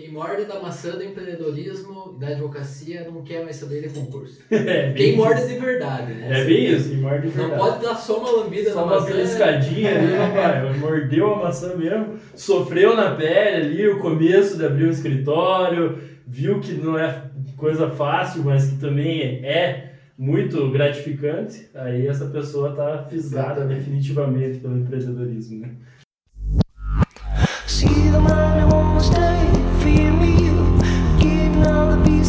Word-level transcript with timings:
Quem 0.00 0.12
morde 0.12 0.46
da 0.46 0.58
maçã 0.58 0.92
do 0.92 1.04
empreendedorismo 1.04 2.14
e 2.16 2.20
da 2.20 2.28
advocacia 2.28 3.04
não 3.04 3.20
quer 3.22 3.44
mais 3.44 3.56
saber 3.56 3.82
de 3.82 3.90
concurso. 3.90 4.40
É, 4.50 4.94
Quem 4.94 5.14
morde 5.14 5.46
de 5.46 5.58
verdade, 5.58 6.14
né? 6.14 6.40
É 6.40 6.44
bem 6.46 6.70
isso, 6.72 6.88
quem 6.88 6.98
morde 6.98 7.28
de 7.28 7.36
Não 7.36 7.48
verdade. 7.48 7.60
pode 7.70 7.84
dar 7.84 7.94
só 7.96 8.18
uma 8.18 8.30
lambida 8.30 8.70
Só 8.72 8.76
na 8.76 8.82
uma 8.86 9.00
maçã. 9.00 9.12
beliscadinha 9.12 9.90
ali, 9.98 10.14
rapaz. 10.16 10.78
Mordeu 10.78 11.34
a 11.34 11.38
maçã 11.44 11.76
mesmo, 11.76 12.14
sofreu 12.34 12.96
na 12.96 13.14
pele 13.14 13.56
ali 13.66 13.88
o 13.88 13.98
começo 13.98 14.56
de 14.56 14.64
abrir 14.64 14.86
um 14.86 14.90
escritório, 14.90 15.98
viu 16.26 16.60
que 16.60 16.72
não 16.72 16.98
é 16.98 17.24
coisa 17.58 17.90
fácil, 17.90 18.42
mas 18.42 18.70
que 18.70 18.78
também 18.78 19.44
é 19.44 19.92
muito 20.16 20.70
gratificante. 20.70 21.68
Aí 21.74 22.06
essa 22.06 22.24
pessoa 22.24 22.74
tá 22.74 23.04
fisgada 23.10 23.60
Exatamente. 23.60 23.78
definitivamente 23.80 24.58
pelo 24.60 24.78
empreendedorismo, 24.78 25.60
né? 25.60 25.70
See 27.66 27.86
the 28.10 28.18
man 28.18 28.64
who 28.66 28.74
won't 28.74 29.04
stay 29.04 29.49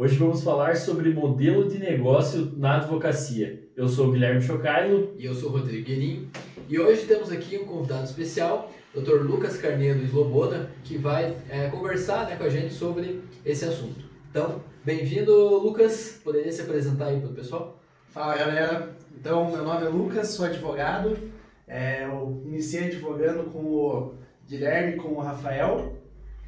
Hoje 0.00 0.16
vamos 0.16 0.44
falar 0.44 0.76
sobre 0.76 1.12
modelo 1.12 1.68
de 1.68 1.76
negócio 1.76 2.52
na 2.56 2.76
advocacia. 2.76 3.68
Eu 3.76 3.88
sou 3.88 4.06
o 4.06 4.12
Guilherme 4.12 4.40
Chocailo. 4.40 5.12
E 5.18 5.26
eu 5.26 5.34
sou 5.34 5.48
o 5.48 5.52
Rodrigo 5.54 5.84
Guerin. 5.84 6.30
E 6.68 6.78
hoje 6.78 7.04
temos 7.04 7.32
aqui 7.32 7.58
um 7.58 7.64
convidado 7.64 8.04
especial, 8.04 8.72
Dr. 8.94 9.22
Lucas 9.24 9.56
Carneiro 9.56 9.98
Sloboda, 10.04 10.70
que 10.84 10.96
vai 10.96 11.36
é, 11.50 11.66
conversar 11.66 12.28
né, 12.28 12.36
com 12.36 12.44
a 12.44 12.48
gente 12.48 12.72
sobre 12.72 13.24
esse 13.44 13.64
assunto. 13.64 14.04
Então, 14.30 14.62
bem-vindo, 14.84 15.32
Lucas. 15.58 16.20
Poderia 16.22 16.52
se 16.52 16.62
apresentar 16.62 17.06
aí 17.06 17.18
para 17.18 17.30
o 17.30 17.34
pessoal? 17.34 17.82
Fala 18.06 18.36
galera, 18.36 18.96
então 19.20 19.50
meu 19.50 19.64
nome 19.64 19.84
é 19.84 19.88
Lucas, 19.88 20.28
sou 20.28 20.46
advogado. 20.46 21.18
É, 21.66 22.04
eu 22.04 22.40
iniciei 22.46 22.84
advogando 22.84 23.50
com 23.50 23.58
o 23.58 24.14
Guilherme 24.48 24.92
e 24.92 24.96
com 24.96 25.08
o 25.08 25.18
Rafael. 25.18 25.97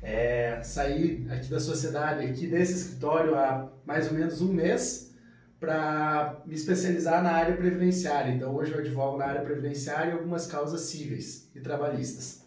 É, 0.02 0.60
saí 0.62 1.26
aqui 1.30 1.50
da 1.50 1.60
sociedade, 1.60 2.24
aqui 2.24 2.46
desse 2.46 2.72
escritório 2.72 3.34
há 3.34 3.68
mais 3.84 4.08
ou 4.08 4.14
menos 4.14 4.40
um 4.40 4.52
mês 4.52 5.14
para 5.58 6.40
me 6.46 6.54
especializar 6.54 7.22
na 7.22 7.32
área 7.32 7.54
previdenciária. 7.54 8.32
Então 8.32 8.54
hoje 8.54 8.72
eu 8.72 8.78
advogo 8.78 9.18
na 9.18 9.26
área 9.26 9.42
previdenciária 9.42 10.10
e 10.10 10.12
algumas 10.12 10.46
causas 10.46 10.80
cíveis 10.82 11.50
e 11.54 11.60
trabalhistas. 11.60 12.46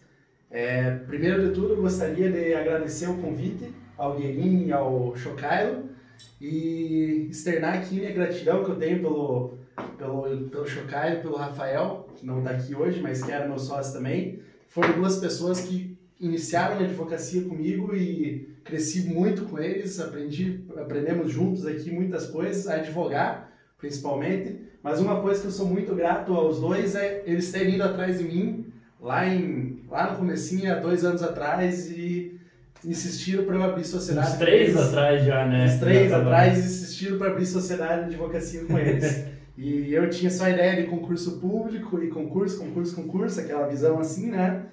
É, 0.50 0.90
primeiro 1.06 1.48
de 1.48 1.54
tudo, 1.54 1.76
gostaria 1.76 2.30
de 2.30 2.54
agradecer 2.54 3.08
o 3.08 3.18
convite 3.18 3.72
ao 3.96 4.16
Guerin 4.16 4.66
e 4.66 4.72
ao 4.72 5.16
Chocailo 5.16 5.90
e 6.40 7.28
externar 7.30 7.74
aqui 7.74 7.96
minha 7.96 8.12
gratidão 8.12 8.64
que 8.64 8.70
eu 8.70 8.76
tenho 8.76 9.00
pelo, 9.00 9.58
pelo, 9.96 10.48
pelo 10.48 10.66
Chocailo 10.66 11.18
e 11.18 11.22
pelo 11.22 11.36
Rafael, 11.36 12.08
que 12.16 12.26
não 12.26 12.38
está 12.38 12.50
aqui 12.50 12.74
hoje, 12.74 13.00
mas 13.00 13.22
que 13.22 13.30
era 13.30 13.46
meu 13.46 13.58
sócio 13.58 13.92
também. 13.92 14.42
Foram 14.68 14.92
duas 14.94 15.18
pessoas 15.18 15.60
que 15.60 15.93
iniciaram 16.20 16.76
a 16.76 16.80
advocacia 16.80 17.42
comigo 17.42 17.94
e 17.94 18.54
cresci 18.64 19.02
muito 19.08 19.44
com 19.44 19.58
eles, 19.58 20.00
aprendi, 20.00 20.64
aprendemos 20.76 21.30
juntos 21.30 21.66
aqui 21.66 21.90
muitas 21.90 22.26
coisas, 22.26 22.66
a 22.66 22.76
advogar 22.76 23.52
principalmente, 23.78 24.60
mas 24.82 25.00
uma 25.00 25.20
coisa 25.20 25.40
que 25.40 25.46
eu 25.46 25.50
sou 25.50 25.66
muito 25.66 25.94
grato 25.94 26.32
aos 26.32 26.60
dois 26.60 26.94
é 26.94 27.22
eles 27.26 27.52
terem 27.52 27.74
ido 27.74 27.82
atrás 27.82 28.18
de 28.18 28.24
mim 28.24 28.72
lá, 29.00 29.26
em, 29.28 29.84
lá 29.90 30.10
no 30.10 30.16
comecinho, 30.16 30.72
há 30.72 30.76
dois 30.76 31.04
anos 31.04 31.22
atrás, 31.22 31.90
e 31.90 32.40
insistiram 32.84 33.44
para 33.44 33.56
eu 33.56 33.62
abrir 33.62 33.84
sociedade. 33.84 34.32
Uns 34.32 34.38
três 34.38 34.68
eles. 34.70 34.80
atrás 34.80 35.24
já, 35.24 35.46
né? 35.46 35.66
Os 35.66 35.80
três 35.80 36.10
Já 36.10 36.18
atrás 36.18 36.58
insistiram 36.58 37.18
para 37.18 37.30
abrir 37.30 37.46
sociedade 37.46 38.08
de 38.08 38.14
advocacia 38.14 38.64
com 38.64 38.78
eles. 38.78 39.26
e 39.56 39.92
eu 39.92 40.08
tinha 40.08 40.30
só 40.30 40.44
a 40.44 40.50
ideia 40.50 40.82
de 40.82 40.88
concurso 40.88 41.38
público 41.38 42.02
e 42.02 42.08
concurso, 42.08 42.58
concurso, 42.58 42.96
concurso, 42.96 43.40
aquela 43.40 43.66
visão 43.66 43.98
assim, 43.98 44.30
né? 44.30 44.64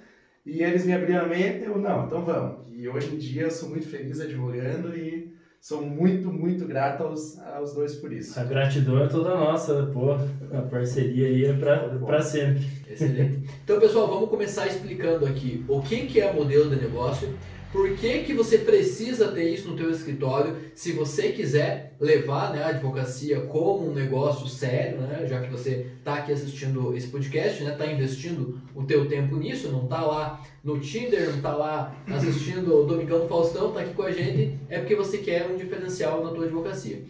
E 0.44 0.62
eles 0.62 0.84
me 0.84 0.92
abriram 0.92 1.24
a 1.24 1.28
mente, 1.28 1.64
eu, 1.64 1.78
não, 1.78 2.06
então 2.06 2.24
vamos. 2.24 2.56
E 2.72 2.88
hoje 2.88 3.14
em 3.14 3.18
dia 3.18 3.42
eu 3.42 3.50
sou 3.50 3.68
muito 3.68 3.86
feliz 3.86 4.20
advogando 4.20 4.96
e 4.96 5.32
sou 5.60 5.82
muito, 5.82 6.32
muito 6.32 6.66
grato 6.66 7.04
aos, 7.04 7.38
aos 7.38 7.72
dois 7.74 7.94
por 7.94 8.12
isso. 8.12 8.38
A 8.40 8.42
gratidão 8.42 9.04
é 9.04 9.06
toda 9.06 9.36
nossa, 9.36 9.86
pô. 9.92 10.14
A 10.52 10.62
parceria 10.62 11.28
aí 11.28 11.44
é 11.44 11.52
pra, 11.52 11.90
pra 11.90 12.20
sempre. 12.20 12.66
Excelente. 12.90 13.48
Então, 13.62 13.78
pessoal, 13.78 14.08
vamos 14.08 14.28
começar 14.28 14.66
explicando 14.66 15.24
aqui 15.26 15.64
o 15.68 15.80
que, 15.80 16.06
que 16.06 16.20
é 16.20 16.32
modelo 16.32 16.68
de 16.68 16.82
negócio, 16.82 17.32
por 17.72 17.96
que, 17.96 18.18
que 18.24 18.34
você 18.34 18.58
precisa 18.58 19.32
ter 19.32 19.48
isso 19.48 19.68
no 19.68 19.76
teu 19.76 19.90
escritório, 19.90 20.56
se 20.74 20.92
você 20.92 21.32
quiser 21.32 21.96
levar 21.98 22.52
né, 22.52 22.62
a 22.62 22.68
advocacia 22.68 23.40
como 23.40 23.90
um 23.90 23.94
negócio 23.94 24.46
sério, 24.46 25.00
né, 25.00 25.26
já 25.26 25.40
que 25.40 25.50
você 25.50 25.86
está 25.98 26.16
aqui 26.16 26.32
assistindo 26.32 26.94
esse 26.94 27.06
podcast, 27.06 27.64
está 27.64 27.86
investindo 27.86 28.60
o 28.74 28.84
teu 28.84 29.08
tempo 29.08 29.36
nisso, 29.36 29.72
não 29.72 29.84
está 29.84 30.02
lá 30.02 30.44
no 30.62 30.78
Tinder, 30.78 31.30
não 31.30 31.36
está 31.36 31.56
lá 31.56 31.96
assistindo 32.08 32.76
o 32.76 32.84
Domingão 32.84 33.20
do 33.20 33.28
Faustão, 33.28 33.68
está 33.68 33.80
aqui 33.80 33.94
com 33.94 34.02
a 34.02 34.12
gente, 34.12 34.58
é 34.68 34.78
porque 34.78 34.94
você 34.94 35.18
quer 35.18 35.48
um 35.48 35.56
diferencial 35.56 36.22
na 36.22 36.30
tua 36.30 36.44
advocacia. 36.44 37.02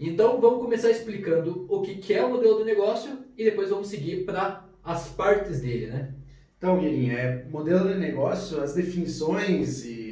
Então, 0.00 0.40
vamos 0.40 0.60
começar 0.60 0.90
explicando 0.90 1.66
o 1.68 1.82
que, 1.82 1.96
que 1.96 2.14
é 2.14 2.24
o 2.24 2.30
modelo 2.30 2.58
de 2.58 2.64
negócio 2.64 3.18
e 3.36 3.44
depois 3.44 3.68
vamos 3.68 3.88
seguir 3.88 4.24
para 4.24 4.66
as 4.82 5.08
partes 5.08 5.60
dele, 5.60 5.86
né? 5.88 6.14
Então, 6.58 6.78
Guilherme, 6.78 7.10
é, 7.10 7.44
modelo 7.50 7.88
de 7.92 7.98
negócio, 7.98 8.60
as 8.62 8.74
definições 8.74 9.84
e 9.84 10.05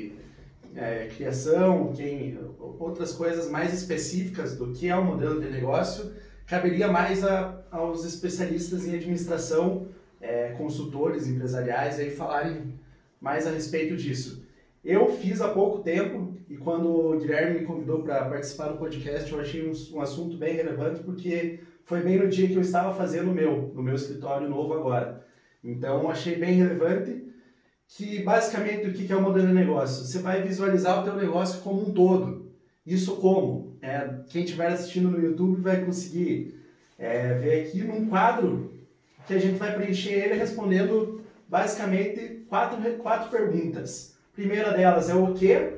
é, 0.76 1.08
criação, 1.14 1.92
quem, 1.94 2.38
outras 2.78 3.12
coisas 3.12 3.50
mais 3.50 3.72
específicas 3.72 4.56
do 4.56 4.72
que 4.72 4.88
é 4.88 4.96
o 4.96 5.04
modelo 5.04 5.40
de 5.40 5.48
negócio, 5.48 6.12
caberia 6.46 6.88
mais 6.88 7.24
a, 7.24 7.62
aos 7.70 8.04
especialistas 8.04 8.86
em 8.86 8.94
administração, 8.94 9.88
é, 10.20 10.52
consultores 10.52 11.26
empresariais, 11.26 11.98
aí 11.98 12.10
falarem 12.10 12.74
mais 13.20 13.46
a 13.46 13.50
respeito 13.50 13.96
disso. 13.96 14.44
Eu 14.84 15.08
fiz 15.08 15.40
há 15.40 15.48
pouco 15.48 15.82
tempo 15.82 16.34
e 16.48 16.56
quando 16.56 16.88
o 16.88 17.18
Guilherme 17.18 17.60
me 17.60 17.66
convidou 17.66 18.02
para 18.02 18.26
participar 18.26 18.68
do 18.68 18.78
podcast, 18.78 19.32
eu 19.32 19.40
achei 19.40 19.66
um, 19.66 19.72
um 19.96 20.00
assunto 20.00 20.36
bem 20.36 20.54
relevante 20.56 21.02
porque 21.02 21.60
foi 21.84 22.02
bem 22.02 22.18
no 22.18 22.28
dia 22.28 22.48
que 22.48 22.54
eu 22.54 22.60
estava 22.60 22.94
fazendo 22.94 23.30
o 23.30 23.34
meu, 23.34 23.72
no 23.74 23.82
meu 23.82 23.94
escritório 23.94 24.48
novo 24.48 24.74
agora. 24.74 25.24
Então, 25.62 26.10
achei 26.10 26.36
bem 26.36 26.54
relevante 26.54 27.24
que 27.88 28.22
basicamente 28.22 28.88
o 28.88 28.92
que 28.92 29.12
é 29.12 29.16
o 29.16 29.22
modelo 29.22 29.48
de 29.48 29.54
negócio? 29.54 30.04
Você 30.04 30.18
vai 30.18 30.42
visualizar 30.42 31.00
o 31.00 31.04
teu 31.04 31.16
negócio 31.16 31.60
como 31.60 31.88
um 31.88 31.92
todo. 31.92 32.52
Isso 32.86 33.16
como? 33.16 33.76
É, 33.80 34.08
quem 34.28 34.44
estiver 34.44 34.68
assistindo 34.68 35.10
no 35.10 35.20
YouTube 35.20 35.60
vai 35.60 35.84
conseguir 35.84 36.60
é, 36.98 37.34
ver 37.34 37.66
aqui 37.66 37.82
num 37.82 38.08
quadro 38.08 38.72
que 39.26 39.34
a 39.34 39.38
gente 39.38 39.58
vai 39.58 39.74
preencher 39.74 40.12
ele 40.12 40.34
respondendo 40.34 41.22
basicamente 41.48 42.44
quatro, 42.48 42.78
quatro 42.98 43.30
perguntas. 43.30 44.16
Primeira 44.34 44.72
delas 44.72 45.08
é 45.08 45.14
o 45.14 45.32
que, 45.32 45.74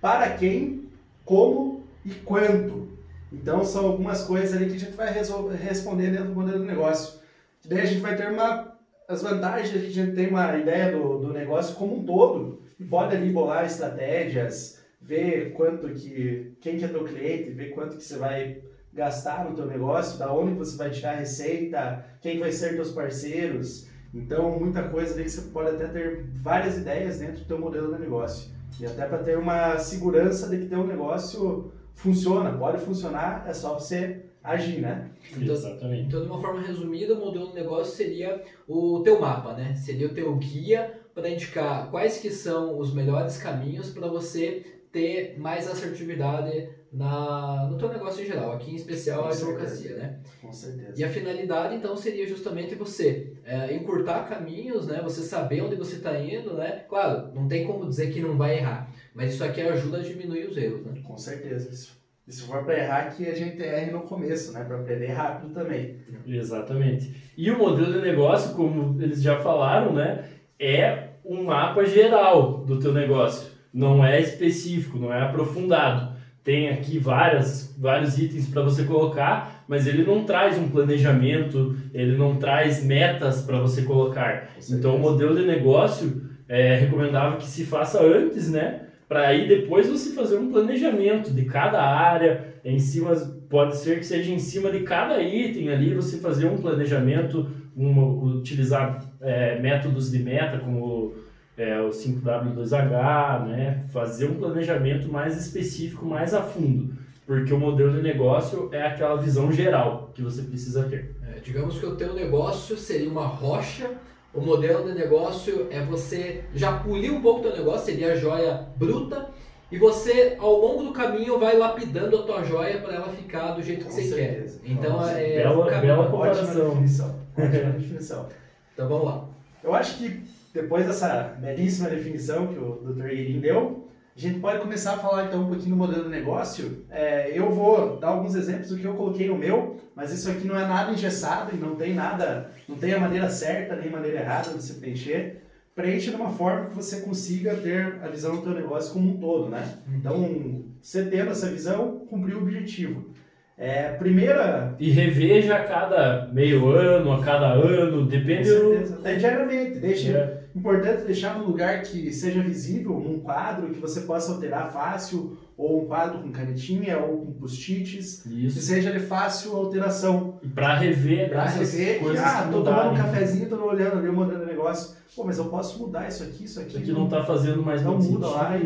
para 0.00 0.30
quem, 0.36 0.88
como 1.24 1.84
e 2.04 2.10
quanto. 2.10 2.88
Então 3.32 3.64
são 3.64 3.86
algumas 3.86 4.22
coisas 4.22 4.54
ali 4.54 4.66
que 4.70 4.76
a 4.76 4.78
gente 4.78 4.96
vai 4.96 5.12
responder 5.12 6.10
dentro 6.10 6.28
do 6.28 6.34
modelo 6.34 6.58
do 6.58 6.64
negócio. 6.64 7.20
Daí 7.64 7.80
a 7.80 7.86
gente 7.86 8.00
vai 8.00 8.16
ter 8.16 8.30
uma 8.30 8.76
as 9.10 9.22
vantagens 9.22 9.74
a 9.74 9.78
gente 9.78 10.12
tem 10.14 10.28
uma 10.28 10.56
ideia 10.56 10.96
do, 10.96 11.18
do 11.18 11.32
negócio 11.32 11.74
como 11.74 11.98
um 11.98 12.04
todo 12.04 12.60
pode 12.88 13.16
ali 13.16 13.30
bolar 13.30 13.66
estratégias, 13.66 14.80
ver 15.00 15.52
quanto 15.52 15.88
que 15.88 16.56
quem 16.60 16.78
que 16.78 16.84
é 16.84 16.88
teu 16.88 17.04
cliente, 17.04 17.50
ver 17.50 17.70
quanto 17.70 17.96
que 17.96 18.04
você 18.04 18.16
vai 18.16 18.62
gastar 18.92 19.48
no 19.48 19.54
teu 19.54 19.66
negócio, 19.66 20.18
da 20.18 20.32
onde 20.32 20.54
você 20.54 20.76
vai 20.76 20.90
tirar 20.90 21.12
a 21.12 21.16
receita, 21.16 22.04
quem 22.20 22.38
vai 22.38 22.52
ser 22.52 22.74
teus 22.74 22.92
parceiros. 22.92 23.86
Então, 24.14 24.58
muita 24.58 24.84
coisa 24.84 25.14
ali 25.14 25.24
que 25.24 25.30
você 25.30 25.42
pode 25.50 25.70
até 25.70 25.86
ter 25.86 26.26
várias 26.42 26.78
ideias 26.78 27.18
dentro 27.18 27.40
do 27.40 27.44
teu 27.44 27.58
modelo 27.58 27.94
de 27.94 28.00
negócio. 28.00 28.50
E 28.80 28.86
até 28.86 29.06
para 29.06 29.18
ter 29.18 29.36
uma 29.36 29.78
segurança 29.78 30.48
de 30.48 30.58
que 30.58 30.66
teu 30.66 30.86
negócio 30.86 31.72
funciona, 31.94 32.56
pode 32.56 32.82
funcionar, 32.84 33.44
é 33.46 33.52
só 33.52 33.74
você 33.74 34.29
agir, 34.42 34.80
né? 34.80 35.10
Então- 35.36 35.54
Exatamente. 35.54 36.02
Então, 36.08 36.20
de 36.22 36.26
uma 36.26 36.40
forma 36.40 36.60
resumida, 36.62 37.14
o 37.14 37.18
modelo 37.20 37.48
de 37.48 37.54
negócio 37.54 37.94
seria 37.94 38.42
o 38.66 39.00
teu 39.00 39.20
mapa, 39.20 39.52
né? 39.54 39.74
Seria 39.74 40.06
o 40.06 40.14
teu 40.14 40.34
guia 40.36 41.00
para 41.14 41.28
indicar 41.28 41.90
quais 41.90 42.18
que 42.18 42.30
são 42.30 42.78
os 42.78 42.94
melhores 42.94 43.36
caminhos 43.38 43.90
para 43.90 44.08
você 44.08 44.64
ter 44.92 45.38
mais 45.38 45.68
assertividade 45.70 46.68
na, 46.92 47.68
no 47.70 47.78
teu 47.78 47.88
negócio 47.88 48.22
em 48.24 48.26
geral, 48.26 48.52
aqui 48.52 48.72
em 48.72 48.74
especial 48.74 49.20
a 49.20 49.28
Com 49.28 49.32
certeza. 49.32 49.52
advocacia, 49.60 49.96
né? 49.96 50.20
Com 50.40 50.52
certeza. 50.52 50.92
E 51.00 51.04
a 51.04 51.08
finalidade, 51.08 51.76
então, 51.76 51.96
seria 51.96 52.26
justamente 52.26 52.74
você 52.74 53.34
é, 53.44 53.72
encurtar 53.76 54.28
caminhos, 54.28 54.88
né? 54.88 55.00
Você 55.04 55.20
saber 55.22 55.60
onde 55.62 55.76
você 55.76 55.96
está 55.96 56.18
indo, 56.20 56.54
né? 56.54 56.84
Claro, 56.88 57.32
não 57.34 57.46
tem 57.46 57.64
como 57.66 57.88
dizer 57.88 58.12
que 58.12 58.20
não 58.20 58.36
vai 58.36 58.58
errar, 58.58 58.92
mas 59.14 59.34
isso 59.34 59.44
aqui 59.44 59.60
ajuda 59.60 59.98
a 59.98 60.02
diminuir 60.02 60.46
os 60.48 60.56
erros, 60.56 60.84
né? 60.84 61.00
Com 61.06 61.16
certeza. 61.16 61.70
Isso, 61.70 61.99
E 62.30 62.32
se 62.32 62.42
for 62.42 62.62
para 62.62 62.78
errar, 62.78 63.10
que 63.16 63.26
a 63.26 63.34
gente 63.34 63.60
erre 63.60 63.90
no 63.90 64.02
começo, 64.02 64.52
né? 64.52 64.62
Para 64.62 64.76
aprender 64.76 65.08
rápido 65.08 65.52
também. 65.52 65.96
Exatamente. 66.24 67.12
E 67.36 67.50
o 67.50 67.58
modelo 67.58 67.92
de 67.92 68.00
negócio, 68.00 68.54
como 68.54 69.02
eles 69.02 69.20
já 69.20 69.40
falaram, 69.40 69.92
né, 69.92 70.26
é 70.56 71.08
um 71.24 71.42
mapa 71.42 71.84
geral 71.84 72.58
do 72.58 72.78
teu 72.78 72.94
negócio. 72.94 73.50
Não 73.74 74.06
é 74.06 74.20
específico, 74.20 74.96
não 74.96 75.12
é 75.12 75.20
aprofundado. 75.22 76.14
Tem 76.44 76.68
aqui 76.68 77.00
várias, 77.00 77.74
vários 77.76 78.16
itens 78.16 78.46
para 78.46 78.62
você 78.62 78.84
colocar, 78.84 79.64
mas 79.66 79.88
ele 79.88 80.04
não 80.04 80.24
traz 80.24 80.56
um 80.56 80.68
planejamento, 80.68 81.76
ele 81.92 82.16
não 82.16 82.36
traz 82.36 82.84
metas 82.84 83.42
para 83.42 83.58
você 83.58 83.82
colocar. 83.82 84.50
Então, 84.70 84.94
o 84.94 85.00
modelo 85.00 85.34
de 85.34 85.44
negócio 85.44 86.22
é 86.48 86.76
recomendável 86.76 87.38
que 87.38 87.46
se 87.48 87.64
faça 87.64 88.00
antes, 88.00 88.48
né? 88.48 88.82
Para 89.10 89.26
aí 89.26 89.48
depois 89.48 89.88
você 89.88 90.10
fazer 90.12 90.36
um 90.36 90.52
planejamento 90.52 91.32
de 91.32 91.44
cada 91.44 91.82
área, 91.82 92.54
em 92.64 92.78
cima, 92.78 93.12
pode 93.48 93.76
ser 93.76 93.98
que 93.98 94.06
seja 94.06 94.30
em 94.30 94.38
cima 94.38 94.70
de 94.70 94.84
cada 94.84 95.20
item 95.20 95.68
ali, 95.68 95.92
você 95.92 96.18
fazer 96.18 96.46
um 96.46 96.58
planejamento, 96.58 97.50
uma, 97.74 98.06
utilizar 98.06 99.04
é, 99.20 99.58
métodos 99.58 100.12
de 100.12 100.20
meta, 100.20 100.60
como 100.60 101.12
é, 101.56 101.80
o 101.80 101.88
5W2H, 101.88 103.48
né? 103.48 103.84
Fazer 103.92 104.26
um 104.26 104.36
planejamento 104.36 105.10
mais 105.10 105.36
específico, 105.36 106.06
mais 106.06 106.32
a 106.32 106.42
fundo. 106.42 106.94
Porque 107.26 107.52
o 107.52 107.58
modelo 107.58 107.92
de 107.92 108.02
negócio 108.02 108.68
é 108.70 108.86
aquela 108.86 109.16
visão 109.16 109.50
geral 109.50 110.12
que 110.14 110.22
você 110.22 110.42
precisa 110.42 110.84
ter. 110.84 111.16
É, 111.26 111.40
digamos 111.40 111.80
que 111.80 111.86
o 111.86 111.96
teu 111.96 112.14
negócio 112.14 112.76
seria 112.76 113.10
uma 113.10 113.26
rocha, 113.26 113.90
o 114.34 114.40
modelo 114.40 114.84
de 114.92 114.98
negócio 114.98 115.66
é 115.70 115.80
você 115.82 116.44
já 116.54 116.78
polir 116.78 117.12
um 117.12 117.20
pouco 117.20 117.40
o 117.40 117.42
teu 117.42 117.56
negócio, 117.56 117.86
seria 117.86 118.12
a 118.12 118.16
joia 118.16 118.66
bruta, 118.76 119.28
e 119.72 119.78
você, 119.78 120.36
ao 120.38 120.52
longo 120.60 120.82
do 120.84 120.92
caminho, 120.92 121.38
vai 121.38 121.56
lapidando 121.56 122.18
a 122.18 122.22
tua 122.22 122.42
joia 122.42 122.78
para 122.80 122.94
ela 122.94 123.08
ficar 123.08 123.52
do 123.52 123.62
jeito 123.62 123.84
que 123.84 123.90
Com 123.90 123.90
você 123.96 124.02
certeza. 124.02 124.58
quer. 124.60 124.70
Então, 124.72 124.92
Nossa, 124.94 125.12
é 125.12 125.36
bela- 125.36 125.56
o 125.58 125.68
caminho. 125.68 125.80
bela 125.82 125.98
Ótima 126.00 126.10
comparação. 126.16 126.68
definição. 126.70 127.14
Ótima 127.38 127.72
definição. 127.72 128.26
Então, 128.74 128.88
vamos 128.88 129.04
lá. 129.06 129.24
Eu 129.62 129.74
acho 129.74 129.98
que 129.98 130.22
depois 130.52 130.86
dessa 130.86 131.36
belíssima 131.38 131.88
definição 131.88 132.48
que 132.48 132.58
o 132.58 132.80
Dr. 132.82 133.02
Guerin 133.04 133.40
deu, 133.40 133.79
a 134.16 134.20
gente 134.20 134.40
pode 134.40 134.58
começar 134.60 134.94
a 134.94 134.98
falar 134.98 135.26
então 135.26 135.42
um 135.42 135.46
pouquinho 135.46 135.70
do 135.70 135.76
modelo 135.76 136.04
de 136.04 136.10
negócio. 136.10 136.84
É, 136.90 137.30
eu 137.32 137.50
vou 137.50 137.96
dar 137.98 138.08
alguns 138.08 138.34
exemplos 138.34 138.68
do 138.68 138.76
que 138.76 138.84
eu 138.84 138.94
coloquei 138.94 139.28
no 139.28 139.36
meu, 139.38 139.76
mas 139.94 140.12
isso 140.12 140.30
aqui 140.30 140.46
não 140.46 140.58
é 140.58 140.66
nada 140.66 140.92
engessado 140.92 141.50
e 141.54 141.58
não 141.58 141.76
tem 141.76 141.94
nada, 141.94 142.50
não 142.68 142.76
tem 142.76 142.92
a 142.92 143.00
maneira 143.00 143.28
certa 143.30 143.76
nem 143.76 143.88
a 143.88 143.92
maneira 143.92 144.20
errada 144.20 144.50
de 144.52 144.62
se 144.62 144.74
preencher. 144.74 145.36
Preencha 145.74 146.10
de 146.10 146.16
uma 146.16 146.30
forma 146.30 146.66
que 146.66 146.74
você 146.76 147.00
consiga 147.00 147.54
ter 147.54 148.00
a 148.02 148.08
visão 148.08 148.36
do 148.36 148.42
teu 148.42 148.52
negócio 148.52 148.92
como 148.92 149.08
um 149.10 149.16
todo, 149.18 149.48
né? 149.48 149.76
Então, 149.94 150.64
você 150.82 151.04
tendo 151.04 151.30
essa 151.30 151.48
visão, 151.48 152.04
cumpriu 152.10 152.38
o 152.38 152.42
objetivo. 152.42 153.10
É, 153.56 153.92
primeira 153.92 154.74
E 154.80 154.90
reveja 154.90 155.54
a 155.54 155.64
cada 155.64 156.28
meio 156.32 156.66
ano, 156.68 157.12
a 157.12 157.22
cada 157.22 157.52
ano, 157.52 158.02
Com 158.04 158.06
depende 158.06 158.48
do. 158.50 158.70
certeza. 158.70 158.96
Até 158.98 159.14
diariamente. 159.16 159.78
Deixa, 159.78 160.10
É. 160.10 160.39
Importante 160.54 161.04
deixar 161.04 161.38
num 161.38 161.46
lugar 161.46 161.82
que 161.82 162.12
seja 162.12 162.42
visível, 162.42 162.98
num 162.98 163.20
quadro 163.20 163.70
que 163.70 163.78
você 163.78 164.00
possa 164.00 164.32
alterar 164.32 164.72
fácil, 164.72 165.38
ou 165.56 165.84
um 165.84 165.86
quadro 165.86 166.18
com 166.18 166.32
canetinha, 166.32 166.98
ou 166.98 167.26
com 167.26 167.32
post-its, 167.34 168.22
que 168.22 168.50
seja 168.50 168.90
de 168.90 168.98
fácil 168.98 169.54
alteração. 169.54 170.40
Pra 170.54 170.76
rever 170.76 171.28
Pra 171.28 171.44
essas 171.44 171.68
você 171.68 171.76
ver 171.76 171.98
que, 171.98 172.04
coisas 172.04 172.24
ah, 172.24 172.48
tô 172.50 172.62
tomando 172.62 172.92
um 172.92 172.96
cafezinho, 172.96 173.48
tô 173.48 173.64
olhando 173.64 173.98
ali, 173.98 174.10
mudando 174.10 174.42
o 174.42 174.46
negócio. 174.46 174.96
Pô, 175.14 175.24
mas 175.24 175.38
eu 175.38 175.44
posso 175.46 175.78
mudar 175.78 176.08
isso 176.08 176.22
aqui, 176.22 176.44
isso 176.44 176.60
aqui. 176.60 176.70
Isso 176.70 176.78
aqui 176.78 176.92
não 176.92 177.08
tá 177.08 177.24
fazendo 177.24 177.62
mais 177.62 177.82
Não 177.82 177.98
muda 177.98 178.26
lá. 178.26 178.58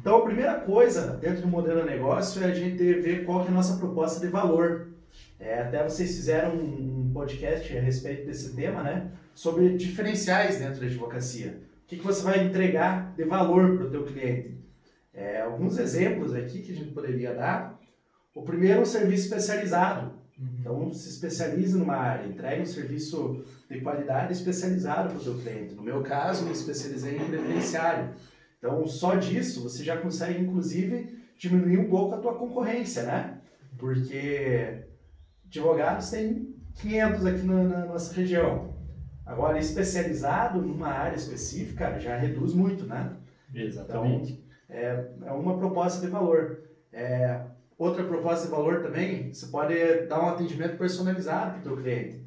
Então, 0.00 0.16
a 0.16 0.22
primeira 0.22 0.54
coisa 0.54 1.18
dentro 1.20 1.42
do 1.42 1.48
modelo 1.48 1.82
de 1.82 1.86
negócio 1.90 2.42
é 2.42 2.46
a 2.46 2.54
gente 2.54 2.76
ver 2.76 3.24
qual 3.24 3.42
que 3.42 3.48
é 3.48 3.50
a 3.50 3.54
nossa 3.54 3.76
proposta 3.76 4.20
de 4.20 4.28
valor. 4.28 4.88
É, 5.38 5.60
até 5.60 5.82
vocês 5.82 6.14
fizeram 6.14 6.54
um 6.54 7.10
podcast 7.12 7.76
a 7.76 7.80
respeito 7.80 8.26
desse 8.26 8.54
tema, 8.54 8.82
né? 8.82 9.10
Sobre 9.34 9.76
diferenciais 9.76 10.58
dentro 10.58 10.80
da 10.80 10.86
advocacia. 10.86 11.62
O 11.84 11.86
que, 11.86 11.96
que 11.96 12.04
você 12.04 12.22
vai 12.22 12.44
entregar 12.44 13.14
de 13.16 13.24
valor 13.24 13.76
para 13.76 13.86
o 13.86 13.90
teu 13.90 14.04
cliente? 14.04 14.58
É, 15.12 15.40
alguns 15.40 15.78
exemplos 15.78 16.34
aqui 16.34 16.62
que 16.62 16.72
a 16.72 16.74
gente 16.74 16.92
poderia 16.92 17.34
dar. 17.34 17.80
O 18.34 18.42
primeiro 18.42 18.78
é 18.78 18.82
um 18.82 18.86
serviço 18.86 19.24
especializado. 19.24 20.12
Então, 20.58 20.90
se 20.92 21.08
especialize 21.10 21.76
numa 21.76 21.96
área, 21.96 22.26
entregue 22.26 22.62
um 22.62 22.66
serviço 22.66 23.44
de 23.68 23.80
qualidade 23.80 24.32
especializado 24.32 25.10
para 25.10 25.18
o 25.18 25.22
teu 25.22 25.34
cliente. 25.34 25.74
No 25.74 25.82
meu 25.82 26.02
caso, 26.02 26.46
me 26.46 26.52
especializei 26.52 27.16
em 27.16 27.24
preferenciário. 27.24 28.14
Então, 28.58 28.86
só 28.86 29.16
disso, 29.16 29.62
você 29.62 29.84
já 29.84 29.96
consegue, 29.98 30.40
inclusive, 30.40 31.18
diminuir 31.36 31.78
um 31.78 31.88
pouco 31.90 32.14
a 32.14 32.18
tua 32.18 32.34
concorrência, 32.34 33.02
né? 33.02 33.38
Porque 33.78 34.84
advogados 35.50 36.10
tem 36.10 36.54
500 36.76 37.26
aqui 37.26 37.42
na, 37.42 37.64
na 37.64 37.86
nossa 37.86 38.14
região. 38.14 38.74
Agora, 39.26 39.58
especializado 39.58 40.60
numa 40.60 40.88
área 40.88 41.16
específica 41.16 41.98
já 42.00 42.16
reduz 42.16 42.54
muito, 42.54 42.86
né? 42.86 43.16
Exatamente. 43.54 44.44
É 44.68 45.32
uma 45.32 45.58
proposta 45.58 46.04
de 46.04 46.10
valor. 46.10 46.62
É, 46.92 47.40
outra 47.76 48.04
proposta 48.04 48.46
de 48.46 48.50
valor 48.50 48.82
também, 48.82 49.32
você 49.32 49.46
pode 49.46 49.74
dar 50.06 50.24
um 50.24 50.28
atendimento 50.30 50.76
personalizado 50.76 51.52
para 51.52 51.60
o 51.60 51.62
teu 51.62 51.76
cliente. 51.76 52.24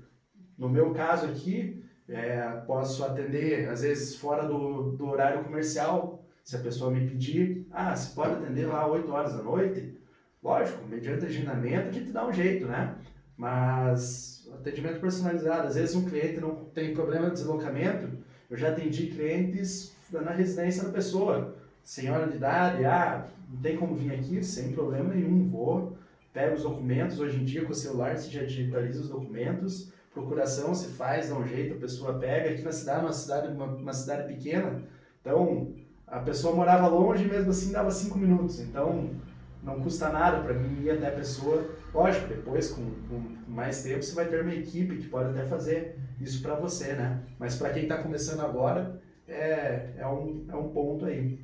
No 0.58 0.70
meu 0.70 0.94
caso 0.94 1.26
aqui, 1.26 1.84
é, 2.08 2.42
posso 2.68 3.04
atender, 3.04 3.70
às 3.70 3.82
vezes, 3.82 4.16
fora 4.16 4.46
do, 4.46 4.92
do 4.92 5.08
horário 5.08 5.44
comercial. 5.44 6.24
Se 6.44 6.56
a 6.58 6.60
pessoa 6.60 6.92
me 6.92 7.08
pedir, 7.08 7.68
ah, 7.72 7.96
você 7.96 8.14
pode 8.14 8.34
atender 8.34 8.66
lá 8.66 8.86
8 8.86 9.10
horas 9.12 9.34
da 9.34 9.42
noite? 9.42 9.98
Lógico, 10.42 10.86
mediante 10.86 11.26
agendamento, 11.26 11.88
a 11.88 11.92
gente 11.92 12.12
dá 12.12 12.28
um 12.28 12.34
jeito, 12.34 12.66
né? 12.66 12.96
Mas 13.38 14.34
atendimento 14.54 15.00
personalizado, 15.00 15.68
às 15.68 15.76
vezes 15.76 15.96
um 15.96 16.06
cliente 16.06 16.40
não 16.40 16.56
tem 16.74 16.94
problema 16.94 17.28
de 17.28 17.34
deslocamento, 17.34 18.08
eu 18.50 18.58
já 18.58 18.70
atendi 18.70 19.08
clientes 19.08 19.96
na 20.12 20.32
residência 20.32 20.84
da 20.84 20.92
pessoa 20.92 21.56
senhora 21.84 22.28
de 22.28 22.38
idade, 22.38 22.86
ah, 22.86 23.26
não 23.50 23.62
tem 23.62 23.76
como 23.76 23.96
vir 23.96 24.14
aqui, 24.14 24.44
sem 24.44 24.72
problema 24.72 25.14
nenhum, 25.14 25.50
vou, 25.50 25.98
pego 26.32 26.56
os 26.56 26.64
documentos, 26.64 27.20
hoje 27.20 27.42
em 27.42 27.46
dia 27.46 27.66
com 27.66 27.72
o 27.72 27.76
celular 27.76 28.16
você 28.16 28.30
já 28.30 28.44
digitaliza 28.44 29.02
os 29.02 29.10
documentos, 29.10 29.92
procuração 30.14 30.74
se 30.74 30.90
faz, 30.90 31.30
dá 31.30 31.36
um 31.36 31.46
jeito, 31.46 31.76
a 31.76 31.80
pessoa 31.80 32.20
pega, 32.20 32.52
aqui 32.52 32.62
na 32.62 32.72
cidade, 32.72 33.02
uma 33.02 33.12
cidade, 33.12 33.48
uma, 33.48 33.66
uma 33.66 33.94
cidade 33.94 34.34
pequena, 34.34 34.82
então 35.20 35.74
a 36.08 36.20
pessoa 36.20 36.56
morava 36.56 36.88
longe, 36.88 37.26
mesmo 37.26 37.50
assim 37.50 37.72
dava 37.72 37.92
cinco 37.92 38.18
minutos, 38.18 38.60
então 38.60 39.10
não 39.64 39.80
custa 39.80 40.10
nada 40.10 40.42
para 40.42 40.54
mim 40.54 40.84
ir 40.84 40.92
até 40.92 41.08
a 41.08 41.12
pessoa, 41.12 41.66
lógico, 41.94 42.28
depois 42.28 42.72
com, 42.72 42.84
com 43.08 43.24
mais 43.48 43.84
tempo 43.84 44.04
você 44.04 44.14
vai 44.14 44.26
ter 44.26 44.42
uma 44.42 44.54
equipe 44.54 44.98
que 44.98 45.08
pode 45.08 45.30
até 45.30 45.46
fazer 45.46 45.98
isso 46.20 46.42
para 46.42 46.56
você, 46.56 46.94
né, 46.94 47.22
mas 47.40 47.56
para 47.56 47.70
quem 47.70 47.84
está 47.84 47.98
começando 47.98 48.42
agora, 48.42 49.02
é, 49.28 49.94
é, 49.98 50.08
um, 50.08 50.46
é 50.50 50.56
um 50.56 50.70
ponto 50.70 51.06
aí. 51.06 51.40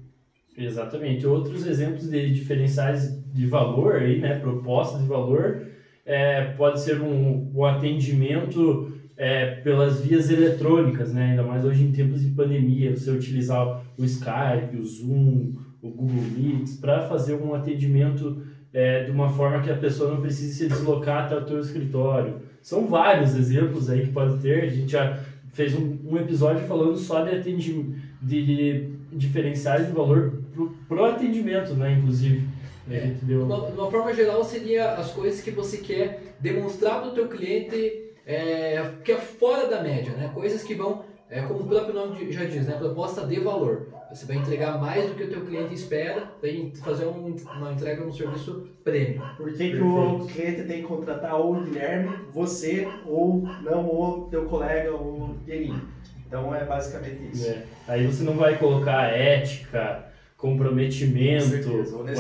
Exatamente. 0.58 1.26
Outros 1.26 1.66
exemplos 1.66 2.10
de 2.10 2.34
diferenciais 2.34 3.24
de 3.32 3.48
valor 3.48 3.96
aí, 3.96 4.20
né, 4.20 4.38
propostas 4.40 5.02
de 5.02 5.08
valor, 5.08 5.68
é, 6.06 6.54
pode 6.54 6.82
ser 6.82 7.00
um, 7.02 7.52
um 7.56 7.64
atendimento 7.64 8.92
é, 9.16 9.56
pelas 9.56 10.02
vias 10.02 10.30
eletrônicas, 10.30 11.14
né, 11.14 11.32
ainda 11.32 11.44
mais 11.44 11.64
hoje 11.64 11.84
em 11.84 11.92
tempos 11.92 12.22
de 12.22 12.32
pandemia, 12.32 12.96
você 12.96 13.12
utilizar 13.12 13.84
o 13.98 14.04
Skype, 14.04 14.78
o 14.78 14.84
Zoom, 14.84 15.56
o 15.82 15.90
Google 15.90 16.24
Meets 16.38 16.76
para 16.78 17.08
fazer 17.08 17.36
um 17.36 17.54
atendimento 17.54 18.42
é, 18.74 19.04
de 19.04 19.12
uma 19.12 19.30
forma 19.30 19.62
que 19.62 19.72
a 19.72 19.78
pessoa 19.78 20.12
não 20.12 20.22
precise 20.22 20.54
se 20.54 20.68
deslocar 20.68 21.26
até 21.26 21.36
o 21.36 21.46
teu 21.46 21.60
escritório. 21.60 22.36
São 22.62 22.88
vários 22.88 23.36
exemplos 23.36 23.90
aí 23.90 24.02
que 24.06 24.12
pode 24.12 24.38
ter. 24.42 24.64
A 24.64 24.68
gente 24.68 24.92
já 24.92 25.20
fez 25.54 25.74
um, 25.74 25.98
um 26.06 26.18
episódio 26.18 26.68
falando 26.68 26.98
só 26.98 27.24
de 27.24 27.36
atendimento, 27.36 27.96
de, 28.22 28.46
de 28.46 28.90
diferenciais 29.12 29.88
de 29.88 29.94
valor 29.94 30.44
pro, 30.54 30.70
pro 30.88 31.06
atendimento, 31.06 31.74
né? 31.74 31.94
Inclusive, 31.94 32.48
É. 32.90 33.14
deu. 33.24 33.44
uma, 33.44 33.72
de 33.72 33.78
uma 33.78 33.90
forma 33.90 34.14
geral, 34.14 34.44
seria 34.44 34.94
as 34.94 35.12
coisas 35.12 35.42
que 35.42 35.52
você 35.52 35.78
quer 35.78 36.36
demonstrar 36.40 37.02
para 37.02 37.10
o 37.10 37.14
teu 37.14 37.28
cliente 37.28 38.04
é, 38.26 38.84
que 39.04 39.12
é 39.12 39.18
fora 39.18 39.68
da 39.68 39.82
média, 39.82 40.14
né? 40.14 40.30
Coisas 40.34 40.62
que 40.62 40.76
vão, 40.76 41.04
é, 41.30 41.42
como 41.42 41.62
o 41.62 41.68
próprio 41.68 41.94
nome 41.96 42.32
já 42.32 42.44
diz, 42.46 42.68
né? 42.68 42.76
Proposta 42.78 43.26
de 43.26 43.40
valor. 43.40 43.88
Você 44.12 44.26
vai 44.26 44.38
entregar 44.38 44.80
mais 44.80 45.08
do 45.08 45.16
que 45.16 45.24
o 45.24 45.30
teu 45.30 45.46
cliente 45.46 45.74
espera, 45.74 46.32
vai 46.42 46.72
fazer 46.84 47.06
um, 47.06 47.36
uma 47.58 47.72
entrega 47.74 48.02
de 48.02 48.08
um 48.08 48.12
serviço 48.12 48.68
prêmio. 48.84 49.22
Por 49.38 49.54
que, 49.54 49.70
que 49.72 49.80
o 49.82 50.26
cliente 50.26 50.64
tem 50.64 50.82
que 50.82 50.88
contratar 50.88 51.36
ou 51.36 51.56
o 51.58 51.64
Guilherme, 51.64 52.10
você, 52.34 52.88
ou 53.06 53.44
não 53.62 53.86
o 53.86 54.28
teu 54.32 54.46
colega, 54.46 54.94
o 54.96 55.36
Guilherme? 55.46 55.80
Então 56.26 56.54
é 56.56 56.64
basicamente 56.66 57.30
isso. 57.32 57.50
É. 57.50 57.64
Aí 57.88 58.06
você 58.08 58.24
não 58.24 58.34
vai 58.34 58.58
colocar 58.58 59.04
ética, 59.06 60.06
comprometimento, 60.38 61.44
certeza, 61.46 61.98
honestidade. 61.98 62.20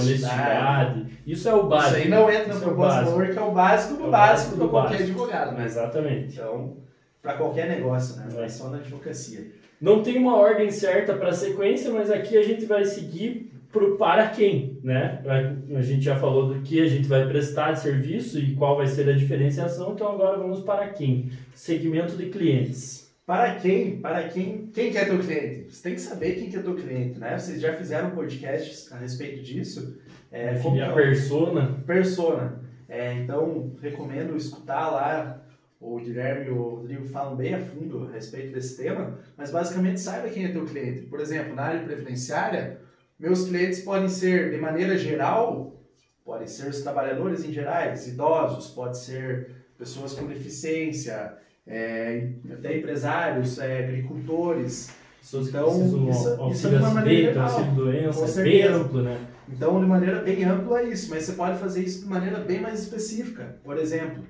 honestidade. 0.99 1.19
Isso 1.25 1.49
é 1.49 1.53
o 1.55 1.63
básico. 1.67 1.89
Isso 1.95 2.03
aí 2.03 2.09
não 2.09 2.29
entra 2.29 2.47
na 2.47 2.53
Isso 2.53 2.57
é 2.63 2.65
proposta 2.65 2.93
de 2.93 2.99
básico. 3.05 3.17
valor, 3.19 3.33
que 3.33 3.39
é 3.39 3.41
o 3.41 3.51
básico 3.51 3.93
do 3.95 4.03
É 4.03 4.07
o 4.07 4.11
básico 4.11 4.11
básico 4.11 4.55
para 4.57 4.65
do 4.65 4.69
qualquer 4.69 4.89
básico. 4.97 5.09
advogado, 5.09 5.57
né? 5.57 5.65
Exatamente. 5.65 6.33
Então, 6.35 6.77
para 7.21 7.33
qualquer 7.33 7.67
negócio, 7.69 8.15
né? 8.17 8.27
Não 8.31 8.43
É. 8.43 8.49
só 8.49 8.69
na 8.69 8.77
advocacia. 8.77 9.58
Não 9.81 10.01
tem 10.03 10.17
uma 10.17 10.35
ordem 10.35 10.69
certa 10.71 11.13
para 11.13 11.31
sequência, 11.31 11.91
mas 11.91 12.11
aqui 12.11 12.37
a 12.37 12.43
gente 12.43 12.65
vai 12.65 12.83
seguir 12.85 13.51
pro 13.71 13.97
para 13.97 14.27
quem, 14.29 14.77
né? 14.83 15.21
A- 15.25 15.77
A 15.77 15.81
gente 15.81 16.01
já 16.03 16.15
falou 16.17 16.53
do 16.53 16.61
que 16.61 16.81
a 16.81 16.87
gente 16.87 17.07
vai 17.07 17.27
prestar 17.27 17.73
de 17.73 17.79
serviço 17.81 18.39
e 18.39 18.55
qual 18.55 18.75
vai 18.75 18.87
ser 18.87 19.07
a 19.07 19.13
diferenciação, 19.13 19.93
então 19.93 20.11
agora 20.11 20.37
vamos 20.37 20.61
para 20.61 20.87
quem? 20.89 21.29
Segmento 21.53 22.17
de 22.17 22.25
clientes. 22.27 23.07
Para 23.25 23.55
quem? 23.55 23.97
Para 23.97 24.23
quem? 24.27 24.69
Quem 24.73 24.91
que 24.91 24.97
é 24.97 25.05
teu 25.05 25.19
cliente? 25.19 25.67
Você 25.71 25.83
tem 25.83 25.93
que 25.93 26.01
saber 26.01 26.31
quem 26.33 26.49
que 26.49 26.57
é 26.57 26.61
teu 26.63 26.73
cliente, 26.75 27.19
né? 27.19 27.37
Vocês 27.37 27.61
já 27.61 27.73
fizeram 27.73 28.09
podcasts 28.09 28.91
a 28.91 28.97
respeito 28.97 29.43
disso. 29.43 29.99
É, 30.31 30.55
como 30.55 30.81
a 30.81 30.85
é 30.85 30.91
persona. 30.91 31.77
persona. 31.85 32.59
É, 32.87 33.13
então, 33.13 33.71
recomendo 33.81 34.35
escutar 34.35 34.89
lá 34.89 35.39
o 35.79 35.97
Guilherme 35.97 36.47
e 36.47 36.49
o 36.49 36.61
Rodrigo 36.61 37.07
falam 37.07 37.35
bem 37.35 37.53
a 37.53 37.59
fundo 37.59 38.05
a 38.09 38.11
respeito 38.13 38.53
desse 38.53 38.75
tema, 38.75 39.17
mas 39.37 39.51
basicamente 39.51 39.99
saiba 39.99 40.29
quem 40.29 40.45
é 40.45 40.51
teu 40.51 40.65
cliente. 40.65 41.03
Por 41.03 41.19
exemplo, 41.21 41.55
na 41.55 41.63
área 41.63 41.81
previdenciária, 41.83 42.81
meus 43.17 43.47
clientes 43.47 43.79
podem 43.81 44.09
ser, 44.09 44.51
de 44.51 44.57
maneira 44.57 44.97
geral, 44.97 45.81
podem 46.25 46.47
ser 46.47 46.67
os 46.69 46.81
trabalhadores 46.81 47.43
em 47.45 47.51
gerais, 47.53 48.07
idosos, 48.07 48.67
pode 48.71 48.97
ser 48.97 49.51
pessoas 49.77 50.13
com 50.13 50.27
deficiência, 50.27 51.33
é, 51.65 52.29
até 52.51 52.77
empresários, 52.77 53.57
é, 53.59 53.79
agricultores. 53.85 54.91
Pessoas 55.21 55.49
que 55.49 55.57
Então, 55.57 56.09
isso- 56.09 56.49
isso 56.51 56.67
é 56.67 56.69
de 56.71 56.75
uma 56.77 56.89
maneira 56.91 57.33
geral. 57.33 57.63
doença, 57.75 58.41
é 58.41 58.43
bem 58.43 58.63
amplo, 58.63 59.01
né? 59.01 59.17
Então, 59.49 59.79
de 59.79 59.85
maneira 59.85 60.21
bem 60.21 60.43
ampla, 60.43 60.81
é 60.81 60.89
isso, 60.89 61.09
mas 61.09 61.23
você 61.23 61.33
pode 61.33 61.57
fazer 61.57 61.83
isso 61.83 62.03
de 62.03 62.09
maneira 62.09 62.39
bem 62.39 62.61
mais 62.61 62.79
específica. 62.81 63.57
Por 63.63 63.77
exemplo, 63.77 64.23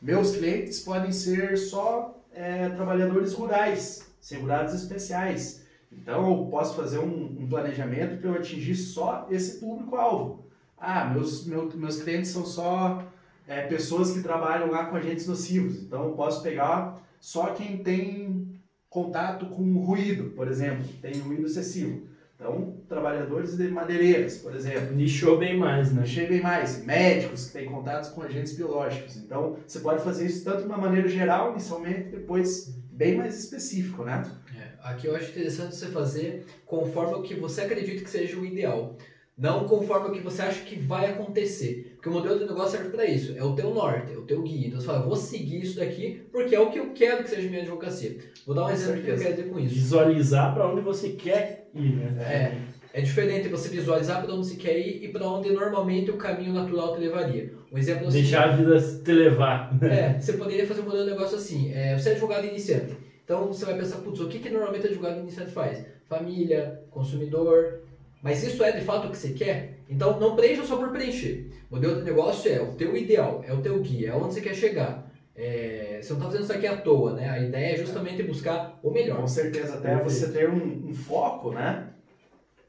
meus 0.00 0.36
clientes 0.36 0.80
podem 0.80 1.12
ser 1.12 1.56
só 1.56 2.16
é, 2.32 2.68
trabalhadores 2.70 3.32
rurais, 3.34 4.06
segurados 4.20 4.74
especiais. 4.74 5.66
Então, 5.90 6.28
eu 6.30 6.46
posso 6.46 6.76
fazer 6.76 6.98
um, 6.98 7.36
um 7.40 7.48
planejamento 7.48 8.20
para 8.20 8.30
eu 8.30 8.34
atingir 8.34 8.76
só 8.76 9.26
esse 9.30 9.58
público-alvo. 9.58 10.46
Ah, 10.76 11.06
meus, 11.06 11.46
meu- 11.46 11.70
meus 11.74 12.02
clientes 12.02 12.30
são 12.30 12.44
só 12.44 13.02
é, 13.46 13.62
pessoas 13.66 14.12
que 14.12 14.22
trabalham 14.22 14.70
lá 14.70 14.86
com 14.86 14.96
agentes 14.96 15.26
nocivos. 15.26 15.82
Então, 15.82 16.04
eu 16.04 16.12
posso 16.12 16.42
pegar 16.42 17.02
só 17.20 17.54
quem 17.54 17.78
tem 17.82 18.60
contato 18.90 19.46
com 19.46 19.78
ruído, 19.78 20.30
por 20.30 20.46
exemplo, 20.48 20.86
tem 21.00 21.18
ruído 21.20 21.46
excessivo. 21.46 22.06
Então, 22.38 22.76
trabalhadores 22.88 23.56
de 23.56 23.66
madeireiras, 23.66 24.38
por 24.38 24.54
exemplo. 24.54 24.94
Nichou 24.94 25.38
bem 25.38 25.58
mais, 25.58 25.92
né? 25.92 26.02
Achei 26.02 26.24
bem 26.28 26.40
mais. 26.40 26.84
Médicos 26.84 27.48
que 27.48 27.52
têm 27.54 27.66
contatos 27.66 28.10
com 28.10 28.22
agentes 28.22 28.52
biológicos. 28.56 29.16
Então, 29.16 29.56
você 29.66 29.80
pode 29.80 30.04
fazer 30.04 30.26
isso 30.26 30.44
tanto 30.44 30.58
de 30.58 30.66
uma 30.66 30.78
maneira 30.78 31.08
geral, 31.08 31.50
inicialmente, 31.50 32.10
depois 32.10 32.72
bem 32.92 33.16
mais 33.16 33.36
específico, 33.36 34.04
né? 34.04 34.22
É, 34.56 34.68
aqui 34.88 35.08
eu 35.08 35.16
acho 35.16 35.30
interessante 35.30 35.74
você 35.74 35.86
fazer 35.86 36.46
conforme 36.64 37.14
o 37.14 37.22
que 37.22 37.34
você 37.34 37.62
acredita 37.62 38.04
que 38.04 38.10
seja 38.10 38.38
o 38.38 38.46
ideal. 38.46 38.96
Não 39.38 39.64
conforme 39.68 40.08
o 40.08 40.12
que 40.12 40.20
você 40.20 40.42
acha 40.42 40.64
que 40.64 40.76
vai 40.76 41.12
acontecer. 41.12 41.92
Porque 41.94 42.08
o 42.08 42.12
modelo 42.12 42.40
de 42.40 42.46
negócio 42.46 42.72
serve 42.72 42.90
para 42.90 43.06
isso. 43.06 43.38
É 43.38 43.44
o 43.44 43.54
teu 43.54 43.72
norte, 43.72 44.12
é 44.12 44.16
o 44.16 44.22
teu 44.22 44.42
guia. 44.42 44.66
Então 44.66 44.80
você 44.80 44.86
fala, 44.86 45.02
vou 45.02 45.14
seguir 45.14 45.62
isso 45.62 45.76
daqui 45.76 46.22
porque 46.32 46.56
é 46.56 46.60
o 46.60 46.70
que 46.70 46.78
eu 46.80 46.90
quero 46.90 47.22
que 47.22 47.30
seja 47.30 47.48
minha 47.48 47.62
advocacia. 47.62 48.16
Vou 48.44 48.54
dar 48.54 48.66
um 48.66 48.70
exemplo 48.70 48.96
do 48.96 49.02
que 49.02 49.10
eu 49.10 49.18
quero 49.18 49.36
dizer 49.36 49.48
com 49.48 49.60
isso. 49.60 49.74
Visualizar 49.74 50.52
para 50.52 50.68
onde 50.68 50.80
você 50.80 51.10
quer 51.10 51.68
ir, 51.72 51.94
né? 51.94 52.16
É, 52.20 52.98
é 52.98 53.00
diferente 53.00 53.48
você 53.48 53.68
visualizar 53.68 54.20
para 54.22 54.34
onde 54.34 54.48
você 54.48 54.56
quer 54.56 54.76
ir 54.76 55.04
e 55.04 55.08
para 55.08 55.24
onde 55.28 55.52
normalmente 55.52 56.10
o 56.10 56.16
caminho 56.16 56.52
natural 56.52 56.94
te 56.94 57.00
levaria. 57.00 57.52
Um 57.70 57.78
exemplo 57.78 58.08
o 58.08 58.10
seguinte, 58.10 58.30
Deixar 58.30 58.48
a 58.48 58.56
vida 58.56 58.80
te 59.04 59.12
levar. 59.12 59.78
É, 59.84 60.18
você 60.18 60.32
poderia 60.32 60.66
fazer 60.66 60.80
um 60.80 60.84
modelo 60.84 61.04
de 61.04 61.10
negócio 61.12 61.36
assim. 61.36 61.72
É, 61.72 61.96
você 61.96 62.08
é 62.08 62.12
advogado 62.12 62.44
iniciante. 62.44 62.96
Então 63.24 63.46
você 63.46 63.64
vai 63.64 63.76
pensar, 63.76 63.98
putz, 63.98 64.18
o 64.20 64.28
que, 64.28 64.40
que 64.40 64.50
normalmente 64.50 64.86
advogado 64.86 65.20
iniciante 65.20 65.52
faz? 65.52 65.84
Família, 66.08 66.82
consumidor. 66.90 67.82
Mas 68.22 68.42
isso 68.42 68.62
é 68.64 68.72
de 68.72 68.84
fato 68.84 69.06
o 69.06 69.10
que 69.10 69.16
você 69.16 69.30
quer? 69.30 69.80
Então 69.88 70.18
não 70.18 70.34
preencha 70.34 70.64
só 70.64 70.76
por 70.76 70.90
preencher. 70.90 71.50
O 71.70 71.76
modelo 71.76 71.96
de 71.96 72.04
negócio 72.04 72.50
é 72.50 72.60
o 72.60 72.72
teu 72.72 72.96
ideal, 72.96 73.44
é 73.46 73.52
o 73.52 73.62
teu 73.62 73.78
guia, 73.80 74.10
é 74.10 74.14
onde 74.14 74.34
você 74.34 74.40
quer 74.40 74.54
chegar. 74.54 75.08
É, 75.36 76.00
você 76.02 76.12
não 76.12 76.18
está 76.18 76.30
fazendo 76.30 76.42
isso 76.42 76.52
aqui 76.52 76.66
à 76.66 76.76
toa, 76.76 77.14
né? 77.14 77.30
A 77.30 77.38
ideia 77.38 77.74
é 77.74 77.76
justamente 77.76 78.22
buscar 78.24 78.78
o 78.82 78.90
melhor. 78.90 79.20
Com 79.20 79.28
certeza, 79.28 79.74
até 79.74 79.96
Perfeito. 79.96 80.10
você 80.10 80.32
ter 80.32 80.50
um, 80.50 80.88
um 80.88 80.92
foco, 80.92 81.52
né? 81.52 81.90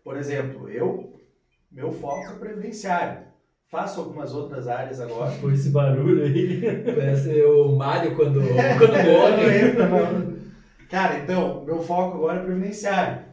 Por 0.03 0.15
exemplo, 0.15 0.70
eu, 0.70 1.20
meu 1.72 1.91
foco 1.91 2.32
é 2.32 2.36
previdenciário. 2.36 3.29
Faço 3.68 4.01
algumas 4.01 4.34
outras 4.34 4.68
áreas 4.68 5.00
agora. 5.00 5.32
Foi 5.32 5.53
esse 5.53 5.70
barulho 5.70 6.24
aí. 6.24 6.84
Parece 6.84 7.41
o 7.44 7.75
Mário 7.75 8.15
quando, 8.15 8.39
quando 8.77 8.94
morre. 8.94 10.39
Cara, 10.89 11.20
então, 11.20 11.63
meu 11.65 11.79
foco 11.79 12.18
agora 12.18 12.39
é 12.39 12.44
previdenciário. 12.44 13.28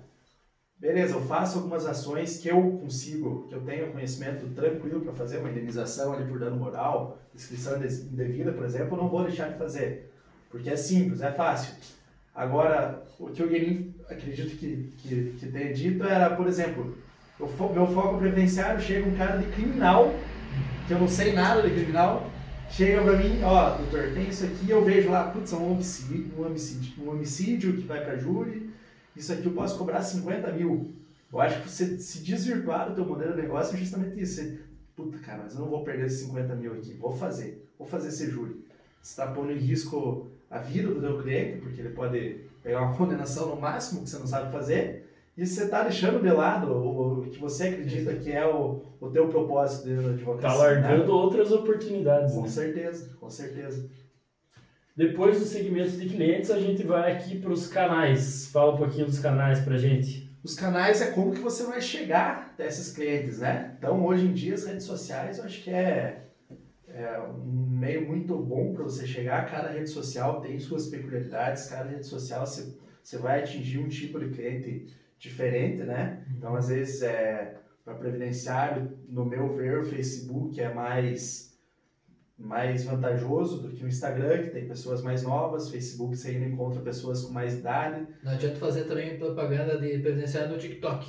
Beleza, 0.79 1.15
eu 1.15 1.23
faço 1.23 1.59
algumas 1.59 1.87
ações 1.87 2.37
que 2.39 2.49
eu 2.49 2.61
consigo, 2.83 3.47
que 3.49 3.55
eu 3.55 3.63
tenho 3.63 3.93
conhecimento 3.93 4.47
tranquilo 4.55 5.01
para 5.01 5.15
fazer, 5.15 5.39
uma 5.39 5.51
indenização 5.51 6.13
ali 6.13 6.27
por 6.29 6.39
dano 6.39 6.57
moral, 6.57 7.19
inscrição 7.35 7.79
indevida, 7.83 8.53
por 8.53 8.65
exemplo, 8.67 8.95
eu 8.97 9.03
não 9.03 9.09
vou 9.09 9.25
deixar 9.25 9.49
de 9.49 9.57
fazer. 9.59 10.13
Porque 10.51 10.69
é 10.69 10.77
simples, 10.77 11.23
é 11.23 11.33
fácil. 11.33 11.75
Agora, 12.35 13.03
o 13.19 13.29
que 13.31 13.43
o 13.43 13.49
Guilherme 13.49 13.95
acredito 14.11 14.55
que, 14.59 14.93
que, 14.99 15.35
que 15.41 15.47
tenha 15.47 15.73
dito 15.73 16.05
era, 16.05 16.37
por 16.37 16.47
exemplo, 16.47 16.95
eu 17.41 17.49
fo- 17.49 17.73
meu 17.73 17.87
foco 17.87 18.19
previdenciário 18.19 18.79
chega 18.81 19.09
um 19.09 19.17
cara 19.17 19.39
de 19.39 19.47
criminal, 19.53 20.15
que 20.87 20.93
eu 20.93 20.99
não 20.99 21.09
sei 21.09 21.33
nada 21.33 21.63
de 21.63 21.71
criminal, 21.75 22.31
chega 22.69 23.03
pra 23.03 23.17
mim, 23.17 23.41
ó, 23.43 23.77
doutor, 23.79 24.13
tem 24.13 24.29
isso 24.29 24.45
aqui, 24.45 24.69
eu 24.69 24.85
vejo 24.85 25.09
lá, 25.11 25.31
putz, 25.31 25.53
é 25.55 25.57
um 25.57 25.73
homicídio, 25.73 26.31
um 26.39 26.45
homicídio, 26.45 27.03
um 27.03 27.11
homicídio 27.11 27.73
que 27.79 27.87
vai 27.87 28.05
pra 28.05 28.17
júri, 28.19 28.66
isso 29.17 29.33
aqui 29.33 29.47
eu 29.47 29.53
posso 29.53 29.79
cobrar 29.79 30.03
50 30.03 30.53
mil. 30.53 30.93
Eu 31.33 31.41
acho 31.41 31.63
que 31.63 31.69
você 31.69 31.99
se 31.99 32.21
desvirtuar 32.21 32.89
do 32.89 32.95
teu 32.95 33.05
modelo 33.05 33.35
de 33.35 33.43
negócio 33.43 33.75
é 33.75 33.79
justamente 33.79 34.21
isso. 34.21 34.37
Você, 34.37 34.59
Puta, 34.97 35.19
cara, 35.19 35.43
mas 35.45 35.53
eu 35.55 35.61
não 35.61 35.69
vou 35.69 35.85
perder 35.85 36.07
esses 36.07 36.21
50 36.27 36.55
mil 36.55 36.73
aqui, 36.73 36.95
vou 36.95 37.13
fazer, 37.13 37.63
vou 37.79 37.87
fazer 37.87 38.09
esse 38.09 38.31
júri. 38.31 38.65
Você 39.03 39.11
está 39.11 39.27
pondo 39.31 39.53
em 39.53 39.59
risco 39.59 40.27
a 40.51 40.59
vida 40.59 40.89
do 40.89 41.01
teu 41.03 41.21
cliente, 41.23 41.61
porque 41.61 41.83
ele 41.83 41.91
pode 41.91 42.41
pegar 42.63 42.81
uma 42.81 42.95
condenação 42.97 43.51
no 43.55 43.61
máximo 43.61 44.03
que 44.03 44.09
você 44.09 44.19
não 44.19 44.27
sabe 44.27 44.51
fazer, 44.51 45.07
e 45.37 45.45
você 45.47 45.65
está 45.65 45.83
deixando 45.83 46.23
de 46.23 46.31
lado 46.31 46.73
o, 46.73 47.19
o 47.21 47.31
que 47.31 47.39
você 47.39 47.65
acredita 47.69 48.15
que 48.15 48.33
é 48.33 48.47
o, 48.47 48.81
o 48.99 49.11
teu 49.11 49.29
propósito 49.29 49.85
de 49.87 49.99
advocacia. 49.99 50.49
Tá 50.49 50.55
largando 50.55 51.13
outras 51.13 51.53
oportunidades. 51.53 52.33
Com 52.35 52.43
Né? 52.43 52.49
certeza, 52.49 53.11
com 53.21 53.29
certeza. 53.29 53.87
Depois 54.97 55.39
do 55.39 55.45
segmento 55.45 55.91
de 55.91 56.09
clientes, 56.09 56.51
a 56.51 56.59
gente 56.59 56.83
vai 56.83 57.13
aqui 57.13 57.39
para 57.39 57.53
os 57.53 57.67
canais. 57.69 58.47
Fala 58.47 58.75
um 58.75 58.79
pouquinho 58.79 59.05
dos 59.05 59.19
canais 59.19 59.61
pra 59.61 59.77
gente. 59.77 60.35
Os 60.43 60.55
canais 60.55 61.03
é 61.03 61.11
como 61.11 61.33
que 61.33 61.41
você 61.41 61.65
vai 61.65 61.83
chegar 61.83 62.53
até 62.55 62.67
esses 62.67 62.95
clientes, 62.95 63.41
né? 63.41 63.75
Então, 63.77 64.07
hoje 64.07 64.25
em 64.25 64.33
dia, 64.33 64.55
as 64.55 64.65
redes 64.65 64.85
sociais, 64.85 65.37
eu 65.37 65.45
acho 65.45 65.63
que 65.63 65.69
é, 65.69 66.29
é 66.89 67.19
um 67.19 67.69
meio 67.69 68.09
muito 68.09 68.39
bom 68.39 68.73
para 68.73 68.85
você 68.85 69.07
chegar. 69.07 69.51
Cada 69.51 69.69
rede 69.69 69.91
social 69.91 70.41
tem 70.41 70.59
suas 70.59 70.87
peculiaridades, 70.87 71.69
cada 71.69 71.91
rede 71.91 72.07
social 72.07 72.47
você, 72.47 72.75
você 73.03 73.19
vai 73.19 73.41
atingir 73.41 73.79
um 73.79 73.89
tipo 73.89 74.19
de 74.19 74.31
cliente 74.31 74.87
diferente, 75.19 75.83
né? 75.83 76.25
Então, 76.35 76.57
às 76.57 76.69
vezes, 76.69 77.03
é, 77.03 77.57
para 77.85 77.97
previdenciário, 77.97 78.97
no 79.11 79.27
meu 79.27 79.55
ver, 79.55 79.81
o 79.81 79.85
Facebook 79.85 80.59
é 80.59 80.73
mais 80.73 81.55
mais 82.39 82.85
vantajoso 82.85 83.63
do 83.63 83.69
que 83.71 83.85
o 83.85 83.89
Instagram, 83.89 84.43
que 84.43 84.51
tem 84.51 84.67
pessoas 84.67 85.03
mais 85.03 85.23
novas, 85.23 85.71
Facebook 85.71 86.17
você 86.17 86.31
ainda 86.31 86.47
encontra 86.47 86.81
pessoas 86.83 87.23
com 87.23 87.33
mais 87.33 87.59
idade. 87.59 88.07
Não 88.23 88.33
adianta 88.33 88.57
fazer 88.57 88.85
também 88.85 89.17
propaganda 89.17 89.79
de 89.79 89.99
previdenciário 89.99 90.53
no 90.53 90.59
TikTok. 90.59 91.07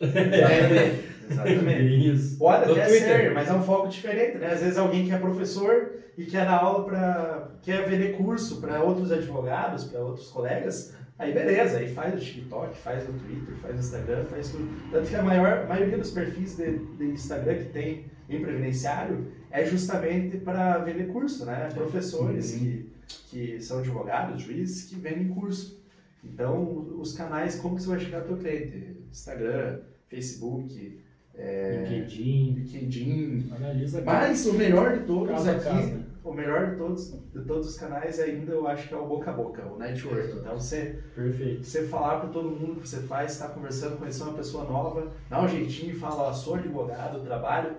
É, 0.00 1.30
exatamente. 1.30 2.12
Isso. 2.12 2.38
Pode 2.38 2.70
até 2.70 2.86
Twitter. 2.86 3.00
ser, 3.00 3.32
mas 3.32 3.48
é 3.48 3.52
um 3.52 3.62
foco 3.62 3.88
diferente, 3.88 4.38
né? 4.38 4.52
Às 4.52 4.60
vezes 4.60 4.76
alguém 4.76 5.06
que 5.06 5.12
é 5.12 5.18
professor 5.18 5.92
e 6.16 6.24
quer 6.26 6.44
dar 6.44 6.58
aula 6.58 6.84
para 6.84 7.48
quer 7.62 7.88
vender 7.88 8.16
curso 8.16 8.60
para 8.60 8.82
outros 8.82 9.10
advogados, 9.10 9.84
para 9.84 10.00
outros 10.00 10.28
colegas, 10.28 10.94
aí 11.18 11.32
beleza, 11.32 11.78
aí 11.78 11.88
faz 11.88 12.14
o 12.14 12.18
TikTok, 12.18 12.76
faz 12.76 13.08
o 13.08 13.12
Twitter, 13.12 13.54
faz 13.62 13.76
o 13.76 13.78
Instagram, 13.78 14.24
faz 14.24 14.50
tudo. 14.50 14.68
Tanto 14.90 15.08
que 15.08 15.16
a 15.16 15.22
maior 15.22 15.66
maioria 15.66 15.96
dos 15.96 16.10
perfis 16.10 16.56
de, 16.56 16.78
de 16.78 17.04
Instagram 17.06 17.54
que 17.54 17.70
tem 17.70 18.06
em 18.28 18.42
previdenciário 18.42 19.32
é 19.50 19.64
justamente 19.64 20.36
para 20.38 20.78
vender 20.78 21.08
curso, 21.08 21.44
né? 21.46 21.68
Professores 21.72 22.52
que, 22.52 22.92
que 23.30 23.60
são 23.60 23.78
advogados, 23.78 24.42
juízes 24.42 24.84
que 24.84 24.96
vendem 24.96 25.28
curso. 25.28 25.78
Então, 26.22 26.94
os 26.98 27.14
canais, 27.14 27.56
como 27.56 27.76
que 27.76 27.82
você 27.82 27.88
vai 27.88 28.00
chegar 28.00 28.18
ao 28.18 28.24
teu 28.24 28.36
cliente? 28.36 28.98
Instagram, 29.10 29.80
Facebook, 30.08 31.00
é, 31.34 31.86
LinkedIn. 31.88 32.54
LinkedIn. 32.54 33.52
Analisa 33.54 34.02
Mas 34.02 34.44
o 34.46 34.54
melhor 34.54 34.98
de 34.98 35.04
todos 35.04 35.30
Casa 35.30 35.52
aqui, 35.52 35.64
casa. 35.64 36.06
o 36.24 36.32
melhor 36.32 36.70
de 36.70 36.76
todos, 36.76 37.12
de 37.32 37.44
todos 37.44 37.68
os 37.68 37.78
canais 37.78 38.18
ainda 38.18 38.52
eu 38.52 38.66
acho 38.66 38.88
que 38.88 38.94
é 38.94 38.96
o 38.96 39.06
boca 39.06 39.30
a 39.30 39.34
boca, 39.34 39.64
o 39.64 39.78
network. 39.78 40.36
Então 40.36 40.58
você, 40.58 40.98
Perfeito. 41.14 41.64
você 41.64 41.84
falar 41.84 42.20
para 42.20 42.30
todo 42.30 42.50
mundo 42.50 42.80
que 42.80 42.88
você 42.88 42.98
faz, 43.02 43.32
está 43.32 43.48
conversando, 43.48 43.96
conhecer 43.96 44.24
uma 44.24 44.34
pessoa 44.34 44.64
nova, 44.64 45.12
dá 45.30 45.40
um 45.42 45.48
jeitinho 45.48 45.92
e 45.92 45.98
fala, 45.98 46.24
ó, 46.28 46.32
sou 46.32 46.56
advogado, 46.56 47.24
trabalho 47.24 47.76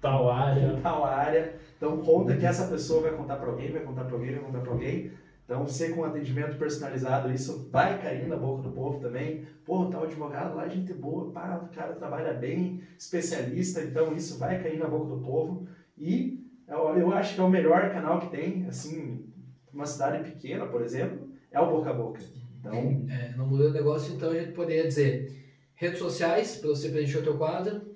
Tal 0.00 0.30
área. 0.30 0.78
tal 0.82 1.04
área, 1.04 1.54
então 1.76 1.98
conta 1.98 2.36
que 2.36 2.46
essa 2.46 2.68
pessoa 2.68 3.02
vai 3.02 3.12
contar 3.12 3.36
para 3.36 3.50
alguém, 3.50 3.72
vai 3.72 3.82
contar 3.82 4.04
para 4.04 4.14
alguém, 4.14 4.32
vai 4.32 4.44
contar 4.44 4.60
para 4.60 4.72
alguém. 4.72 5.12
Então, 5.50 5.66
você 5.66 5.88
com 5.88 6.04
atendimento 6.04 6.56
personalizado, 6.56 7.32
isso 7.32 7.68
vai 7.72 8.00
cair 8.00 8.28
na 8.28 8.36
boca 8.36 8.62
do 8.62 8.70
povo 8.70 9.00
também. 9.00 9.44
Pô, 9.64 9.86
tal 9.86 10.04
advogado 10.04 10.54
lá, 10.54 10.68
gente 10.68 10.94
boa, 10.94 11.32
pá, 11.32 11.60
o 11.64 11.74
cara 11.74 11.92
trabalha 11.94 12.32
bem, 12.34 12.80
especialista, 12.96 13.82
então 13.82 14.14
isso 14.14 14.38
vai 14.38 14.62
cair 14.62 14.78
na 14.78 14.86
boca 14.86 15.06
do 15.06 15.20
povo. 15.20 15.66
E 15.98 16.48
eu, 16.68 16.96
eu 16.96 17.12
acho 17.12 17.34
que 17.34 17.40
é 17.40 17.42
o 17.42 17.50
melhor 17.50 17.90
canal 17.90 18.20
que 18.20 18.30
tem, 18.30 18.64
assim, 18.66 19.26
uma 19.74 19.86
cidade 19.86 20.30
pequena, 20.30 20.66
por 20.66 20.82
exemplo, 20.82 21.28
é 21.50 21.58
o 21.58 21.68
boca 21.68 21.90
a 21.90 21.94
boca. 21.94 22.20
Então, 22.60 22.72
É, 23.10 23.32
no 23.36 23.44
modelo 23.44 23.72
de 23.72 23.78
negócio, 23.78 24.14
então, 24.14 24.30
a 24.30 24.38
gente 24.38 24.52
poderia 24.52 24.86
dizer 24.86 25.36
redes 25.74 25.98
sociais, 25.98 26.58
para 26.58 26.68
você 26.68 26.90
preencher 26.90 27.18
o 27.18 27.24
teu 27.24 27.36
quadro, 27.36 27.89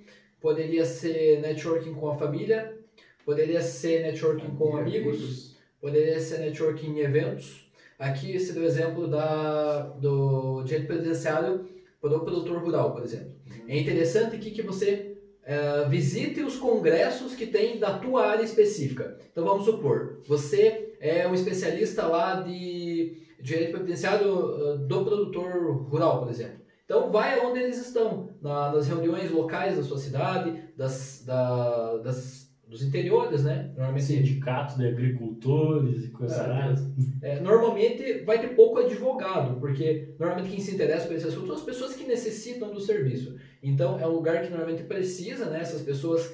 poderia 0.45 0.85
ser 0.85 1.41
networking 1.41 1.95
com 1.95 2.11
a 2.11 2.15
família, 2.15 2.79
poderia 3.25 3.63
ser 3.63 4.03
networking 4.03 4.55
com 4.57 4.77
amigos, 4.77 5.57
poderia 5.81 6.21
ser 6.21 6.41
networking 6.41 6.89
em 6.89 6.99
eventos. 6.99 7.73
Aqui 7.99 8.33
esse 8.37 8.55
é 8.55 8.61
o 8.61 8.63
exemplo 8.63 9.09
da, 9.09 9.85
do 9.99 10.63
direito 10.65 10.87
previdenciário 10.87 11.67
para 11.99 12.15
o 12.15 12.21
produtor 12.21 12.63
rural, 12.63 12.93
por 12.93 13.03
exemplo. 13.03 13.33
É 13.67 13.79
interessante 13.79 14.37
aqui 14.37 14.51
que 14.51 14.61
você 14.61 15.17
eh, 15.47 15.87
visite 15.89 16.43
os 16.43 16.57
congressos 16.57 17.35
que 17.35 17.47
tem 17.47 17.79
da 17.79 17.99
tua 17.99 18.27
área 18.27 18.45
específica. 18.45 19.17
Então 19.33 19.47
vamos 19.47 19.65
supor, 19.65 20.21
você 20.27 20.95
é 21.01 21.27
um 21.27 21.33
especialista 21.33 22.07
lá 22.07 22.43
de 22.43 23.17
direito 23.41 23.71
previdenciário 23.71 24.29
eh, 24.29 24.77
do 24.77 25.05
produtor 25.07 25.89
rural, 25.89 26.21
por 26.21 26.31
exemplo. 26.31 26.64
Então 26.85 27.11
vai 27.11 27.41
onde 27.41 27.61
eles 27.61 27.79
estão, 27.79 28.29
na- 28.43 28.73
nas 28.73 28.87
reuniões 28.87 29.31
locais 29.31 29.77
da 29.77 29.83
sua 29.83 29.99
cidade, 29.99 30.63
das, 30.77 31.25
da- 31.27 31.97
das- 31.99 32.45
dos 32.69 32.83
interiores, 32.83 33.45
né? 33.45 33.71
Normalmente 33.75 34.05
Sindicato 34.05 34.77
de 34.77 34.87
agricultores 34.87 36.05
e 36.05 36.09
coisa 36.11 36.35
É, 37.23 37.37
é, 37.37 37.41
normalmente 37.41 38.25
vai 38.25 38.39
ter 38.41 38.49
pouco 38.49 38.79
advogado, 38.81 39.59
porque 39.61 40.15
normalmente 40.19 40.51
quem 40.51 40.61
se 40.61 40.75
interessa 40.75 41.07
por 41.07 41.15
esse 41.17 41.27
assunto 41.29 41.47
são 41.47 41.57
as 41.57 41.63
pessoas 41.63 41.95
que 41.95 42.05
necessitam 42.05 42.73
do 42.73 42.81
serviço. 42.81 43.37
Então 43.63 43.99
é 43.99 44.07
um 44.07 44.13
lugar 44.13 44.43
que 44.43 44.51
normalmente 44.51 44.83
precisa, 44.83 45.47
né? 45.47 45.61
Essas 45.61 45.83
pessoas 45.83 46.33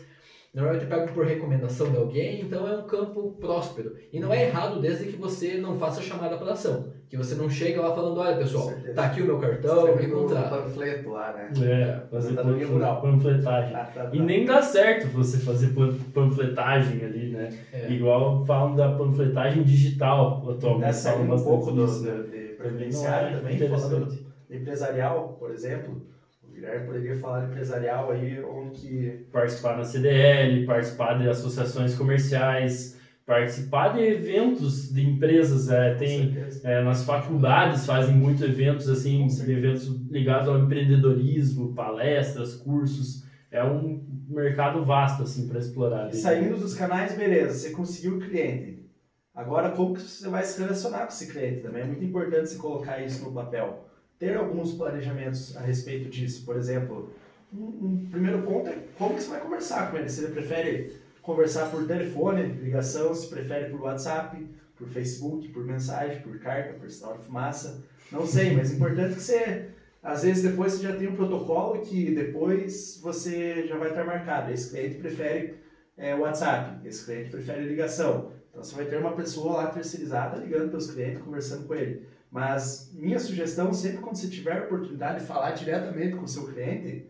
normalmente 0.54 0.86
pegam 0.86 1.12
por 1.14 1.24
recomendação 1.26 1.90
de 1.90 1.96
alguém, 1.96 2.40
então 2.40 2.66
é 2.66 2.76
um 2.76 2.86
campo 2.86 3.36
próspero. 3.40 3.96
E 4.12 4.18
não 4.18 4.32
é 4.32 4.46
errado 4.46 4.80
desde 4.80 5.06
que 5.06 5.16
você 5.16 5.58
não 5.58 5.78
faça 5.78 6.00
chamada 6.02 6.36
para 6.38 6.52
ação. 6.52 6.89
Que 7.10 7.16
você 7.16 7.34
não 7.34 7.50
chega 7.50 7.80
lá 7.80 7.92
falando, 7.92 8.18
olha 8.20 8.36
pessoal, 8.36 8.72
tá 8.94 9.06
aqui 9.06 9.20
o 9.20 9.24
meu 9.24 9.38
cartão, 9.40 9.96
me 9.96 10.06
o 10.06 10.10
contrata. 10.12 10.58
panfleto 10.58 11.10
lá, 11.10 11.32
né? 11.32 11.50
É, 11.60 12.06
fazer 12.08 12.36
Tá 12.36 12.94
panfletagem. 12.94 13.72
Tá, 13.72 13.84
tá, 13.86 14.04
tá. 14.04 14.10
E 14.12 14.20
nem 14.20 14.44
dá 14.44 14.62
certo 14.62 15.08
você 15.08 15.38
fazer 15.38 15.74
pan- 15.74 15.92
panfletagem 16.14 17.04
ali, 17.04 17.30
né? 17.32 17.48
É. 17.72 17.90
Igual 17.90 18.46
falam 18.46 18.76
da 18.76 18.92
panfletagem 18.92 19.64
digital 19.64 20.48
atualmente. 20.48 20.82
Né, 20.86 20.92
saindo 20.92 21.26
falam 21.26 21.40
um 21.40 21.44
pouco 21.44 21.72
do, 21.72 21.84
disso. 21.84 22.04
de, 22.04 22.30
de 22.30 22.54
previdenciário 22.54 23.36
é 23.36 23.40
também, 23.40 23.68
falando 23.68 24.06
do 24.06 24.54
empresarial, 24.54 25.36
por 25.40 25.50
exemplo. 25.50 26.00
O 26.48 26.52
Guilherme 26.54 26.86
poderia 26.86 27.16
falar 27.16 27.40
de 27.40 27.46
empresarial 27.50 28.10
aí, 28.12 28.40
onde 28.44 28.70
que 28.80 29.26
Participar 29.32 29.76
na 29.76 29.82
CDL, 29.84 30.64
participar 30.64 31.18
de 31.18 31.28
associações 31.28 31.96
comerciais, 31.96 32.99
participar 33.30 33.90
de 33.90 34.00
eventos 34.00 34.92
de 34.92 35.08
empresas. 35.08 35.70
É, 35.70 35.94
tem, 35.94 36.36
é, 36.64 36.82
nas 36.82 37.04
faculdades 37.04 37.86
fazem 37.86 38.12
muito 38.12 38.44
eventos 38.44 38.88
assim, 38.88 39.24
eventos 39.48 39.86
ligados 40.10 40.48
ao 40.48 40.58
empreendedorismo, 40.58 41.72
palestras, 41.72 42.56
cursos. 42.56 43.24
É 43.48 43.62
um 43.62 44.04
mercado 44.28 44.84
vasto 44.84 45.22
assim 45.22 45.46
para 45.46 45.60
explorar. 45.60 46.10
E 46.10 46.16
saindo 46.16 46.56
dos 46.56 46.74
canais, 46.74 47.16
beleza, 47.16 47.54
você 47.54 47.70
conseguiu 47.70 48.16
o 48.16 48.20
cliente. 48.20 48.84
Agora, 49.32 49.70
como 49.70 49.94
que 49.94 50.02
você 50.02 50.28
vai 50.28 50.42
se 50.42 50.60
relacionar 50.60 51.06
com 51.06 51.12
esse 51.12 51.28
cliente 51.28 51.60
também? 51.60 51.82
É 51.82 51.86
muito 51.86 52.04
importante 52.04 52.48
você 52.48 52.56
colocar 52.56 52.98
isso 52.98 53.24
no 53.24 53.32
papel. 53.32 53.88
Ter 54.18 54.36
alguns 54.36 54.74
planejamentos 54.74 55.56
a 55.56 55.60
respeito 55.60 56.10
disso. 56.10 56.44
Por 56.44 56.56
exemplo, 56.56 57.12
um, 57.54 57.64
um 57.64 58.08
primeiro 58.10 58.42
ponto 58.42 58.68
é 58.68 58.78
como 58.98 59.14
que 59.14 59.22
você 59.22 59.30
vai 59.30 59.40
conversar 59.40 59.90
com 59.90 59.96
ele. 59.96 60.08
Se 60.08 60.24
ele 60.24 60.32
prefere 60.32 60.99
conversar 61.22 61.70
por 61.70 61.86
telefone, 61.86 62.42
ligação, 62.42 63.14
se 63.14 63.28
prefere 63.28 63.70
por 63.70 63.82
WhatsApp, 63.82 64.46
por 64.76 64.88
Facebook, 64.88 65.48
por 65.48 65.64
mensagem, 65.64 66.22
por 66.22 66.38
carta, 66.38 66.74
por 66.74 66.90
sinal 66.90 67.18
de 67.18 67.24
fumaça. 67.24 67.82
Não 68.10 68.26
sei, 68.26 68.56
mas 68.56 68.72
é 68.72 68.74
importante 68.74 69.14
que 69.14 69.20
você 69.20 69.70
às 70.02 70.22
vezes 70.22 70.42
depois 70.42 70.72
você 70.72 70.82
já 70.82 70.96
tem 70.96 71.08
um 71.08 71.14
protocolo 71.14 71.82
que 71.82 72.14
depois 72.14 72.98
você 73.02 73.66
já 73.66 73.76
vai 73.76 73.90
estar 73.90 74.04
marcado. 74.04 74.50
Esse 74.50 74.70
cliente 74.70 74.96
prefere 74.96 75.56
é, 75.96 76.14
WhatsApp, 76.14 76.86
esse 76.88 77.04
cliente 77.04 77.30
prefere 77.30 77.68
ligação. 77.68 78.32
Então 78.50 78.64
você 78.64 78.74
vai 78.74 78.86
ter 78.86 78.96
uma 78.96 79.12
pessoa 79.12 79.56
lá 79.56 79.66
terceirizada 79.66 80.38
ligando 80.38 80.70
para 80.70 80.78
os 80.78 80.90
clientes, 80.90 81.22
conversando 81.22 81.66
com 81.66 81.74
ele. 81.74 82.06
Mas 82.30 82.90
minha 82.94 83.18
sugestão, 83.18 83.72
sempre 83.74 83.98
quando 83.98 84.16
você 84.16 84.28
tiver 84.28 84.56
a 84.58 84.64
oportunidade 84.64 85.20
de 85.20 85.26
falar 85.26 85.50
diretamente 85.50 86.16
com 86.16 86.24
o 86.24 86.28
seu 86.28 86.46
cliente, 86.46 87.06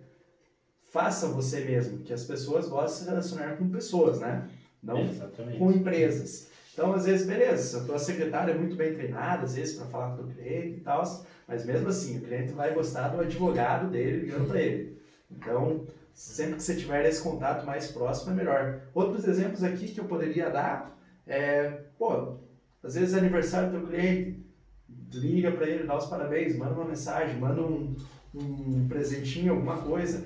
faça 0.91 1.29
você 1.29 1.61
mesmo, 1.65 1.99
que 1.99 2.13
as 2.13 2.25
pessoas 2.25 2.69
gostam 2.69 2.87
de 2.87 2.99
se 2.99 3.09
relacionar 3.09 3.57
com 3.57 3.69
pessoas, 3.69 4.21
né? 4.21 4.49
Não 4.83 5.01
Exatamente. 5.01 5.59
com 5.59 5.71
empresas. 5.71 6.51
Então, 6.73 6.93
às 6.93 7.05
vezes, 7.05 7.27
beleza, 7.27 7.81
a 7.81 7.85
tua 7.85 7.99
secretária 7.99 8.53
é 8.53 8.57
muito 8.57 8.77
bem 8.77 8.95
treinada, 8.95 9.45
às 9.45 9.55
vezes, 9.55 9.77
para 9.77 9.87
falar 9.87 10.17
com 10.17 10.23
o 10.23 10.29
cliente 10.29 10.79
e 10.79 10.81
tal, 10.81 11.03
mas 11.47 11.65
mesmo 11.67 11.89
assim, 11.89 12.19
o 12.19 12.23
cliente 12.23 12.53
vai 12.53 12.73
gostar 12.73 13.09
do 13.09 13.21
advogado 13.21 13.91
dele 13.91 14.27
ligando 14.27 14.49
para 14.49 14.61
ele. 14.61 14.99
Então, 15.31 15.87
sempre 16.15 16.57
que 16.57 16.63
você 16.63 16.77
tiver 16.77 17.05
esse 17.07 17.23
contato 17.23 17.67
mais 17.67 17.89
próximo, 17.89 18.33
é 18.33 18.35
melhor. 18.35 18.81
Outros 18.95 19.27
exemplos 19.27 19.63
aqui 19.63 19.89
que 19.89 20.01
eu 20.01 20.05
poderia 20.05 20.49
dar 20.49 20.99
é, 21.27 21.69
pô, 21.99 22.39
às 22.83 22.95
vezes 22.95 23.15
é 23.15 23.19
aniversário 23.19 23.71
do 23.71 23.79
teu 23.79 23.87
cliente, 23.89 24.45
liga 25.13 25.53
para 25.53 25.69
ele, 25.69 25.87
dá 25.87 25.97
os 25.97 26.07
parabéns, 26.07 26.57
manda 26.57 26.75
uma 26.75 26.87
mensagem, 26.87 27.39
manda 27.39 27.61
um, 27.63 27.97
um 28.35 28.89
presentinho, 28.89 29.53
alguma 29.53 29.77
coisa, 29.79 30.25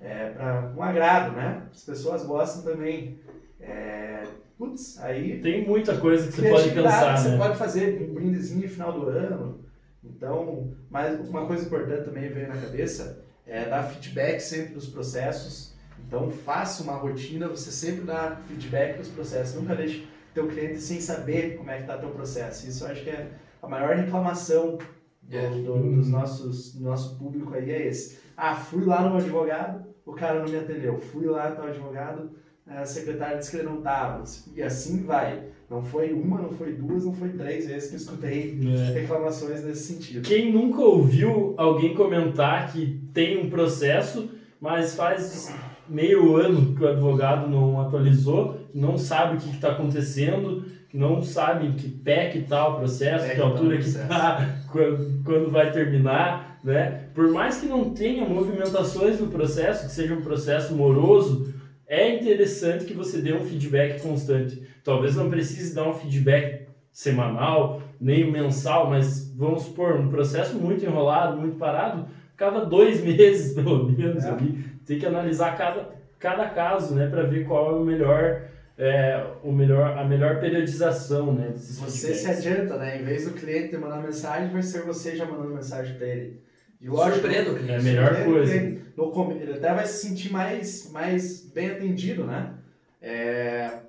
é, 0.00 0.30
para 0.30 0.72
um 0.76 0.82
agrado, 0.82 1.34
né? 1.36 1.62
As 1.72 1.82
pessoas 1.84 2.24
gostam 2.24 2.62
também. 2.72 3.18
É, 3.60 4.22
putz, 4.58 4.98
aí 5.00 5.40
Tem 5.40 5.66
muita 5.66 5.96
coisa 5.98 6.26
que 6.26 6.32
você 6.34 6.48
pode 6.50 6.70
criatividade 6.70 6.94
pensar, 6.96 7.16
você 7.18 7.28
né? 7.30 7.38
pode 7.38 7.58
fazer 7.58 8.02
um 8.10 8.14
brindezinho 8.14 8.62
no 8.62 8.68
final 8.68 8.92
do 8.92 9.08
ano. 9.08 9.64
Então, 10.04 10.72
mas 10.90 11.18
uma 11.28 11.46
coisa 11.46 11.66
importante 11.66 12.04
também 12.04 12.28
veio 12.28 12.48
na 12.48 12.56
cabeça 12.56 13.24
é 13.46 13.64
dar 13.68 13.82
feedback 13.84 14.40
sempre 14.40 14.74
dos 14.74 14.86
processos. 14.88 15.74
Então, 16.06 16.30
faça 16.30 16.82
uma 16.82 16.94
rotina, 16.94 17.48
você 17.48 17.70
sempre 17.72 18.04
dá 18.04 18.36
feedback 18.46 18.98
dos 18.98 19.08
processos. 19.08 19.54
Nunca 19.56 19.74
deixe 19.74 20.06
teu 20.34 20.46
cliente 20.46 20.80
sem 20.80 21.00
saber 21.00 21.56
como 21.56 21.70
é 21.70 21.76
que 21.76 21.82
está 21.82 21.96
teu 21.98 22.10
processo. 22.10 22.68
Isso 22.68 22.84
eu 22.84 22.88
acho 22.90 23.02
que 23.02 23.10
é 23.10 23.30
a 23.62 23.68
maior 23.68 23.96
reclamação 23.96 24.78
do, 25.22 25.36
É. 25.36 25.48
do- 25.48 25.96
dos 25.96 26.08
nossos, 26.08 26.74
do 26.74 26.84
nosso 26.84 27.18
público 27.18 27.52
aí 27.54 27.70
é 27.70 27.86
esse. 27.88 28.18
Ah, 28.36 28.54
fui 28.54 28.84
lá 28.84 29.08
no 29.08 29.16
advogado, 29.16 29.84
o 30.04 30.12
cara 30.12 30.40
não 30.40 30.48
me 30.48 30.56
atendeu. 30.56 30.98
Fui 30.98 31.26
lá 31.26 31.50
no 31.50 31.64
advogado, 31.64 32.30
a 32.66 32.84
secretária 32.84 33.38
disse 33.38 33.50
que 33.50 33.56
ele 33.58 33.68
não 33.68 33.78
estava. 33.78 34.22
E 34.54 34.62
assim 34.62 35.02
vai. 35.04 35.44
Não 35.68 35.82
foi 35.82 36.12
uma, 36.12 36.40
não 36.42 36.50
foi 36.50 36.72
duas, 36.74 37.04
não 37.04 37.12
foi 37.12 37.30
três 37.30 37.66
vezes 37.66 37.88
que 37.88 37.94
eu 37.96 38.00
escutei 38.00 38.60
É. 38.62 38.92
reclamações 39.00 39.64
nesse 39.64 39.94
sentido. 39.94 40.22
Quem 40.22 40.52
nunca 40.52 40.80
ouviu 40.80 41.54
alguém 41.56 41.94
comentar 41.94 42.70
que 42.72 43.00
tem 43.12 43.44
um 43.44 43.50
processo, 43.50 44.30
mas 44.60 44.94
faz 44.94 45.52
meio 45.88 46.36
ano 46.36 46.74
que 46.74 46.84
o 46.84 46.88
advogado 46.88 47.48
não 47.48 47.80
atualizou, 47.80 48.60
não 48.74 48.96
sabe 48.98 49.36
o 49.36 49.40
que 49.40 49.50
está 49.50 49.72
acontecendo, 49.72 50.64
não 50.92 51.22
sabe 51.22 51.72
que 51.72 51.88
pé 51.88 52.30
que 52.30 52.38
está 52.38 52.68
o 52.68 52.78
processo, 52.78 53.24
Pé 53.24 53.30
que 53.30 53.34
que 53.36 53.40
tá 53.40 53.46
altura 53.46 53.76
que 53.76 53.84
está, 53.84 54.56
quando, 54.70 55.22
quando 55.24 55.50
vai 55.50 55.70
terminar, 55.72 56.58
né? 56.62 57.04
Por 57.14 57.30
mais 57.30 57.60
que 57.60 57.66
não 57.66 57.90
tenha 57.90 58.24
movimentações 58.26 59.20
no 59.20 59.28
processo, 59.28 59.86
que 59.86 59.92
seja 59.92 60.14
um 60.14 60.22
processo 60.22 60.74
moroso, 60.74 61.54
é 61.86 62.14
interessante 62.16 62.84
que 62.84 62.94
você 62.94 63.20
dê 63.20 63.32
um 63.32 63.44
feedback 63.44 64.00
constante. 64.02 64.62
Talvez 64.82 65.14
não 65.16 65.30
precise 65.30 65.74
dar 65.74 65.88
um 65.88 65.92
feedback 65.94 66.66
semanal, 66.92 67.82
nem 68.00 68.30
mensal, 68.30 68.88
mas 68.88 69.30
vamos 69.36 69.62
supor, 69.64 69.96
um 70.00 70.08
processo 70.08 70.56
muito 70.56 70.84
enrolado, 70.84 71.36
muito 71.38 71.56
parado, 71.56 72.06
cada 72.36 72.64
dois 72.64 73.02
meses, 73.04 73.54
pelo 73.54 73.84
menos, 73.90 74.24
É. 74.24 74.30
ali, 74.30 74.64
tem 74.86 74.98
que 74.98 75.06
analisar 75.06 75.56
cada, 75.56 75.90
cada 76.18 76.48
caso, 76.48 76.94
né, 76.94 77.06
para 77.06 77.22
ver 77.22 77.46
qual 77.46 77.70
é 77.76 77.78
o 77.78 77.84
melhor, 77.84 78.42
é, 78.78 79.32
o 79.42 79.52
melhor, 79.52 79.96
a 79.96 80.04
melhor 80.04 80.38
periodização, 80.40 81.32
né, 81.32 81.52
Você 81.54 82.14
se 82.14 82.26
adianta, 82.30 82.76
né? 82.76 83.00
Em 83.00 83.04
vez 83.04 83.24
do 83.24 83.32
cliente 83.32 83.76
mandar 83.76 84.02
mensagem, 84.02 84.50
vai 84.52 84.62
ser 84.62 84.82
você 84.82 85.16
já 85.16 85.24
mandando 85.24 85.54
mensagem 85.54 85.96
para 85.96 86.06
ele. 86.06 86.40
E 86.80 86.86
Surpreenda 86.86 87.50
o 87.52 87.54
cliente. 87.54 87.72
É 87.72 87.76
a 87.78 87.82
melhor 87.82 88.24
coisa. 88.24 88.54
Ele, 88.54 88.82
no 88.96 89.32
ele 89.32 89.52
até 89.54 89.72
vai 89.74 89.86
se 89.86 90.06
sentir 90.06 90.30
mais, 90.30 90.90
mais 90.90 91.40
bem 91.46 91.70
atendido, 91.70 92.24
né? 92.24 92.54
É, 93.00 93.80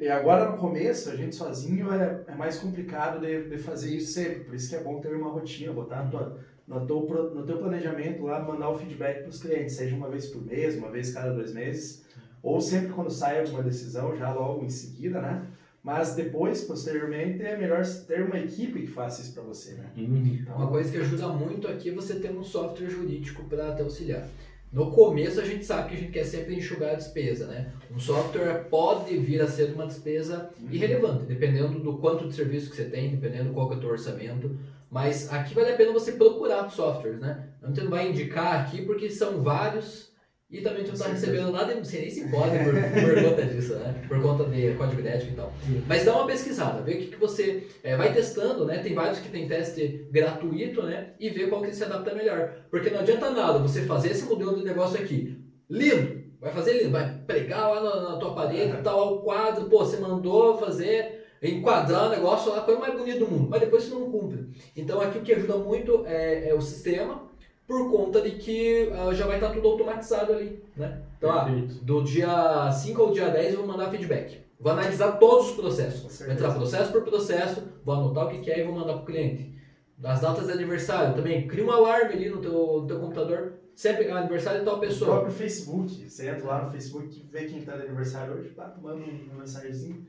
e- 0.00 0.08
agora 0.08 0.50
no 0.50 0.56
começo, 0.58 1.10
a 1.10 1.16
gente 1.16 1.34
sozinho 1.36 1.92
é, 1.92 2.22
é 2.26 2.34
mais 2.34 2.58
complicado 2.58 3.20
de, 3.20 3.48
de 3.48 3.58
fazer 3.58 3.94
isso 3.94 4.12
sempre. 4.12 4.40
Por 4.40 4.54
isso 4.54 4.68
que 4.68 4.74
é 4.76 4.80
bom 4.80 5.00
ter 5.00 5.14
uma 5.14 5.30
rotina, 5.30 5.72
botar 5.72 6.04
no, 6.04 6.10
tua- 6.10 6.38
no, 6.66 6.86
teu, 6.86 7.00
no 7.34 7.46
teu 7.46 7.58
planejamento 7.58 8.24
lá, 8.24 8.40
mandar 8.40 8.70
o 8.70 8.78
feedback 8.78 9.20
para 9.20 9.28
os 9.30 9.40
clientes, 9.40 9.74
seja 9.76 9.94
uma 9.94 10.08
vez 10.08 10.26
por 10.26 10.44
mês, 10.44 10.76
uma 10.76 10.90
vez 10.90 11.12
cada 11.12 11.32
dois 11.32 11.52
meses, 11.52 12.01
ou 12.42 12.60
sempre 12.60 12.92
quando 12.92 13.10
sai 13.10 13.40
alguma 13.40 13.62
decisão, 13.62 14.16
já 14.16 14.32
logo 14.32 14.64
em 14.64 14.70
seguida, 14.70 15.20
né? 15.20 15.46
Mas 15.82 16.14
depois, 16.14 16.62
posteriormente, 16.62 17.42
é 17.42 17.56
melhor 17.56 17.84
ter 18.06 18.22
uma 18.22 18.38
equipe 18.38 18.82
que 18.82 18.86
faça 18.86 19.20
isso 19.20 19.34
para 19.34 19.42
você, 19.42 19.74
né? 19.74 19.90
Uhum. 19.96 20.38
Então, 20.40 20.56
Uma 20.56 20.68
coisa 20.68 20.90
que 20.90 20.98
ajuda 20.98 21.28
muito 21.28 21.66
aqui 21.66 21.90
é 21.90 21.94
você 21.94 22.14
ter 22.14 22.30
um 22.30 22.44
software 22.44 22.88
jurídico 22.88 23.44
para 23.44 23.74
te 23.74 23.82
auxiliar. 23.82 24.28
No 24.72 24.90
começo 24.90 25.38
a 25.38 25.44
gente 25.44 25.66
sabe 25.66 25.90
que 25.90 25.96
a 25.96 25.98
gente 25.98 26.12
quer 26.12 26.24
sempre 26.24 26.54
enxugar 26.54 26.92
a 26.92 26.94
despesa, 26.94 27.46
né? 27.46 27.72
Um 27.94 27.98
software 27.98 28.68
pode 28.70 29.18
vir 29.18 29.42
a 29.42 29.48
ser 29.48 29.74
uma 29.74 29.86
despesa 29.86 30.50
irrelevante, 30.70 31.24
dependendo 31.24 31.78
do 31.80 31.98
quanto 31.98 32.26
de 32.26 32.34
serviço 32.34 32.70
que 32.70 32.76
você 32.76 32.84
tem, 32.84 33.10
dependendo 33.10 33.52
qual 33.52 33.68
que 33.68 33.74
é 33.74 33.76
o 33.76 33.80
teu 33.80 33.90
orçamento. 33.90 34.56
Mas 34.90 35.30
aqui 35.32 35.54
vale 35.54 35.72
a 35.72 35.76
pena 35.76 35.92
você 35.92 36.12
procurar 36.12 36.70
softwares, 36.70 37.20
né? 37.20 37.48
A 37.60 37.66
gente 37.66 37.82
não 37.82 37.90
vai 37.90 38.08
indicar 38.08 38.60
aqui 38.60 38.82
porque 38.82 39.10
são 39.10 39.42
vários 39.42 40.11
e 40.52 40.60
também 40.60 40.84
tu 40.84 40.90
não 40.90 40.96
certeza. 40.96 41.26
recebendo 41.26 41.50
nada, 41.50 41.74
não 41.74 41.82
sei 41.82 42.02
nem 42.02 42.10
se 42.10 42.28
pode 42.28 42.58
por, 42.58 42.74
por 42.74 43.22
conta 43.24 43.46
disso, 43.46 43.74
né? 43.76 44.04
Por 44.06 44.20
conta 44.20 44.44
de 44.44 44.74
código 44.74 45.00
de 45.00 45.08
ética 45.08 45.32
e 45.32 45.34
tal. 45.34 45.52
Mas 45.88 46.04
dá 46.04 46.14
uma 46.14 46.26
pesquisada, 46.26 46.82
vê 46.82 46.92
o 46.92 46.98
que, 46.98 47.06
que 47.06 47.16
você 47.16 47.66
é, 47.82 47.96
vai 47.96 48.12
testando, 48.12 48.66
né? 48.66 48.78
Tem 48.78 48.94
vários 48.94 49.18
que 49.18 49.30
tem 49.30 49.48
teste 49.48 50.06
gratuito, 50.10 50.82
né? 50.82 51.14
E 51.18 51.30
vê 51.30 51.46
qual 51.46 51.62
que 51.62 51.74
se 51.74 51.82
adapta 51.82 52.14
melhor. 52.14 52.52
Porque 52.70 52.90
não 52.90 53.00
adianta 53.00 53.30
nada 53.30 53.60
você 53.60 53.82
fazer 53.82 54.10
esse 54.10 54.24
modelo 54.24 54.54
de 54.58 54.62
negócio 54.62 55.00
aqui, 55.00 55.38
lindo, 55.70 56.22
vai 56.38 56.52
fazer 56.52 56.74
lindo, 56.74 56.90
vai 56.90 57.18
pregar 57.26 57.70
lá 57.70 57.82
na, 57.82 58.10
na 58.10 58.16
tua 58.18 58.34
parede, 58.34 58.72
Aham. 58.72 58.82
tal, 58.82 59.14
o 59.14 59.22
quadro, 59.22 59.70
pô, 59.70 59.78
você 59.78 59.96
mandou 59.96 60.58
fazer, 60.58 61.24
enquadrar 61.42 62.08
o 62.08 62.10
negócio 62.10 62.52
lá, 62.52 62.58
a 62.58 62.62
coisa 62.62 62.78
mais 62.78 62.94
bonita 62.94 63.20
do 63.20 63.26
mundo, 63.26 63.48
mas 63.48 63.60
depois 63.60 63.84
você 63.84 63.94
não 63.94 64.10
cumpre. 64.10 64.48
Então 64.76 65.00
aqui 65.00 65.16
o 65.16 65.22
que 65.22 65.32
ajuda 65.32 65.56
muito 65.56 66.04
é, 66.06 66.50
é 66.50 66.54
o 66.54 66.60
sistema, 66.60 67.31
por 67.72 67.90
conta 67.90 68.20
de 68.20 68.32
que 68.32 68.90
ah, 68.92 69.14
já 69.14 69.26
vai 69.26 69.36
estar 69.36 69.48
tudo 69.50 69.66
automatizado 69.66 70.34
ali, 70.34 70.62
né? 70.76 71.00
Então, 71.16 71.30
ah, 71.30 71.48
do 71.80 72.04
dia 72.04 72.70
5 72.70 73.00
ao 73.02 73.12
dia 73.14 73.30
10 73.30 73.54
eu 73.54 73.60
vou 73.60 73.66
mandar 73.66 73.90
feedback. 73.90 74.42
Vou 74.60 74.72
analisar 74.72 75.12
todos 75.12 75.50
os 75.50 75.56
processos. 75.56 76.20
Vou 76.20 76.30
entrar 76.32 76.54
processo 76.54 76.92
por 76.92 77.02
processo, 77.02 77.62
vou 77.82 77.94
anotar 77.94 78.26
o 78.26 78.28
que 78.30 78.40
que 78.40 78.50
é 78.50 78.60
e 78.60 78.64
vou 78.64 78.74
mandar 78.74 78.92
para 78.92 79.02
o 79.02 79.06
cliente. 79.06 79.58
Das 79.96 80.20
datas 80.20 80.46
de 80.46 80.52
aniversário 80.52 81.14
também, 81.14 81.48
cria 81.48 81.64
um 81.64 81.70
alarme 81.70 82.12
ali 82.12 82.28
no 82.28 82.42
teu, 82.42 82.80
no 82.82 82.86
teu 82.86 83.00
computador, 83.00 83.54
sempre 83.74 84.04
é 84.04 84.12
aniversário 84.12 84.60
de 84.60 84.66
tal 84.66 84.76
O 84.76 84.80
pessoa. 84.80 85.10
próprio 85.12 85.32
Facebook, 85.32 86.10
você 86.10 86.28
entra 86.28 86.44
lá 86.44 86.64
no 86.64 86.70
Facebook, 86.70 87.26
vê 87.30 87.46
quem 87.46 87.60
está 87.60 87.76
de 87.76 87.86
aniversário 87.86 88.34
hoje, 88.34 88.50
pá, 88.50 88.74
manda 88.82 88.96
uma 88.96 89.40
mensagenzinho. 89.40 90.06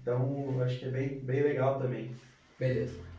Então, 0.00 0.60
acho 0.62 0.78
que 0.78 0.84
é 0.86 0.90
bem, 0.90 1.20
bem 1.20 1.42
legal 1.42 1.78
também. 1.80 2.14
Beleza. 2.58 3.11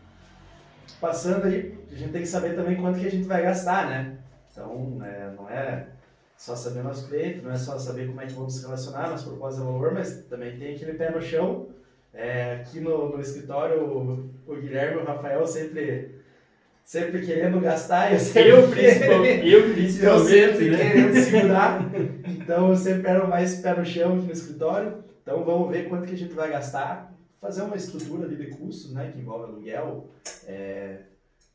Passando 1.00 1.46
aí, 1.46 1.78
a 1.92 1.96
gente 1.96 2.12
tem 2.12 2.22
que 2.22 2.28
saber 2.28 2.56
também 2.56 2.76
quanto 2.76 3.00
que 3.00 3.08
a 3.08 3.12
gente 3.12 3.28
vai 3.28 3.42
gastar, 3.44 3.90
né? 3.90 4.18
Então, 4.52 5.00
é, 5.04 5.32
não 5.36 5.50
é 5.50 5.88
só 6.38 6.56
saber 6.56 6.82
o 6.82 6.84
nosso 6.84 7.08
cliente, 7.08 7.42
não 7.42 7.52
é 7.52 7.58
só 7.58 7.78
saber 7.80 8.08
como 8.08 8.22
é 8.22 8.26
que 8.26 8.34
vamos 8.34 8.56
se 8.56 8.66
relacionar, 8.66 9.10
nossa 9.10 9.28
proposta 9.28 9.62
de 9.62 9.66
valor, 9.66 9.94
mas 9.94 10.26
também 10.30 10.58
tem 10.58 10.76
aquele 10.76 10.94
pé 10.94 11.10
no 11.10 11.22
chão. 11.22 11.68
É, 12.14 12.62
aqui 12.62 12.80
no, 12.80 13.16
no 13.16 13.22
escritório, 13.22 13.82
o, 13.84 14.30
o 14.46 14.56
Guilherme 14.56 15.00
e 15.00 15.04
o 15.04 15.06
Rafael 15.06 15.48
sempre, 15.48 16.20
sempre 16.84 17.26
querendo 17.26 17.60
gastar, 17.60 18.14
eu 18.14 18.20
sempre, 18.20 18.50
Eu, 18.50 18.68
principalmente, 18.70 19.50
eu 19.50 19.60
eu 19.68 19.74
principalmente, 19.74 20.30
sempre 20.30 20.70
né? 20.70 20.78
querendo 20.78 21.16
segurar. 21.16 21.92
Então, 22.44 22.70
eu 22.72 22.76
sempre 22.76 23.10
era 23.10 23.26
mais 23.26 23.56
pé 23.62 23.74
no 23.74 23.86
chão 23.86 24.18
aqui 24.18 24.26
no 24.26 24.34
escritório. 24.34 25.02
Então, 25.22 25.46
vamos 25.46 25.72
ver 25.72 25.88
quanto 25.88 26.06
que 26.06 26.14
a 26.14 26.18
gente 26.18 26.34
vai 26.34 26.50
gastar. 26.50 27.12
Fazer 27.44 27.64
uma 27.64 27.76
estrutura 27.76 28.26
ali 28.26 28.38
de 28.38 28.48
custos, 28.56 28.94
né? 28.94 29.12
Que 29.12 29.20
envolve 29.20 29.44
aluguel, 29.52 30.10
é, 30.48 31.00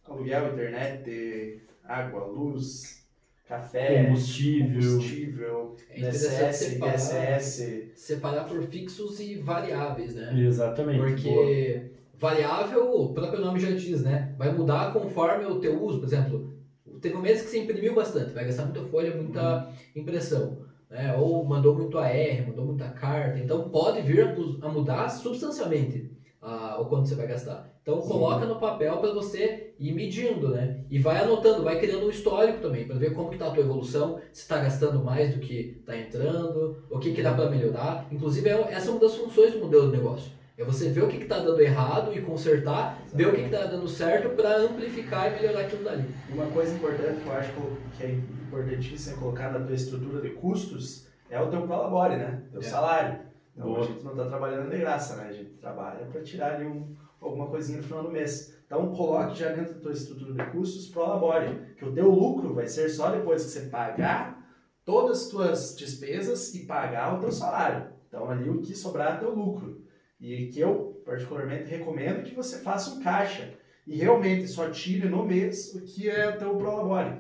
aluguel, 0.05 0.53
internet, 0.53 1.63
água, 1.83 2.27
luz, 2.27 3.03
café, 3.47 4.05
Combustível. 4.05 4.91
combustível, 4.91 5.77
É 5.89 5.99
interessante 5.99 6.51
ISS, 6.51 6.57
separar, 6.59 7.39
ISS. 7.41 7.93
separar 7.97 8.45
por 8.45 8.63
fixos 8.65 9.19
e 9.19 9.37
variáveis, 9.37 10.15
né? 10.15 10.39
Exatamente. 10.39 10.99
Boa. 10.99 11.41
Porque 11.41 11.91
variável, 12.19 12.95
o 12.95 13.15
próprio 13.15 13.41
nome 13.41 13.59
já 13.59 13.71
diz, 13.71 14.03
né? 14.03 14.35
Vai 14.37 14.53
mudar 14.53 14.93
conforme 14.93 15.47
o 15.47 15.59
teu 15.59 15.83
uso. 15.83 16.01
Por 16.01 16.07
exemplo, 16.07 16.53
teve 17.01 17.17
um 17.17 17.23
mês 17.23 17.41
que 17.41 17.49
você 17.49 17.61
imprimiu 17.61 17.95
bastante, 17.95 18.35
vai 18.35 18.45
gastar 18.45 18.65
muita 18.67 18.85
folha, 18.89 19.17
muita 19.17 19.73
impressão. 19.97 20.68
Né? 20.91 21.15
Ou 21.17 21.45
mandou 21.45 21.75
muito 21.75 21.99
AR, 21.99 22.47
mandou 22.47 22.65
muita 22.65 22.89
carta. 22.89 23.39
Então 23.39 23.69
pode 23.69 24.01
vir 24.03 24.23
a 24.23 24.67
a 24.67 24.71
mudar 24.71 25.09
substancialmente 25.09 26.11
ah, 26.41 26.79
o 26.81 26.87
quanto 26.87 27.09
você 27.09 27.15
vai 27.15 27.27
gastar. 27.27 27.69
Então 27.83 28.01
Sim. 28.03 28.09
coloca 28.09 28.47
no 28.47 28.57
papel 28.57 28.99
para 28.99 29.13
você 29.13 29.75
ir 29.79 29.93
medindo, 29.93 30.49
né? 30.51 30.85
E 30.91 30.99
vai 30.99 31.23
anotando, 31.23 31.65
vai 31.65 31.79
criando 31.81 32.07
um 32.07 32.11
histórico 32.11 32.61
também, 32.61 32.87
para 32.87 32.97
ver 32.97 33.15
como 33.15 33.31
que 33.31 33.39
tá 33.39 33.47
a 33.47 33.51
tua 33.51 33.63
evolução, 33.63 34.21
se 34.33 34.43
está 34.43 34.59
gastando 34.59 35.03
mais 35.03 35.35
do 35.35 35.41
que 35.41 35.79
está 35.81 35.97
entrando, 35.97 36.85
o 36.91 36.99
que, 36.99 37.13
que 37.13 37.23
dá 37.23 37.33
para 37.33 37.51
melhorar. 37.51 38.07
Inclusive, 38.11 38.49
é- 38.49 38.73
essa 38.73 38.89
é 38.89 38.91
uma 38.91 39.01
das 39.01 39.15
funções 39.15 39.53
do 39.53 39.61
modelo 39.61 39.91
de 39.91 39.97
negócio. 39.97 40.31
É 40.59 40.65
você 40.65 40.89
ver 40.91 41.05
o 41.05 41.09
que 41.09 41.19
está 41.19 41.39
dando 41.39 41.61
errado 41.61 42.13
e 42.13 42.21
consertar, 42.21 43.01
ver 43.15 43.29
o 43.29 43.33
que 43.33 43.43
está 43.43 43.67
dando 43.67 43.87
certo 43.87 44.31
para 44.31 44.57
amplificar 44.57 45.29
e 45.31 45.37
melhorar 45.37 45.61
aquilo 45.61 45.85
dali. 45.85 46.05
Uma 46.29 46.47
coisa 46.47 46.75
importante 46.75 47.21
que 47.23 47.29
eu 47.29 47.33
acho 47.33 47.53
que 47.97 48.03
é 48.03 48.11
importantíssima 48.11 49.17
colocar 49.19 49.53
na 49.53 49.65
tua 49.65 49.77
estrutura 49.77 50.21
de 50.21 50.31
custos 50.31 51.07
é 51.31 51.41
o 51.41 51.49
teu 51.49 51.63
prolabore, 51.63 52.17
né? 52.17 52.43
Teu 52.51 52.61
É. 52.61 52.65
salário. 52.65 53.21
Então 53.55 53.69
Boa. 53.69 53.85
a 53.85 53.87
gente 53.87 54.05
não 54.05 54.11
está 54.11 54.25
trabalhando 54.25 54.69
de 54.69 54.79
graça, 54.79 55.15
né? 55.15 55.29
A 55.29 55.33
gente 55.33 55.51
trabalha 55.61 56.05
para 56.07 56.23
tirar 56.23 56.57
ali 56.57 56.67
um, 56.67 56.93
alguma 57.21 57.47
coisinha 57.47 57.79
no 57.79 57.85
final 57.85 58.03
do 58.03 58.11
mês. 58.11 58.59
Então 58.67 58.93
coloque 58.93 59.39
já 59.39 59.53
dentro 59.53 59.75
da 59.75 59.81
tua 59.81 59.93
estrutura 59.93 60.33
de 60.35 60.51
custos 60.51 60.89
prolabore, 60.89 61.57
que 61.77 61.85
o 61.85 61.93
teu 61.93 62.11
lucro 62.11 62.53
vai 62.53 62.67
ser 62.67 62.89
só 62.89 63.11
depois 63.11 63.45
que 63.45 63.51
você 63.51 63.67
pagar 63.69 64.45
todas 64.85 65.23
as 65.23 65.29
tuas 65.29 65.77
despesas 65.77 66.53
e 66.57 66.67
pagar 66.67 67.15
o 67.17 67.21
teu 67.21 67.31
salário. 67.31 67.91
Então 68.09 68.29
ali 68.29 68.51
o 68.51 68.61
que 68.61 68.75
sobrar 68.75 69.15
é 69.15 69.19
teu 69.21 69.33
lucro. 69.33 69.87
E 70.21 70.47
que 70.47 70.61
eu 70.61 71.01
particularmente 71.05 71.71
recomendo 71.71 72.25
que 72.25 72.35
você 72.35 72.59
faça 72.59 72.91
um 72.91 73.01
caixa 73.03 73.51
e 73.87 73.97
realmente 73.97 74.47
só 74.49 74.69
tire 74.69 75.09
no 75.09 75.25
mês 75.25 75.75
o 75.75 75.81
que 75.83 76.09
é 76.11 76.29
o 76.29 76.37
teu 76.39 76.57
prolabore. 76.57 77.17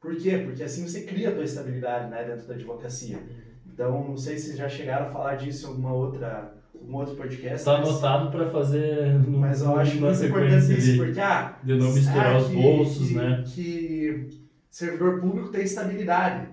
Por 0.00 0.16
quê? 0.16 0.38
Porque 0.44 0.62
assim 0.62 0.86
você 0.88 1.02
cria 1.02 1.28
a 1.28 1.32
tua 1.34 1.44
estabilidade 1.44 2.10
né, 2.10 2.24
dentro 2.24 2.46
da 2.48 2.54
advocacia. 2.54 3.18
Então, 3.72 4.08
não 4.08 4.16
sei 4.16 4.38
se 4.38 4.56
já 4.56 4.68
chegaram 4.68 5.06
a 5.06 5.10
falar 5.10 5.36
disso 5.36 5.66
em 5.66 5.68
alguma 5.70 5.92
outra, 5.92 6.54
algum 6.74 6.96
outro 6.96 7.14
podcast. 7.14 7.58
Está 7.58 7.76
anotado 7.76 8.30
para 8.30 8.50
fazer 8.50 9.12
no, 9.12 9.38
Mas 9.38 9.60
eu 9.60 9.76
acho 9.76 10.00
muito 10.00 10.24
importante 10.24 10.72
isso, 10.78 10.96
porque, 10.96 11.20
ah, 11.20 11.58
de 11.62 11.74
não 11.74 11.92
misturar 11.92 12.34
ah, 12.34 12.38
os 12.38 12.48
que- 12.48 12.54
bolsos, 12.54 13.08
que- 13.08 13.14
né? 13.14 13.44
Que 13.46 14.28
servidor 14.70 15.20
público 15.20 15.48
tem 15.50 15.62
estabilidade. 15.62 16.48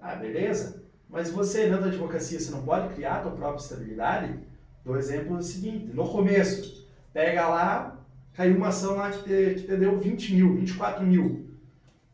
Ah, 0.00 0.14
beleza. 0.14 0.82
Mas 1.08 1.30
você, 1.30 1.66
dentro 1.66 1.82
da 1.82 1.86
advocacia, 1.88 2.38
você 2.40 2.50
não 2.50 2.62
pode 2.62 2.94
criar 2.94 3.16
a 3.16 3.20
tua 3.22 3.32
própria 3.32 3.62
estabilidade? 3.62 4.34
Dou 4.84 4.98
exemplo 4.98 5.42
seguinte, 5.42 5.86
no 5.94 6.06
começo, 6.06 6.86
pega 7.12 7.48
lá, 7.48 8.06
caiu 8.34 8.56
uma 8.56 8.68
ação 8.68 8.96
lá 8.96 9.10
que 9.10 9.22
te, 9.22 9.54
que 9.54 9.66
te 9.66 9.76
deu 9.76 9.98
20 9.98 10.34
mil, 10.34 10.56
24 10.56 11.06
mil. 11.06 11.46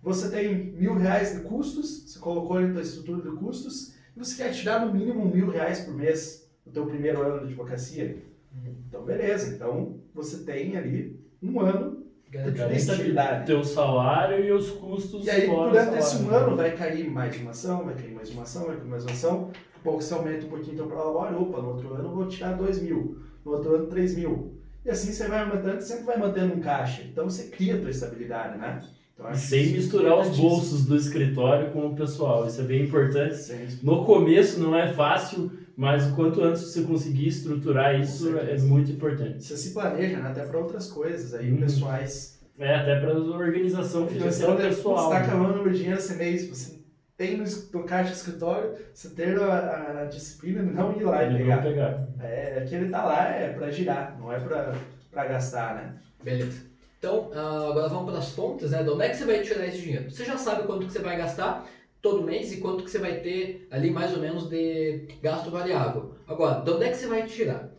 Você 0.02 0.30
tem 0.30 0.72
mil 0.72 0.94
reais 0.94 1.34
de 1.34 1.40
custos, 1.40 2.04
você 2.06 2.18
colocou 2.18 2.56
ali 2.56 2.68
na 2.68 2.80
estrutura 2.80 3.28
de 3.28 3.36
custos, 3.36 3.94
e 4.16 4.18
você 4.18 4.42
quer 4.42 4.52
tirar 4.52 4.86
no 4.86 4.94
mínimo 4.94 5.26
mil 5.26 5.50
reais 5.50 5.80
por 5.80 5.94
mês 5.94 6.48
no 6.64 6.72
teu 6.72 6.86
primeiro 6.86 7.20
ano 7.20 7.40
de 7.40 7.46
advocacia. 7.46 8.22
Então, 8.88 9.04
beleza. 9.04 9.54
Então, 9.54 10.00
você 10.14 10.44
tem 10.44 10.76
ali 10.76 11.20
um 11.42 11.60
ano 11.60 12.06
Garantir. 12.30 12.76
estabilidade. 12.76 13.46
Teu 13.46 13.64
salário 13.64 14.44
e 14.44 14.52
os 14.52 14.70
custos 14.70 15.26
E 15.26 15.30
aí, 15.30 15.46
durante 15.48 15.98
esse 15.98 16.16
um 16.22 16.30
ano, 16.30 16.56
vai 16.56 16.70
cair 16.76 17.10
mais 17.10 17.36
uma 17.40 17.50
ação, 17.50 17.84
vai 17.84 17.94
cair 17.94 18.12
mais 18.14 18.30
uma 18.30 18.42
ação, 18.42 18.66
vai 18.66 18.76
cair 18.76 18.88
mais 18.88 19.02
uma 19.04 19.12
ação. 19.12 19.50
Pouco 19.82 20.00
você 20.02 20.14
aumenta 20.14 20.46
um 20.46 20.50
pouquinho 20.50 20.76
teu 20.76 20.86
prolabore, 20.86 21.34
opa, 21.34 21.60
no 21.60 21.68
outro 21.70 21.94
ano 21.94 22.04
eu 22.08 22.14
vou 22.14 22.26
tirar 22.28 22.52
2 22.52 22.82
mil, 22.82 23.18
no 23.44 23.52
outro 23.52 23.74
ano 23.74 23.86
3 23.86 24.14
mil. 24.16 24.54
E 24.84 24.90
assim 24.90 25.12
você 25.12 25.26
vai 25.26 25.40
aumentando, 25.42 25.80
sempre 25.80 26.04
vai 26.04 26.18
mantendo 26.18 26.54
um 26.54 26.60
caixa. 26.60 27.02
Então 27.02 27.28
você 27.28 27.44
cria 27.48 27.76
a 27.76 27.78
tua 27.80 27.90
estabilidade, 27.90 28.58
né? 28.58 28.80
Então, 29.14 29.34
sem 29.34 29.72
misturar 29.72 30.18
os 30.18 30.38
bolsos 30.38 30.86
do 30.86 30.96
escritório 30.96 31.70
com 31.72 31.88
o 31.88 31.94
pessoal. 31.96 32.46
Isso 32.46 32.60
é 32.60 32.64
bem 32.64 32.84
importante. 32.84 33.36
Sem- 33.36 33.66
No 33.82 34.04
começo 34.04 34.60
não 34.60 34.74
é 34.76 34.92
fácil, 34.92 35.50
mas 35.80 36.06
o 36.10 36.14
quanto 36.14 36.44
antes 36.44 36.60
você 36.60 36.82
conseguir 36.82 37.28
estruturar 37.28 37.98
isso 37.98 38.36
é 38.38 38.58
muito 38.58 38.92
importante. 38.92 39.42
Você 39.42 39.56
se 39.56 39.72
planeja, 39.72 40.18
né? 40.18 40.28
Até 40.28 40.44
para 40.44 40.58
outras 40.58 40.92
coisas 40.92 41.32
aí, 41.32 41.50
Uhum. 41.50 41.60
pessoais. 41.60 42.38
É, 42.58 42.74
até 42.74 43.00
para 43.00 43.12
a 43.12 43.16
organização 43.16 44.06
financeira 44.06 44.56
pessoal. 44.56 45.08
Você 45.08 45.16
está 45.16 45.20
né? 45.20 45.26
acabando 45.26 45.62
o 45.62 45.72
dinheiro 45.72 45.98
esse 45.98 46.14
mês, 46.16 46.46
você 46.50 46.78
tem 47.16 47.38
no, 47.38 47.44
no 47.72 47.84
caixa 47.84 48.10
do 48.10 48.14
escritório, 48.14 48.74
você 48.92 49.08
ter 49.08 49.40
a, 49.40 50.02
a 50.02 50.04
disciplina 50.04 50.62
de 50.62 50.70
não 50.70 50.94
ir 51.00 51.02
lá 51.02 51.24
e 51.24 51.38
pegar. 51.38 51.56
não 51.56 51.62
pegar. 51.62 52.08
É, 52.20 52.66
que 52.68 52.74
ele 52.74 52.90
tá 52.90 53.02
lá 53.02 53.28
é 53.28 53.48
para 53.48 53.70
girar, 53.70 54.18
não 54.20 54.30
é 54.30 54.38
para 54.38 55.24
gastar, 55.24 55.76
né? 55.76 55.94
Beleza. 56.22 56.60
Então, 56.98 57.30
ah, 57.34 57.68
agora 57.70 57.88
vamos 57.88 58.10
para 58.10 58.18
as 58.18 58.32
fontes, 58.32 58.72
né? 58.72 58.82
De 58.82 58.90
onde 58.90 59.02
é 59.02 59.08
que 59.08 59.16
você 59.16 59.24
vai 59.24 59.40
tirar 59.40 59.66
esse 59.66 59.80
dinheiro? 59.80 60.10
Você 60.10 60.26
já 60.26 60.36
sabe 60.36 60.64
quanto 60.64 60.84
que 60.84 60.92
você 60.92 60.98
vai 60.98 61.16
gastar 61.16 61.66
todo 62.00 62.22
mês 62.22 62.52
e 62.52 62.58
quanto 62.58 62.84
que 62.84 62.90
você 62.90 62.98
vai 62.98 63.20
ter 63.20 63.66
ali 63.70 63.90
mais 63.90 64.14
ou 64.14 64.20
menos 64.20 64.48
de 64.48 65.06
gasto 65.22 65.50
variável. 65.50 66.14
Agora, 66.26 66.60
de 66.60 66.70
onde 66.70 66.84
é 66.84 66.90
que 66.90 66.96
você 66.96 67.06
vai 67.06 67.26
tirar? 67.26 67.70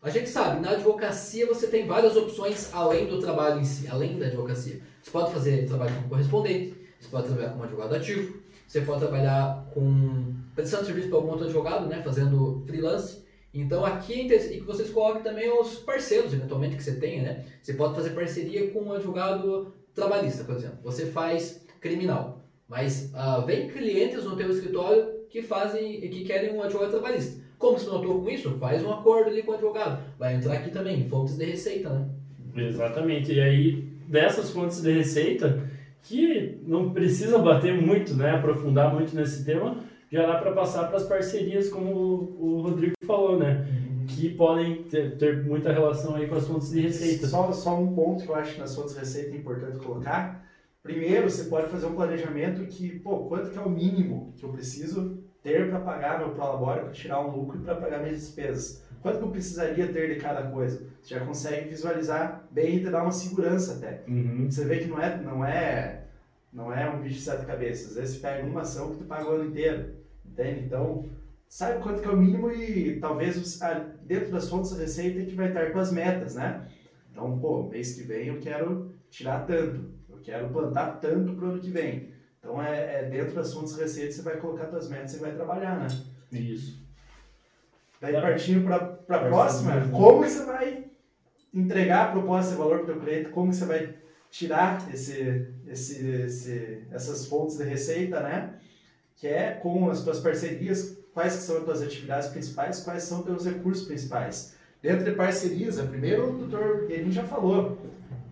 A 0.00 0.10
gente 0.10 0.28
sabe, 0.28 0.60
na 0.60 0.70
advocacia 0.70 1.46
você 1.46 1.66
tem 1.66 1.86
várias 1.86 2.16
opções 2.16 2.72
além 2.72 3.06
do 3.06 3.18
trabalho 3.20 3.60
em 3.60 3.64
si, 3.64 3.88
além 3.88 4.18
da 4.18 4.26
advocacia. 4.26 4.80
Você 5.02 5.10
pode 5.10 5.32
fazer 5.32 5.66
trabalho 5.66 5.94
como 5.94 6.08
correspondente, 6.08 6.74
você 7.00 7.08
pode 7.08 7.26
trabalhar 7.26 7.50
como 7.50 7.64
advogado 7.64 7.94
ativo, 7.94 8.40
você 8.66 8.80
pode 8.82 9.00
trabalhar 9.00 9.68
com 9.72 10.34
prestando 10.54 10.86
serviço 10.86 11.08
para 11.08 11.18
algum 11.18 11.30
outro 11.30 11.44
advogado, 11.44 11.86
né, 11.86 12.02
fazendo 12.02 12.62
freelance. 12.66 13.24
Então 13.52 13.84
aqui 13.84 14.32
é 14.32 14.54
e 14.54 14.60
que 14.60 14.66
vocês 14.66 14.90
coloquem 14.90 15.22
também 15.22 15.50
os 15.50 15.78
parceiros, 15.78 16.32
eventualmente, 16.32 16.76
que 16.76 16.82
você 16.82 16.96
tenha, 16.96 17.22
né? 17.22 17.44
Você 17.62 17.74
pode 17.74 17.94
fazer 17.94 18.10
parceria 18.10 18.70
com 18.70 18.80
um 18.80 18.92
advogado 18.92 19.72
trabalhista, 19.94 20.44
por 20.44 20.56
exemplo. 20.56 20.78
Você 20.82 21.06
faz 21.06 21.64
criminal, 21.80 22.44
mas 22.68 23.10
ah, 23.14 23.40
vem 23.40 23.68
clientes 23.68 24.24
no 24.24 24.36
teu 24.36 24.50
escritório 24.50 25.06
que 25.30 25.42
fazem 25.42 26.00
que 26.00 26.24
querem 26.24 26.52
um 26.52 26.62
advogado 26.62 26.90
trabalhista. 26.90 27.42
Como 27.58 27.78
não 27.78 27.98
atua 27.98 28.20
com 28.20 28.30
isso, 28.30 28.56
faz 28.58 28.84
um 28.84 28.92
acordo 28.92 29.30
ali 29.30 29.42
com 29.42 29.50
o 29.50 29.54
advogado. 29.54 30.02
Vai 30.18 30.36
entrar 30.36 30.54
aqui 30.54 30.70
também, 30.70 31.08
fontes 31.08 31.36
de 31.36 31.44
receita, 31.44 31.90
né? 31.90 32.08
Exatamente. 32.56 33.32
E 33.32 33.40
aí, 33.40 33.72
dessas 34.06 34.50
fontes 34.50 34.80
de 34.80 34.92
receita, 34.92 35.60
que 36.02 36.60
não 36.64 36.90
precisa 36.90 37.38
bater 37.38 37.74
muito, 37.74 38.14
né, 38.14 38.30
aprofundar 38.30 38.94
muito 38.94 39.14
nesse 39.14 39.44
tema, 39.44 39.78
já 40.10 40.24
dá 40.24 40.38
para 40.38 40.52
passar 40.52 40.86
para 40.86 40.96
as 40.96 41.04
parcerias, 41.04 41.68
como 41.68 41.92
o, 41.92 42.56
o 42.58 42.62
Rodrigo 42.62 42.94
falou, 43.04 43.38
né, 43.38 43.66
que 44.06 44.30
podem 44.30 44.84
ter, 44.84 45.16
ter 45.18 45.44
muita 45.44 45.72
relação 45.72 46.14
aí 46.14 46.26
com 46.26 46.36
as 46.36 46.46
fontes 46.46 46.70
de 46.70 46.80
receita. 46.80 47.26
Só, 47.26 47.50
só 47.52 47.78
um 47.78 47.94
ponto 47.94 48.24
que 48.24 48.30
eu 48.30 48.34
acho 48.36 48.54
que 48.54 48.60
nas 48.60 48.74
fontes 48.74 48.94
de 48.94 49.00
receita 49.00 49.34
é 49.34 49.38
importante 49.38 49.78
colocar. 49.78 50.47
Primeiro, 50.82 51.28
você 51.28 51.44
pode 51.44 51.68
fazer 51.68 51.86
um 51.86 51.94
planejamento 51.94 52.64
que, 52.66 52.98
pô, 53.00 53.26
quanto 53.26 53.50
que 53.50 53.58
é 53.58 53.60
o 53.60 53.68
mínimo 53.68 54.32
que 54.36 54.44
eu 54.44 54.52
preciso 54.52 55.22
ter 55.42 55.68
para 55.68 55.80
pagar 55.80 56.18
meu 56.18 56.30
prolabore, 56.30 56.80
para 56.80 56.92
tirar 56.92 57.20
um 57.20 57.36
lucro 57.36 57.58
e 57.58 57.62
para 57.62 57.76
pagar 57.76 58.00
minhas 58.00 58.18
despesas? 58.18 58.82
Quanto 59.00 59.18
que 59.18 59.24
eu 59.24 59.30
precisaria 59.30 59.92
ter 59.92 60.14
de 60.14 60.20
cada 60.20 60.50
coisa? 60.50 60.86
Você 61.02 61.14
já 61.14 61.24
consegue 61.24 61.68
visualizar 61.68 62.46
bem 62.50 62.76
e 62.76 62.80
te 62.80 62.90
dar 62.90 63.02
uma 63.02 63.12
segurança 63.12 63.74
até. 63.74 64.02
Uhum. 64.08 64.50
Você 64.50 64.64
vê 64.64 64.78
que 64.78 64.88
não 64.88 65.00
é, 65.00 65.16
não 65.22 65.44
é, 65.44 66.04
não 66.52 66.72
é 66.72 66.88
um 66.90 67.00
bicho 67.00 67.16
de 67.16 67.20
sete 67.20 67.46
cabeças. 67.46 67.90
Às 67.90 67.94
vezes 67.96 68.16
você 68.16 68.20
pega 68.20 68.46
uma 68.46 68.62
ação 68.62 68.90
que 68.90 68.98
tu 68.98 69.04
paga 69.04 69.28
o 69.28 69.34
ano 69.34 69.50
inteiro, 69.50 69.94
entende? 70.24 70.64
Então, 70.64 71.04
saiba 71.48 71.80
quanto 71.80 72.02
que 72.02 72.08
é 72.08 72.10
o 72.10 72.16
mínimo 72.16 72.50
e 72.50 72.98
talvez 73.00 73.60
dentro 74.04 74.32
das 74.32 74.48
fontes 74.48 74.74
de 74.74 74.80
receita 74.80 75.24
que 75.24 75.34
vai 75.34 75.48
estar 75.48 75.70
com 75.70 75.78
as 75.78 75.92
metas, 75.92 76.34
né? 76.34 76.66
Então, 77.10 77.38
pô, 77.38 77.64
mês 77.64 77.94
que 77.94 78.02
vem 78.02 78.28
eu 78.28 78.40
quero 78.40 78.92
tirar 79.10 79.46
tanto, 79.46 79.90
quero 80.22 80.48
plantar 80.48 80.98
tanto 81.00 81.34
pro 81.34 81.50
ano 81.50 81.60
que 81.60 81.70
vem. 81.70 82.12
Então, 82.38 82.62
é, 82.62 83.00
é 83.00 83.02
dentro 83.04 83.34
das 83.34 83.52
fontes 83.52 83.74
de 83.74 83.82
receita 83.82 84.12
você 84.12 84.22
vai 84.22 84.36
colocar 84.36 84.68
suas 84.68 84.88
metas 84.88 85.14
e 85.14 85.18
vai 85.18 85.32
trabalhar, 85.32 85.78
né? 85.78 85.86
Isso. 86.32 86.86
Daí 88.00 88.12
partindo 88.14 88.64
para 88.64 88.76
a 88.76 89.18
próxima, 89.18 89.88
como 89.90 90.22
que 90.22 90.30
você 90.30 90.44
vai 90.44 90.84
entregar 91.52 92.08
a 92.08 92.12
proposta 92.12 92.52
de 92.52 92.58
valor 92.58 92.80
para 92.80 92.84
o 92.84 92.86
teu 92.94 93.00
cliente, 93.00 93.30
como 93.30 93.50
que 93.50 93.56
você 93.56 93.64
vai 93.64 93.94
tirar 94.30 94.88
esse, 94.92 95.48
esse, 95.66 96.06
esse, 96.06 96.86
essas 96.92 97.26
fontes 97.26 97.56
de 97.56 97.64
receita, 97.64 98.20
né? 98.20 98.54
Que 99.16 99.26
é 99.26 99.52
com 99.52 99.90
as 99.90 100.04
tuas 100.04 100.20
parcerias, 100.20 100.96
quais 101.12 101.36
que 101.36 101.42
são 101.42 101.58
as 101.58 101.64
tuas 101.64 101.82
atividades 101.82 102.28
principais, 102.28 102.80
quais 102.80 103.02
são 103.02 103.20
os 103.20 103.24
teus 103.24 103.46
recursos 103.46 103.86
principais. 103.86 104.54
Dentro 104.80 105.04
de 105.04 105.12
parcerias, 105.12 105.78
a 105.78 105.84
primeiro 105.84 106.30
o 106.30 106.46
doutor 106.46 106.86
Guerin 106.86 107.10
já 107.10 107.24
falou, 107.24 107.78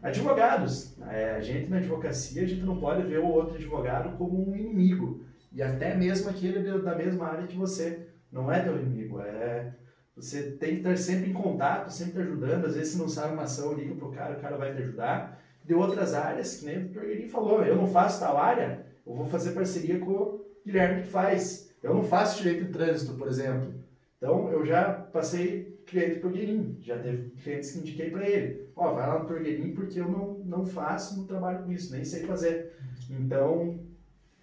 advogados. 0.09 0.97
É, 1.09 1.33
a 1.33 1.41
gente 1.41 1.69
na 1.69 1.79
advocacia, 1.79 2.43
a 2.43 2.47
gente 2.47 2.63
não 2.63 2.79
pode 2.79 3.03
ver 3.07 3.19
o 3.19 3.27
outro 3.27 3.57
advogado 3.57 4.17
como 4.17 4.51
um 4.51 4.57
inimigo. 4.57 5.25
E 5.53 5.63
até 5.63 5.95
mesmo 5.95 6.29
aquele 6.29 6.61
da 6.81 6.95
mesma 6.95 7.27
área 7.27 7.47
que 7.47 7.57
você 7.57 8.09
não 8.31 8.51
é 8.51 8.63
teu 8.63 8.77
inimigo, 8.79 9.21
é 9.21 9.73
você 10.15 10.53
tem 10.53 10.71
que 10.71 10.77
estar 10.79 10.97
sempre 10.97 11.31
em 11.31 11.35
contato, 11.35 11.91
sempre 11.91 12.23
ajudando. 12.23 12.67
Às 12.67 12.75
vezes, 12.75 12.95
se 12.95 12.99
não 12.99 13.09
sabe 13.09 13.35
uma 13.35 13.43
ação, 13.43 13.75
liga 13.75 13.95
pro 13.95 14.11
cara, 14.11 14.37
o 14.37 14.41
cara 14.41 14.57
vai 14.57 14.75
te 14.75 14.83
ajudar. 14.83 15.43
De 15.63 15.75
outras 15.75 16.15
áreas, 16.15 16.59
que 16.59 16.65
nem 16.65 16.79
o 16.79 16.89
Dr. 16.89 17.01
Guerin 17.01 17.29
falou, 17.29 17.63
eu 17.65 17.75
não 17.75 17.89
faço 17.89 18.21
tal 18.21 18.39
área, 18.39 18.87
eu 19.05 19.15
vou 19.15 19.27
fazer 19.27 19.51
parceria 19.51 19.99
com 19.99 20.11
o 20.11 20.47
Guilherme 20.65 21.03
que 21.03 21.09
faz. 21.09 21.75
Eu 21.83 21.93
não 21.93 22.05
faço 22.05 22.43
direito 22.43 22.67
de 22.67 22.73
trânsito, 22.73 23.15
por 23.15 23.29
exemplo. 23.29 23.75
Então, 24.17 24.51
eu 24.51 24.65
já 24.65 24.93
passei 24.93 25.76
cliente 25.87 26.19
pro 26.19 26.31
Guerin, 26.31 26.79
já 26.83 26.99
teve 26.99 27.31
clientes 27.43 27.71
que 27.71 27.79
indiquei 27.79 28.11
para 28.11 28.29
ele. 28.29 28.67
Ó, 28.75 28.93
vai 28.93 29.07
lá 29.07 29.19
no 29.21 29.27
Dr. 29.27 29.43
Guerin 29.43 29.73
porque 29.73 30.01
eu 30.01 30.11
não, 30.11 30.35
não 30.45 30.67
faço, 30.67 31.17
não 31.17 31.27
trabalho 31.27 31.65
com 31.65 31.73
isso, 31.73 31.95
nem 31.95 32.05
sei 32.05 32.27
fazer. 32.27 32.73
Então, 33.09 33.79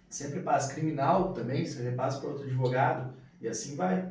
sempre 0.08 0.40
passa. 0.40 0.74
Criminal 0.74 1.32
também, 1.32 1.64
você 1.64 1.82
repassa 1.82 2.20
para 2.20 2.30
outro 2.30 2.44
advogado 2.44 3.14
e 3.40 3.46
assim 3.46 3.76
vai. 3.76 4.10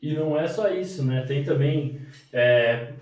E 0.00 0.14
não 0.14 0.38
é 0.38 0.46
só 0.46 0.68
isso, 0.68 1.04
né? 1.04 1.24
Tem 1.26 1.44
também 1.44 2.00
é, 2.32 2.92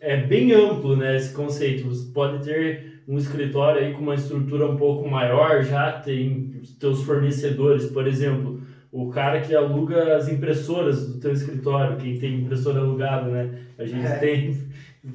é 0.00 0.16
bem 0.16 0.52
amplo, 0.52 0.96
né? 0.96 1.16
Esse 1.16 1.32
conceito. 1.32 1.88
Você 1.88 2.10
pode 2.12 2.44
ter 2.44 3.02
um 3.06 3.16
escritório 3.18 3.84
aí 3.84 3.92
com 3.92 4.00
uma 4.00 4.14
estrutura 4.14 4.68
um 4.68 4.76
pouco 4.76 5.08
maior, 5.08 5.62
já 5.62 5.92
tem 5.92 6.60
teus 6.80 7.02
fornecedores, 7.02 7.86
por 7.86 8.06
exemplo, 8.06 8.55
o 9.02 9.10
cara 9.10 9.40
que 9.40 9.54
aluga 9.54 10.16
as 10.16 10.28
impressoras 10.28 11.06
do 11.06 11.20
teu 11.20 11.32
escritório, 11.32 11.96
quem 11.98 12.18
tem 12.18 12.40
impressora 12.40 12.80
alugada, 12.80 13.28
né? 13.30 13.58
A 13.78 13.84
gente 13.84 14.06
É. 14.06 14.16
tem 14.18 14.58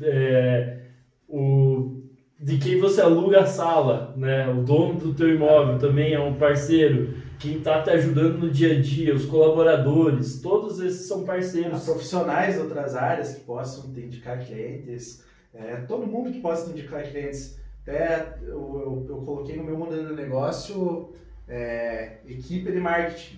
é, 0.04 0.78
o 1.28 1.98
de 2.40 2.58
quem 2.58 2.80
você 2.80 3.02
aluga 3.02 3.42
a 3.42 3.46
sala, 3.46 4.14
né? 4.18 4.50
O 4.50 4.64
dono 4.64 4.96
do 5.00 5.14
teu 5.14 5.34
imóvel 5.34 5.78
também 5.78 6.14
é 6.14 6.20
um 6.20 6.34
parceiro. 6.36 7.14
Quem 7.40 7.58
está 7.58 7.82
te 7.84 7.90
ajudando 7.92 8.38
no 8.40 8.50
dia 8.50 8.74
a 8.78 8.82
dia, 8.82 9.14
os 9.16 9.26
colaboradores, 9.26 10.42
todos 10.42 10.80
esses 10.80 11.08
são 11.08 11.20
Os 11.20 11.26
parceiros. 11.26 11.84
profissionais 11.86 12.56
de 12.56 12.62
outras 12.62 12.96
áreas 12.96 13.36
que 13.36 13.42
possam 13.42 13.92
te 13.94 14.00
indicar 14.02 14.44
clientes, 14.46 15.24
é, 15.54 15.76
todo 15.88 16.06
mundo 16.08 16.32
que 16.32 16.40
possa 16.40 16.66
te 16.66 16.72
indicar 16.80 17.04
clientes. 17.04 17.60
Até 17.84 18.38
eu, 18.44 18.48
eu, 18.50 19.06
eu 19.10 19.18
coloquei 19.18 19.56
no 19.58 19.64
meu 19.64 19.78
modelo 19.78 20.08
de 20.10 20.14
negócio 20.16 21.14
é, 21.48 22.18
equipe 22.28 22.72
de 22.72 22.80
marketing. 22.80 23.38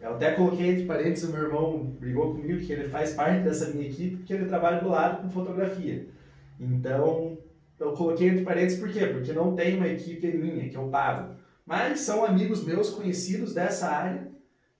Eu 0.00 0.14
até 0.14 0.32
coloquei 0.32 0.70
entre 0.70 0.84
parênteses, 0.84 1.28
o 1.28 1.32
meu 1.32 1.42
irmão 1.42 1.84
brigou 1.98 2.34
comigo 2.34 2.60
que 2.60 2.72
ele 2.72 2.88
faz 2.88 3.14
parte 3.14 3.42
dessa 3.42 3.70
minha 3.70 3.88
equipe 3.88 4.16
porque 4.16 4.32
ele 4.32 4.46
trabalha 4.46 4.80
do 4.80 4.88
lado 4.88 5.22
com 5.22 5.30
fotografia. 5.30 6.06
Então, 6.60 7.36
eu 7.78 7.92
coloquei 7.92 8.28
entre 8.28 8.44
parênteses 8.44 8.78
por 8.78 8.88
quê? 8.90 9.06
Porque 9.06 9.32
não 9.32 9.56
tem 9.56 9.76
uma 9.76 9.88
equipe 9.88 10.26
minha 10.36 10.68
que 10.68 10.76
eu 10.76 10.88
pago. 10.88 11.34
Mas 11.66 12.00
são 12.00 12.24
amigos 12.24 12.64
meus 12.64 12.90
conhecidos 12.90 13.54
dessa 13.54 13.88
área 13.88 14.28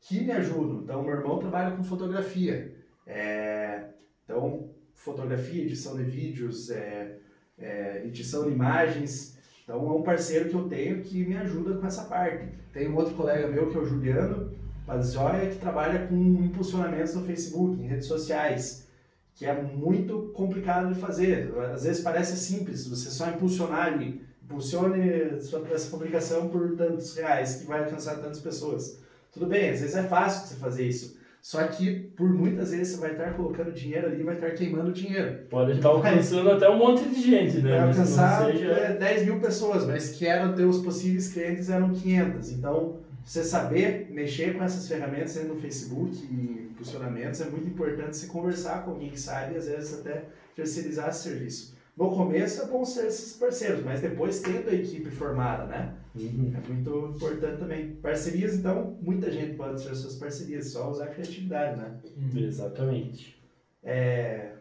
que 0.00 0.20
me 0.20 0.32
ajudam. 0.32 0.82
Então, 0.82 1.02
meu 1.02 1.14
irmão 1.14 1.38
trabalha 1.38 1.76
com 1.76 1.82
fotografia. 1.82 2.74
É, 3.06 3.88
então, 4.24 4.70
fotografia, 4.94 5.64
edição 5.64 5.96
de 5.96 6.04
vídeos, 6.04 6.70
é, 6.70 7.16
é, 7.58 8.02
edição 8.06 8.44
de 8.44 8.50
imagens. 8.50 9.36
Então, 9.64 9.86
é 9.86 9.94
um 9.94 10.02
parceiro 10.02 10.48
que 10.48 10.54
eu 10.54 10.68
tenho 10.68 11.02
que 11.02 11.24
me 11.24 11.36
ajuda 11.36 11.76
com 11.76 11.86
essa 11.86 12.04
parte. 12.04 12.48
Tem 12.72 12.88
um 12.88 12.96
outro 12.96 13.14
colega 13.14 13.48
meu 13.48 13.68
que 13.68 13.76
é 13.76 13.80
o 13.80 13.84
Juliano 13.84 14.56
Pazioia, 14.88 15.50
que 15.50 15.56
trabalha 15.58 16.06
com 16.06 16.14
impulsionamentos 16.16 17.14
no 17.14 17.22
Facebook, 17.26 17.78
em 17.80 17.86
redes 17.86 18.06
sociais, 18.06 18.88
que 19.34 19.44
é 19.44 19.52
muito 19.62 20.32
complicado 20.34 20.92
de 20.94 20.98
fazer. 20.98 21.52
Às 21.74 21.84
vezes 21.84 22.02
parece 22.02 22.36
simples, 22.38 22.88
você 22.88 23.10
só 23.10 23.28
impulsionar 23.28 23.88
ali, 23.92 24.22
impulsione 24.42 25.38
sua, 25.42 25.62
essa 25.70 25.90
publicação 25.90 26.48
por 26.48 26.74
tantos 26.74 27.14
reais, 27.14 27.56
que 27.56 27.66
vai 27.66 27.80
alcançar 27.84 28.16
tantas 28.16 28.40
pessoas. 28.40 28.98
Tudo 29.30 29.44
bem, 29.46 29.68
às 29.70 29.80
vezes 29.82 29.94
é 29.94 30.04
fácil 30.04 30.48
você 30.48 30.54
fazer 30.56 30.84
isso. 30.88 31.18
Só 31.40 31.62
que, 31.68 31.94
por 32.16 32.28
muitas 32.28 32.72
vezes, 32.72 32.94
você 32.94 33.00
vai 33.00 33.12
estar 33.12 33.34
colocando 33.34 33.70
dinheiro 33.72 34.06
ali 34.08 34.20
e 34.20 34.24
vai 34.24 34.34
estar 34.34 34.50
queimando 34.52 34.90
dinheiro. 34.90 35.40
Pode 35.48 35.72
estar 35.72 35.88
alcançando 35.90 36.50
até 36.50 36.68
um 36.68 36.76
monte 36.78 37.08
de 37.08 37.22
gente, 37.22 37.58
né? 37.58 37.70
Vai 37.78 37.86
Mas 37.86 37.98
alcançar 37.98 38.46
seja- 38.50 38.72
é, 38.72 38.94
10 38.96 39.24
mil 39.24 39.38
pessoas, 39.38 39.86
mas 39.86 40.10
que 40.10 40.26
eram 40.26 40.54
teus 40.54 40.78
possíveis 40.78 41.28
clientes 41.32 41.70
eram 41.70 41.90
500. 41.90 42.50
Então, 42.50 42.96
você 43.28 43.44
saber 43.44 44.08
mexer 44.10 44.56
com 44.56 44.64
essas 44.64 44.88
ferramentas 44.88 45.34
dentro 45.34 45.54
do 45.54 45.60
Facebook 45.60 46.16
e 46.16 46.70
impulsionamentos 46.70 47.42
é 47.42 47.50
muito 47.50 47.68
importante 47.68 48.16
você 48.16 48.26
conversar 48.26 48.82
com 48.86 48.92
alguém 48.92 49.10
que 49.10 49.20
sabe 49.20 49.52
e 49.52 49.58
às 49.58 49.66
vezes 49.66 50.00
até 50.00 50.24
terceirizar 50.56 51.10
esse 51.10 51.24
serviço. 51.24 51.76
No 51.94 52.08
começo 52.08 52.62
é 52.62 52.66
bom 52.66 52.86
ser 52.86 53.06
esses 53.06 53.36
parceiros, 53.36 53.84
mas 53.84 54.00
depois 54.00 54.40
tendo 54.40 54.70
a 54.70 54.72
equipe 54.72 55.10
formada, 55.10 55.66
né? 55.66 55.94
Uhum. 56.14 56.54
É 56.56 56.72
muito 56.72 57.12
importante 57.16 57.58
também. 57.58 57.96
Parcerias, 57.96 58.54
então, 58.54 58.96
muita 59.02 59.30
gente 59.30 59.56
pode 59.56 59.82
ter 59.84 59.94
suas 59.94 60.14
parcerias, 60.14 60.70
só 60.70 60.90
usar 60.90 61.04
a 61.04 61.08
criatividade, 61.08 61.78
né? 61.78 62.00
Exatamente. 62.34 63.38
É, 63.82 64.52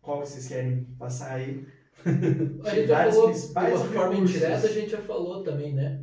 qual 0.00 0.22
que 0.22 0.28
vocês 0.28 0.46
querem 0.46 0.84
passar 0.96 1.32
aí? 1.32 1.66
A 2.04 2.10
gente 2.10 2.86
já 2.86 3.06
Atividades 3.06 3.14
falou, 3.16 3.32
de 3.32 3.76
uma 3.76 3.86
forma 3.86 4.14
indireta, 4.16 4.66
a 4.66 4.70
gente 4.70 4.90
já 4.90 5.00
falou 5.00 5.42
também, 5.42 5.72
né? 5.72 6.00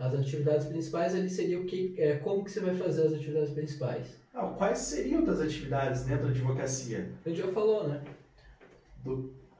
As 0.00 0.14
atividades 0.14 0.66
principais 0.66 1.14
ali 1.14 1.28
seria 1.28 1.60
o 1.60 1.66
que, 1.66 1.94
é, 1.98 2.16
como 2.16 2.42
que 2.42 2.50
você 2.50 2.60
vai 2.60 2.74
fazer 2.74 3.06
as 3.06 3.12
atividades 3.12 3.50
principais. 3.50 4.06
Ah, 4.32 4.46
quais 4.46 4.78
seriam 4.78 5.22
das 5.22 5.40
atividades 5.40 6.04
dentro 6.04 6.24
da 6.24 6.30
advocacia? 6.30 7.12
A 7.24 7.28
gente 7.28 7.42
já 7.42 7.52
falou, 7.52 7.86
né? 7.86 8.00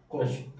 Como? 0.08 0.52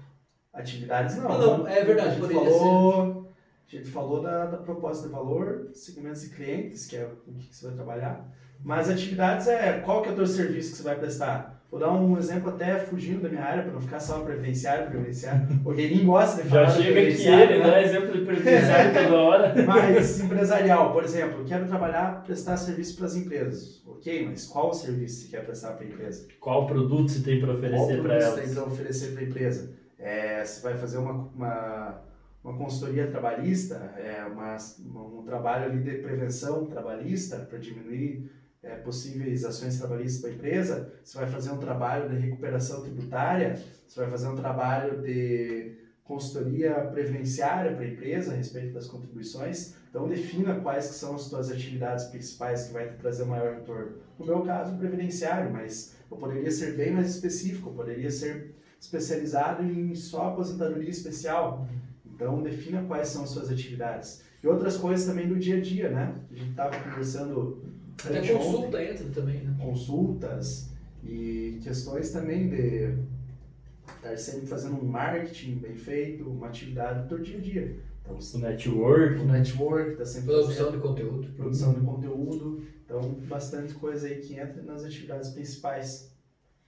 Atividades 0.53 1.15
não. 1.15 1.29
Não, 1.29 1.57
não, 1.57 1.67
é 1.67 1.83
verdade, 1.83 2.09
A 2.09 2.13
gente 2.13 2.31
falou, 2.31 3.33
a 3.67 3.75
gente 3.75 3.89
falou 3.89 4.21
da, 4.21 4.45
da 4.45 4.57
proposta 4.57 5.07
de 5.07 5.13
valor, 5.13 5.71
segmentos 5.73 6.21
de 6.21 6.29
clientes, 6.29 6.85
que 6.85 6.97
é 6.97 7.05
o 7.05 7.33
que 7.33 7.55
você 7.55 7.65
vai 7.65 7.75
trabalhar. 7.75 8.31
Mas 8.63 8.87
atividades 8.87 9.47
é 9.47 9.79
qual 9.79 10.03
que 10.03 10.09
é 10.09 10.11
o 10.11 10.15
teu 10.15 10.27
serviço 10.27 10.71
que 10.71 10.77
você 10.77 10.83
vai 10.83 10.99
prestar? 10.99 11.60
Vou 11.71 11.79
dar 11.79 11.89
um 11.93 12.17
exemplo 12.17 12.49
até 12.49 12.79
fugindo 12.79 13.21
da 13.21 13.29
minha 13.29 13.45
área, 13.45 13.63
para 13.63 13.71
não 13.71 13.79
ficar 13.79 14.01
só 14.01 14.19
previdenciário, 14.19 14.89
previdenciário. 14.89 15.47
O 15.63 15.71
Guerin 15.71 16.05
gosta 16.05 16.43
de 16.43 16.49
Já 16.49 16.55
falar 16.55 16.65
do 16.65 16.71
chega 16.73 16.89
aqui 16.89 16.93
previdenciário, 16.93 17.55
ele, 17.55 17.63
né? 17.63 17.71
dá 17.71 17.81
exemplo 17.81 18.11
de 18.11 18.25
previdenciário 18.25 18.91
toda 19.03 19.15
hora. 19.15 19.65
Mas 19.65 20.19
empresarial, 20.19 20.91
por 20.91 21.03
exemplo, 21.05 21.45
quero 21.45 21.65
trabalhar, 21.67 22.23
prestar 22.25 22.57
serviço 22.57 22.97
para 22.97 23.05
as 23.05 23.15
empresas. 23.15 23.81
Ok, 23.87 24.25
mas 24.27 24.45
qual 24.47 24.73
serviço 24.73 25.21
você 25.21 25.27
quer 25.29 25.45
prestar 25.45 25.71
para 25.73 25.85
a 25.85 25.87
empresa? 25.87 26.27
Qual 26.41 26.67
produto 26.67 27.09
você 27.09 27.21
tem 27.21 27.39
para 27.39 27.47
Qual 27.47 27.57
oferecer 27.57 28.01
para 28.01 28.01
produto 28.01 28.19
você 28.19 28.27
elas? 28.27 28.45
tem 28.45 28.53
para 28.53 28.63
oferecer 28.65 29.11
para 29.13 29.21
a 29.21 29.23
empresa? 29.23 29.73
É, 29.97 30.43
você 30.43 30.61
vai 30.61 30.73
fazer 30.75 30.97
uma, 30.97 31.13
uma, 31.33 32.01
uma 32.43 32.57
consultoria 32.57 33.07
trabalhista, 33.07 33.75
é, 33.97 34.25
uma, 34.25 34.57
um 34.83 35.23
trabalho 35.23 35.71
ali 35.71 35.79
de 35.81 35.91
prevenção 35.99 36.65
trabalhista 36.65 37.37
para 37.37 37.59
diminuir 37.59 38.29
é, 38.63 38.75
possíveis 38.75 39.43
ações 39.43 39.77
trabalhistas 39.79 40.21
para 40.21 40.29
a 40.29 40.33
empresa, 40.33 40.93
você 41.03 41.17
vai 41.17 41.27
fazer 41.27 41.51
um 41.51 41.57
trabalho 41.57 42.09
de 42.09 42.15
recuperação 42.17 42.81
tributária, 42.81 43.59
você 43.87 43.99
vai 43.99 44.09
fazer 44.09 44.27
um 44.27 44.35
trabalho 44.35 45.01
de 45.01 45.77
consultoria 46.03 46.73
previdenciária 46.91 47.73
para 47.73 47.85
a 47.85 47.87
empresa 47.87 48.33
a 48.33 48.35
respeito 48.35 48.73
das 48.73 48.87
contribuições. 48.87 49.75
Então 49.89 50.07
defina 50.07 50.59
quais 50.59 50.89
que 50.89 50.95
são 50.95 51.15
as 51.15 51.23
suas 51.23 51.49
atividades 51.49 52.05
principais 52.05 52.67
que 52.67 52.73
vai 52.73 52.89
te 52.89 52.97
trazer 52.97 53.25
maior 53.25 53.55
retorno. 53.55 53.93
No 54.19 54.25
meu 54.25 54.41
caso, 54.41 54.77
previdenciário, 54.77 55.51
mas 55.51 55.95
eu 56.09 56.17
poderia 56.17 56.51
ser 56.51 56.75
bem 56.75 56.91
mais 56.91 57.15
específico, 57.15 57.69
eu 57.69 57.73
poderia 57.73 58.11
ser 58.11 58.53
especializado 58.79 59.63
em 59.63 59.95
só 59.95 60.29
aposentadoria 60.29 60.89
especial. 60.89 61.67
Então 62.05 62.43
defina 62.43 62.83
quais 62.83 63.07
são 63.07 63.23
as 63.23 63.29
suas 63.29 63.49
atividades. 63.49 64.23
E 64.43 64.47
outras 64.47 64.75
coisas 64.77 65.05
também 65.05 65.27
do 65.27 65.37
dia 65.37 65.57
a 65.57 65.61
dia, 65.61 65.89
né? 65.89 66.15
A 66.31 66.35
gente 66.35 66.51
estava 66.51 66.77
conversando 66.79 67.63
Até 68.03 68.33
consulta 68.33 68.83
entra 68.83 69.05
também, 69.09 69.41
né? 69.41 69.55
consultas 69.59 70.69
e 71.03 71.59
questões 71.63 72.11
também 72.11 72.49
de 72.49 72.95
estar 73.97 74.17
sempre 74.17 74.47
fazendo 74.47 74.75
um 74.81 74.85
marketing 74.85 75.55
bem 75.55 75.75
feito, 75.75 76.27
uma 76.29 76.47
atividade 76.47 77.03
do 77.03 77.09
teu 77.09 77.19
dia 77.19 77.37
a 77.37 77.41
dia. 77.41 77.79
Então, 78.01 78.17
O 78.17 78.37
network. 78.39 79.19
o 79.21 79.25
network 79.25 79.91
está 79.91 80.05
sempre 80.05 80.27
Produção 80.33 80.55
fazendo, 80.65 80.71
de 80.75 80.87
conteúdo. 80.87 81.27
produção 81.33 81.73
de 81.73 81.81
conteúdo, 81.81 82.63
então 82.83 82.99
bastante 83.27 83.73
coisa 83.75 84.07
aí 84.07 84.15
que 84.19 84.39
entra 84.39 84.61
nas 84.63 84.83
atividades 84.83 85.29
principais. 85.29 86.11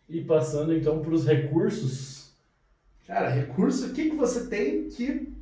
E 0.07 0.21
passando 0.21 0.73
então 0.75 0.99
para 1.01 1.13
os 1.13 1.25
recursos. 1.25 2.33
Cara, 3.07 3.29
recurso, 3.29 3.88
o 3.88 3.93
que, 3.93 4.09
que 4.12 4.15
você 4.15 4.47
tem 4.47 4.88
que, 4.89 5.33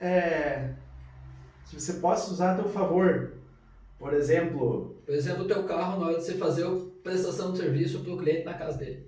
é, 0.00 0.72
que 1.68 1.78
você 1.80 1.94
possa 1.94 2.32
usar 2.32 2.52
a 2.52 2.56
teu 2.62 2.68
favor? 2.70 3.34
Por 3.98 4.14
exemplo, 4.14 4.95
Por 5.06 5.14
exemplo, 5.14 5.44
o 5.44 5.46
teu 5.46 5.62
carro 5.62 6.00
na 6.00 6.06
hora 6.08 6.18
de 6.18 6.24
você 6.24 6.34
fazer 6.34 6.66
a 6.66 6.76
prestação 7.02 7.52
de 7.52 7.58
serviço 7.58 8.00
para 8.00 8.12
o 8.12 8.16
cliente 8.18 8.44
na 8.44 8.54
casa 8.54 8.76
dele. 8.76 9.06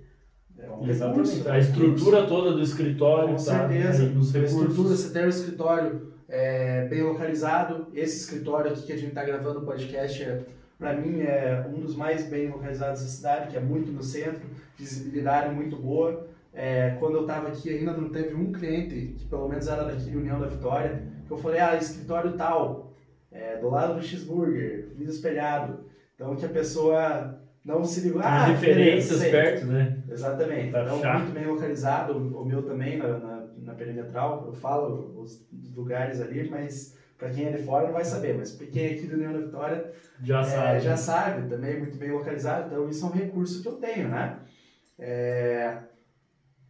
é 0.57 0.69
um 0.69 0.87
Exatamente. 0.89 1.29
recurso, 1.29 1.49
A 1.49 1.53
né? 1.53 1.59
estrutura 1.59 2.25
toda 2.25 2.53
do 2.53 2.61
escritório, 2.61 3.29
Com 3.29 3.35
tá? 3.35 3.67
certeza. 3.67 4.03
Aí 4.03 4.09
nos 4.09 4.33
A 4.35 4.39
estrutura, 4.39 4.89
você 4.89 5.09
ter 5.11 5.25
o 5.25 5.29
escritório 5.29 6.13
é, 6.29 6.87
bem 6.87 7.03
localizado. 7.03 7.87
Esse 7.93 8.19
escritório 8.21 8.71
aqui 8.71 8.83
que 8.83 8.93
a 8.93 8.97
gente 8.97 9.09
está 9.09 9.23
gravando 9.25 9.59
o 9.59 9.65
podcast, 9.65 10.23
é, 10.23 10.41
para 10.77 10.93
mim, 10.93 11.19
é 11.19 11.65
um 11.67 11.81
dos 11.81 11.95
mais 11.95 12.25
bem 12.27 12.49
localizados 12.49 13.01
da 13.01 13.07
cidade, 13.07 13.51
que 13.51 13.57
é 13.57 13.59
muito 13.59 13.91
no 13.91 14.01
centro, 14.01 14.41
visibilidade 14.77 15.53
muito 15.53 15.75
boa. 15.75 16.27
É, 16.53 16.95
quando 16.99 17.15
eu 17.15 17.21
estava 17.21 17.49
aqui 17.49 17.69
ainda 17.69 17.91
não 17.91 18.09
teve 18.09 18.33
um 18.33 18.51
cliente, 18.51 19.13
que 19.17 19.25
pelo 19.25 19.47
menos 19.49 19.67
era 19.67 19.83
daqui 19.83 20.09
de 20.09 20.17
União 20.17 20.39
da 20.39 20.47
Vitória, 20.47 21.03
que 21.27 21.31
eu 21.31 21.37
falei, 21.37 21.59
ah, 21.59 21.75
escritório 21.75 22.33
tal, 22.33 22.93
é, 23.31 23.57
do 23.57 23.69
lado 23.69 23.95
do 23.95 24.01
cheeseburger, 24.01 24.89
vidro 24.95 25.13
espelhado. 25.13 25.88
Então 26.19 26.35
que 26.35 26.45
a 26.45 26.49
pessoa 26.49 27.39
não 27.63 27.85
se 27.85 28.01
ligou, 28.01 28.21
ah, 28.21 28.47
referências 28.47 29.19
sei. 29.19 29.31
perto, 29.31 29.65
né? 29.67 30.03
Exatamente. 30.09 30.69
Pra 30.69 30.83
então, 30.83 30.97
achar. 30.97 31.19
muito 31.19 31.33
bem 31.33 31.47
localizado, 31.47 32.13
o 32.13 32.41
o 32.41 32.45
meu 32.45 32.61
também 32.61 32.97
na, 32.97 33.17
na, 33.19 33.47
na 33.63 33.73
perimetral. 33.73 34.43
Eu 34.47 34.53
falo 34.53 35.17
os 35.17 35.47
lugares 35.73 36.19
ali, 36.19 36.49
mas 36.49 36.97
para 37.17 37.29
quem 37.29 37.45
é 37.45 37.51
de 37.51 37.63
fora 37.63 37.87
não 37.87 37.93
vai 37.93 38.03
saber. 38.03 38.35
Mas 38.37 38.51
para 38.51 38.67
quem 38.67 38.83
é 38.83 38.91
aqui 38.91 39.07
do 39.07 39.15
União 39.15 39.31
da 39.31 39.39
Vitória 39.39 39.93
Já 40.21 40.41
é, 40.41 40.43
sabe. 40.43 40.79
já 40.81 40.97
sabe 40.97 41.49
também, 41.49 41.79
muito 41.79 41.97
bem 41.97 42.11
localizado. 42.11 42.67
Então, 42.67 42.89
isso 42.89 43.05
é 43.05 43.07
um 43.07 43.13
recurso 43.13 43.61
que 43.61 43.67
eu 43.69 43.77
tenho, 43.77 44.09
né? 44.09 44.39
É, 44.97 45.77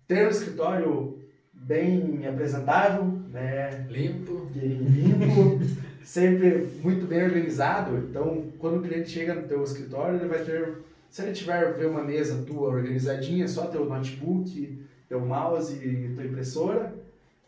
ter 0.08 0.28
um 0.28 0.30
escritório 0.30 1.20
bem 1.52 2.28
apresentável, 2.28 3.06
né? 3.32 3.88
Limpo. 3.90 4.48
limpo, 4.54 5.60
sempre 6.04 6.68
muito 6.82 7.06
bem 7.06 7.24
organizado. 7.24 7.98
Então, 7.98 8.46
quando 8.60 8.78
o 8.78 8.82
cliente 8.82 9.10
chega 9.10 9.34
no 9.34 9.48
teu 9.48 9.64
escritório, 9.64 10.20
ele 10.20 10.28
vai 10.28 10.44
ter, 10.44 10.78
se 11.10 11.22
ele 11.22 11.34
tiver 11.34 11.74
ver 11.74 11.88
uma 11.88 12.04
mesa 12.04 12.44
tua 12.46 12.70
organizadinha, 12.70 13.48
só 13.48 13.68
teu 13.68 13.86
notebook, 13.86 14.86
teu 15.08 15.20
mouse 15.22 15.74
e 15.74 16.14
tua 16.16 16.26
impressora, 16.26 16.94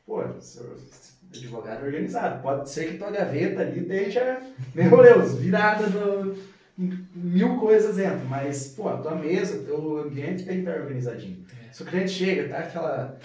pô, 0.05 0.23
advogado 1.33 1.83
é 1.83 1.85
organizado. 1.85 2.41
Pode 2.41 2.69
ser 2.69 2.91
que 2.91 2.97
tua 2.97 3.11
gaveta 3.11 3.61
ali 3.61 3.81
esteja, 3.81 4.41
meu 4.75 5.01
Deus, 5.01 5.35
virada 5.35 5.87
no, 5.87 6.35
mil 6.77 7.57
coisas 7.59 7.95
dentro, 7.95 8.25
mas, 8.27 8.69
pô, 8.69 8.89
a 8.89 8.97
tua 8.97 9.15
mesa, 9.15 9.63
teu 9.63 9.99
ambiente 9.99 10.43
tem 10.43 10.63
que 10.63 10.69
estar 10.69 10.81
organizadinho. 10.81 11.45
Se 11.71 11.83
o 11.83 11.85
cliente 11.85 12.11
chega, 12.11 12.49
tá 12.49 12.59
aquela 12.59 13.17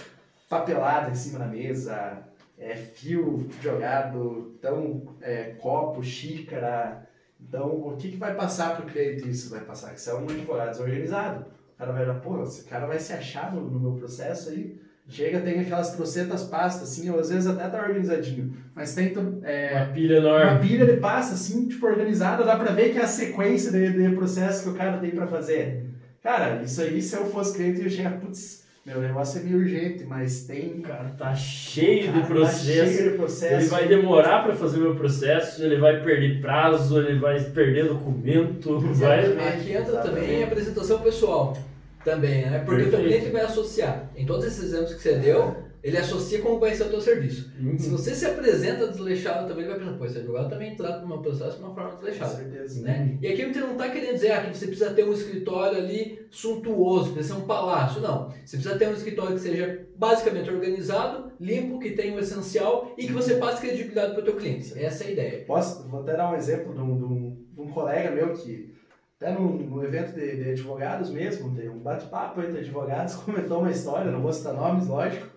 papelada 0.49 1.11
em 1.11 1.15
cima 1.15 1.39
da 1.39 1.47
mesa, 1.47 2.17
é, 2.57 2.75
fio 2.75 3.47
jogado, 3.61 4.55
então, 4.57 5.15
é, 5.21 5.55
copo, 5.59 6.03
xícara. 6.03 7.07
Então, 7.39 7.69
o 7.69 7.95
que, 7.97 8.09
que 8.09 8.17
vai 8.17 8.33
passar 8.35 8.75
para 8.75 8.85
o 8.85 8.89
cliente 8.89 9.29
isso? 9.29 9.49
Vai 9.49 9.61
passar 9.61 9.93
que 9.93 10.01
você 10.01 10.09
é 10.09 10.15
um 10.15 10.23
advogado 10.23 10.71
desorganizado. 10.71 11.45
O 11.75 11.77
cara 11.77 11.91
vai 11.91 12.03
olhar, 12.03 12.19
pô, 12.19 12.41
esse 12.41 12.63
cara 12.63 12.87
vai 12.87 12.97
se 12.99 13.13
achar 13.13 13.53
no, 13.53 13.61
no 13.61 13.79
meu 13.79 13.91
processo 13.91 14.49
aí. 14.49 14.79
Chega, 15.09 15.39
tem 15.39 15.61
aquelas 15.61 15.95
trocentas 15.95 16.43
pastas, 16.43 16.89
assim, 16.89 17.09
ou 17.09 17.17
às 17.19 17.29
vezes 17.29 17.47
até 17.47 17.69
tá 17.69 17.81
organizadinho, 17.81 18.53
mas 18.75 18.93
tem 18.93 19.13
é, 19.43 19.73
Uma 19.73 19.85
pilha 19.93 20.17
enorme. 20.17 20.51
uma 20.51 20.59
pilha 20.59 20.85
de 20.85 20.97
pasta, 20.99 21.33
assim, 21.35 21.65
tipo, 21.69 21.85
organizada, 21.85 22.43
dá 22.43 22.57
pra 22.57 22.73
ver 22.73 22.91
que 22.91 22.97
é 22.97 23.03
a 23.03 23.07
sequência 23.07 23.71
de, 23.71 23.93
de 24.09 24.15
processo 24.17 24.63
que 24.63 24.69
o 24.69 24.73
cara 24.75 24.97
tem 24.97 25.11
pra 25.11 25.25
fazer. 25.25 25.85
Cara, 26.21 26.61
isso 26.61 26.81
aí, 26.81 27.01
se 27.01 27.15
eu 27.15 27.25
fosse 27.27 27.55
cliente, 27.55 27.77
eu 27.79 27.85
ia 27.85 27.89
chegar, 27.89 28.19
putz, 28.19 28.65
meu 28.87 29.01
negócio 29.01 29.41
é 29.41 29.43
meio 29.43 29.57
urgente, 29.57 30.05
mas 30.05 30.43
tem... 30.45 30.79
O 30.79 30.81
cara 30.81 31.09
tá 31.17 31.35
cheio 31.35 32.05
Cara, 32.05 32.21
de 32.21 32.27
processo. 32.27 32.79
Tá 32.79 32.85
cheio 32.85 33.11
de 33.11 33.17
processo. 33.17 33.55
Ele 33.55 33.65
vai 33.65 33.87
demorar 33.89 34.43
para 34.43 34.55
fazer 34.55 34.77
o 34.77 34.81
meu 34.81 34.95
processo, 34.95 35.61
ele 35.61 35.77
vai 35.77 36.01
perder 36.01 36.39
prazo, 36.39 37.01
ele 37.01 37.19
vai 37.19 37.37
perder 37.37 37.89
documento, 37.89 38.79
vai. 38.79 39.25
Aqui 39.25 39.71
entra 39.71 39.89
Exatamente. 39.89 40.21
também 40.21 40.41
a 40.41 40.47
apresentação 40.47 41.01
pessoal. 41.01 41.57
Também, 42.05 42.49
né? 42.49 42.59
Porque 42.59 42.83
o 42.83 42.89
teu 42.89 42.99
Perfeito. 42.99 43.19
cliente 43.19 43.33
vai 43.33 43.41
associar. 43.41 44.09
Em 44.15 44.25
todos 44.25 44.45
esses 44.45 44.63
exemplos 44.63 44.93
que 44.93 45.01
você 45.01 45.15
deu, 45.15 45.53
ele 45.83 45.97
associa 45.97 46.41
como 46.41 46.59
ser 46.75 46.83
o 46.83 46.89
teu 46.89 47.01
serviço. 47.01 47.51
Uhum. 47.59 47.77
Se 47.77 47.89
você 47.89 48.13
se 48.13 48.25
apresenta 48.25 48.87
desleixado 48.87 49.47
também, 49.47 49.63
ele 49.63 49.73
vai 49.73 49.79
pensar, 49.79 49.97
pô, 49.97 50.05
esse 50.05 50.17
advogado 50.17 50.49
também 50.49 50.75
trata 50.75 51.05
processo 51.21 51.57
de 51.57 51.63
uma 51.63 51.73
forma 51.73 51.91
Com 51.91 51.97
desleixada. 51.97 52.35
certeza. 52.35 52.81
Né? 52.81 53.17
E 53.21 53.27
aqui 53.27 53.41
a 53.41 53.45
gente 53.45 53.59
não 53.59 53.73
está 53.73 53.89
querendo 53.89 54.13
dizer 54.13 54.31
ah, 54.31 54.41
que 54.41 54.57
você 54.57 54.67
precisa 54.67 54.93
ter 54.93 55.03
um 55.03 55.13
escritório 55.13 55.77
ali 55.77 56.27
suntuoso, 56.31 57.13
precisa 57.13 57.35
ser 57.35 57.41
um 57.41 57.45
palácio. 57.45 58.01
Não. 58.01 58.29
Você 58.29 58.57
precisa 58.57 58.77
ter 58.77 58.87
um 58.87 58.93
escritório 58.93 59.35
que 59.35 59.41
seja 59.41 59.87
basicamente 59.95 60.49
organizado, 60.49 61.31
limpo, 61.39 61.79
que 61.79 61.91
tenha 61.91 62.15
o 62.15 62.19
essencial 62.19 62.93
e 62.97 63.05
que 63.05 63.13
você 63.13 63.35
passe 63.35 63.61
credibilidade 63.61 64.13
para 64.13 64.21
o 64.21 64.25
teu 64.25 64.35
cliente. 64.35 64.77
Essa 64.77 65.03
é 65.03 65.07
a 65.07 65.11
ideia. 65.11 65.45
Posso, 65.45 65.87
vou 65.87 66.01
até 66.01 66.15
dar 66.15 66.31
um 66.31 66.35
exemplo 66.35 66.73
de 66.73 66.81
um, 66.81 66.97
de 66.97 67.03
um, 67.03 67.45
de 67.53 67.61
um 67.61 67.71
colega 67.71 68.11
meu 68.11 68.33
que, 68.33 68.73
até 69.19 69.31
no, 69.31 69.57
no 69.57 69.83
evento 69.83 70.13
de, 70.13 70.43
de 70.43 70.51
advogados 70.51 71.09
mesmo, 71.09 71.55
tem 71.55 71.69
um 71.69 71.79
bate-papo 71.79 72.41
entre 72.41 72.59
advogados, 72.59 73.15
comentou 73.23 73.59
uma 73.59 73.71
história, 73.71 74.11
não 74.11 74.21
vou 74.21 74.33
citar 74.33 74.53
nomes, 74.53 74.87
lógico. 74.87 75.36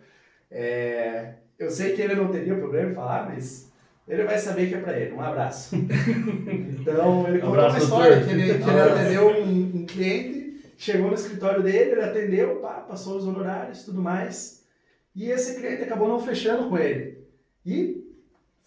É, 0.50 1.34
eu 1.58 1.70
sei 1.70 1.94
que 1.94 2.02
ele 2.02 2.14
não 2.14 2.28
teria 2.28 2.54
problema 2.56 2.90
em 2.90 2.94
falar, 2.94 3.28
mas 3.28 3.70
ele 4.08 4.24
vai 4.24 4.38
saber 4.38 4.68
que 4.68 4.74
é 4.74 4.80
pra 4.80 4.98
ele. 4.98 5.14
Um 5.14 5.20
abraço. 5.20 5.76
então, 6.80 7.28
ele 7.28 7.38
contou 7.38 7.54
Abraço, 7.54 7.76
uma 7.76 7.84
história 7.84 8.16
doutor. 8.16 8.28
que 8.28 8.40
ele, 8.40 8.58
que 8.58 8.70
ele 8.70 8.80
atendeu 8.80 9.28
um, 9.28 9.72
um 9.76 9.86
cliente, 9.86 10.74
chegou 10.76 11.08
no 11.08 11.14
escritório 11.14 11.62
dele, 11.62 11.92
ele 11.92 12.02
atendeu, 12.02 12.56
pá, 12.56 12.80
passou 12.80 13.16
os 13.16 13.26
honorários 13.26 13.82
e 13.82 13.84
tudo 13.84 14.00
mais. 14.00 14.64
E 15.14 15.30
esse 15.30 15.60
cliente 15.60 15.82
acabou 15.82 16.08
não 16.08 16.18
fechando 16.18 16.68
com 16.68 16.78
ele. 16.78 17.18
E 17.64 18.04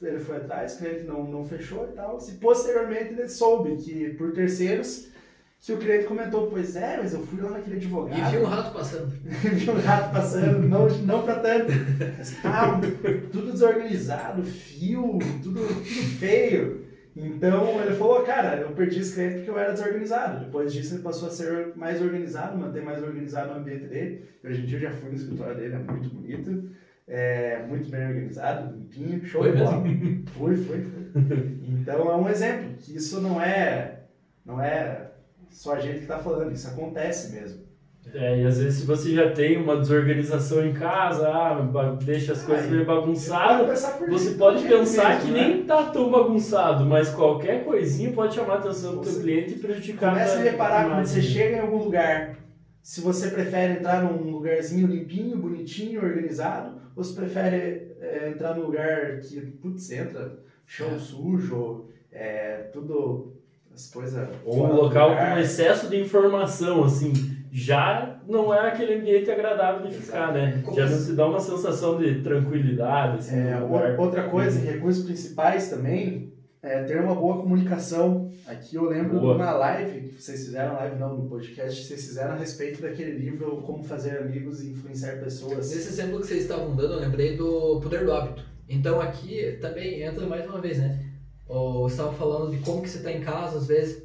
ele 0.02 0.20
foi 0.20 0.38
atrás, 0.38 0.76
o 0.76 0.78
cliente 0.80 1.04
não, 1.04 1.24
não 1.24 1.46
fechou 1.46 1.88
e 1.90 1.94
tal. 1.94 2.18
E 2.28 2.32
posteriormente 2.34 3.14
ele 3.14 3.28
soube 3.28 3.78
que, 3.78 4.10
por 4.12 4.34
terceiros, 4.34 5.10
que 5.64 5.72
o 5.72 5.78
cliente 5.78 6.04
comentou, 6.06 6.48
pois 6.48 6.76
é, 6.76 6.98
mas 6.98 7.14
eu 7.14 7.26
fui 7.26 7.42
lá 7.42 7.52
naquele 7.52 7.78
advogado. 7.78 8.20
E 8.20 8.32
viu 8.32 8.42
um 8.42 8.50
rato 8.50 8.74
passando. 8.74 9.08
vi 9.24 9.70
um 9.70 9.80
rato 9.80 10.14
passando, 10.14 10.68
não, 10.68 10.90
não 10.90 11.24
pra 11.24 11.36
tanto. 11.36 11.72
Pá, 12.42 12.82
tudo 13.32 13.54
desorganizado, 13.54 14.44
fio, 14.44 15.20
tudo, 15.42 15.62
tudo 15.62 16.16
feio. 16.20 16.84
Então 17.16 17.82
ele 17.82 17.96
falou, 17.96 18.24
cara, 18.24 18.58
eu 18.58 18.72
perdi 18.72 19.00
esse 19.00 19.14
cliente 19.14 19.36
porque 19.36 19.52
eu 19.52 19.58
era 19.58 19.72
desorganizado. 19.72 20.44
Depois 20.44 20.74
disso 20.74 20.96
ele 20.96 21.04
passou 21.04 21.30
a 21.30 21.32
ser 21.32 21.74
mais 21.78 22.02
organizado, 22.02 22.58
manter 22.58 22.84
mais 22.84 23.02
organizado 23.02 23.54
o 23.54 23.58
ambiente 23.58 23.86
dele. 23.86 24.26
Hoje 24.44 24.64
em 24.64 24.66
dia 24.66 24.80
eu 24.80 24.82
já 24.82 24.92
fui 24.92 25.12
no 25.12 25.16
escritório 25.16 25.56
dele, 25.56 25.76
é 25.76 25.80
muito 25.80 26.10
bonito, 26.10 26.72
é 27.08 27.66
muito 27.66 27.90
bem 27.90 28.06
organizado, 28.06 28.76
limpinho, 28.76 29.26
show 29.26 29.42
Foi 29.42 29.54
de 29.54 29.58
bola. 29.60 29.82
Fui, 30.34 30.58
fui, 30.58 30.58
fui. 30.58 31.58
Então 31.70 32.12
é 32.12 32.16
um 32.18 32.28
exemplo, 32.28 32.76
que 32.80 32.98
isso 32.98 33.22
não 33.22 33.42
é, 33.42 34.00
não 34.46 34.62
é 34.62 35.13
só 35.54 35.76
a 35.76 35.80
gente 35.80 35.98
que 35.98 36.02
está 36.02 36.20
falando, 36.20 36.52
isso 36.52 36.68
acontece 36.68 37.32
mesmo. 37.34 37.64
É, 38.14 38.42
e 38.42 38.46
às 38.46 38.58
vezes 38.58 38.82
se 38.82 38.86
você 38.86 39.14
já 39.14 39.32
tem 39.32 39.56
uma 39.56 39.78
desorganização 39.78 40.66
em 40.66 40.74
casa, 40.74 41.30
ah, 41.30 41.98
deixa 42.04 42.34
as 42.34 42.44
coisas 42.44 42.70
meio 42.70 42.86
bagunçadas, 42.86 43.82
você 44.10 44.32
pode 44.32 44.68
pensar 44.68 45.22
que 45.22 45.32
né? 45.32 45.48
nem 45.48 45.64
tá 45.64 45.86
tão 45.86 46.12
bagunçado, 46.12 46.86
mas 46.86 47.10
qualquer 47.10 47.64
coisinha 47.64 48.12
pode 48.12 48.36
chamar 48.36 48.56
a 48.56 48.58
atenção 48.58 48.98
do 48.98 49.04
Você 49.04 49.22
cliente 49.22 49.54
e 49.54 49.60
prejudicar 49.60 50.12
Comece 50.12 50.36
a 50.36 50.42
reparar 50.42 50.90
quando 50.90 51.06
você 51.06 51.22
chega 51.22 51.58
em 51.58 51.60
algum 51.62 51.78
lugar. 51.78 52.36
Se 52.82 53.00
você 53.00 53.30
prefere 53.30 53.80
entrar 53.80 54.04
num 54.04 54.30
lugarzinho 54.30 54.88
limpinho, 54.88 55.38
bonitinho, 55.38 56.04
organizado, 56.04 56.82
ou 56.94 57.04
se 57.04 57.16
prefere 57.16 57.96
é, 58.02 58.30
entrar 58.30 58.54
num 58.54 58.66
lugar 58.66 59.20
que, 59.22 59.40
putz, 59.40 59.90
entra 59.92 60.40
chão 60.66 60.94
É. 60.94 61.00
sujo, 61.00 61.86
é, 62.12 62.70
tudo, 62.74 63.34
as 63.74 63.90
coisas... 63.92 64.28
Ou 64.46 64.66
um 64.68 64.74
local 64.74 65.10
lugar. 65.10 65.34
com 65.36 65.40
excesso 65.42 65.90
de 65.90 66.00
informação, 66.00 66.84
assim, 66.84 67.12
já 67.52 68.20
não 68.28 68.54
é 68.54 68.68
aquele 68.70 68.96
ambiente 68.96 69.30
agradável 69.32 69.88
de 69.88 69.94
ficar, 69.96 70.32
né? 70.34 70.62
Como 70.64 70.78
Já 70.78 70.88
não 70.88 70.98
se- 70.98 71.14
dá 71.16 71.26
uma 71.28 71.40
sensação 71.40 71.98
de 71.98 72.22
tranquilidade, 72.22 73.18
assim, 73.20 73.36
É, 73.38 73.60
outra 73.98 74.24
coisa, 74.30 74.60
Uhum. 74.60 74.66
recursos 74.66 75.04
principais 75.06 75.70
também, 75.70 76.32
é 76.62 76.84
ter 76.84 77.02
uma 77.02 77.14
boa 77.16 77.38
comunicação. 77.42 78.32
Aqui 78.48 78.76
eu 78.76 78.86
lembro 78.86 79.20
Boa. 79.20 79.36
de 79.36 79.42
uma 79.42 79.52
live, 79.54 80.10
que 80.10 80.22
vocês 80.22 80.46
fizeram 80.46 80.76
live 80.76 80.98
não, 80.98 81.18
no 81.18 81.30
podcast, 81.30 81.84
vocês 81.86 82.06
fizeram 82.08 82.32
a 82.34 82.36
respeito 82.36 82.82
daquele 82.82 83.12
livro 83.18 83.58
Como 83.66 83.84
Fazer 83.84 84.18
Amigos 84.20 84.64
e 84.64 84.70
Influenciar 84.72 85.18
Pessoas. 85.18 85.70
Nesse 85.72 85.90
exemplo 85.90 86.20
que 86.22 86.28
vocês 86.28 86.42
estavam 86.44 86.76
dando, 86.76 86.94
eu 86.94 87.00
lembrei 87.00 87.36
do 87.36 87.80
poder 87.82 88.06
do 88.06 88.14
hábito. 88.14 88.44
Então 88.70 89.02
aqui 89.02 89.58
também 89.62 90.02
entra 90.04 90.26
mais 90.26 90.46
uma 90.46 90.62
vez, 90.62 90.78
né? 90.78 91.00
Ou 91.54 91.86
estava 91.88 92.12
falando 92.14 92.50
de 92.50 92.58
como 92.64 92.82
que 92.82 92.90
você 92.90 92.98
está 92.98 93.12
em 93.12 93.22
casa, 93.22 93.60
às 93.60 93.68
vezes 93.68 94.04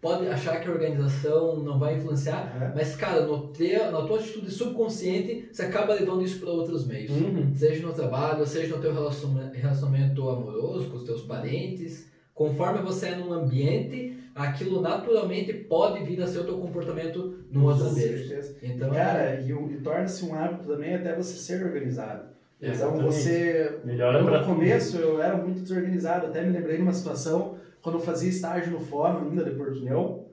pode 0.00 0.28
achar 0.28 0.60
que 0.60 0.68
a 0.68 0.70
organização 0.70 1.56
não 1.56 1.78
vai 1.78 1.96
influenciar, 1.96 2.54
Aham. 2.56 2.72
mas 2.76 2.94
cara, 2.94 3.24
no 3.24 3.48
teu, 3.48 3.90
na 3.90 4.02
tua 4.02 4.20
atitude 4.20 4.50
subconsciente, 4.50 5.48
você 5.50 5.62
acaba 5.62 5.94
levando 5.94 6.22
isso 6.22 6.38
para 6.40 6.50
outros 6.50 6.86
meios. 6.86 7.10
Uhum. 7.10 7.52
Seja 7.54 7.84
no 7.86 7.92
trabalho, 7.92 8.46
seja 8.46 8.76
no 8.76 8.82
teu 8.82 8.92
relaciona- 8.92 9.50
relacionamento 9.54 10.28
amoroso 10.28 10.90
com 10.90 10.96
os 10.98 11.04
teus 11.04 11.22
parentes. 11.22 12.06
Conforme 12.34 12.82
você 12.82 13.08
é 13.08 13.16
num 13.16 13.32
ambiente, 13.32 14.18
aquilo 14.34 14.80
naturalmente 14.82 15.52
pode 15.54 16.04
vir 16.04 16.20
a 16.20 16.26
ser 16.26 16.40
o 16.40 16.44
teu 16.44 16.58
comportamento 16.58 17.38
no 17.50 17.64
outro 17.64 17.86
ambiente. 17.86 18.34
Então, 18.62 18.90
Cara, 18.90 19.40
e, 19.40 19.50
e 19.50 19.80
torna-se 19.82 20.24
um 20.26 20.34
hábito 20.34 20.66
também 20.68 20.94
até 20.94 21.16
você 21.16 21.36
ser 21.38 21.64
organizado. 21.64 22.33
Então 22.60 22.72
Exatamente. 22.72 23.04
você. 23.04 23.78
Melhora 23.84 24.18
eu, 24.18 24.24
no 24.24 24.32
tudo. 24.32 24.44
começo 24.46 24.96
eu 24.96 25.22
era 25.22 25.36
muito 25.36 25.60
desorganizado, 25.60 26.26
até 26.26 26.42
me 26.42 26.52
lembrei 26.52 26.76
de 26.76 26.82
uma 26.82 26.92
situação 26.92 27.56
quando 27.82 27.96
eu 27.96 28.00
fazia 28.00 28.30
estágio 28.30 28.72
no 28.72 28.80
fórum 28.80 29.28
ainda 29.28 29.44
de 29.44 29.50
Portunhol. 29.50 30.30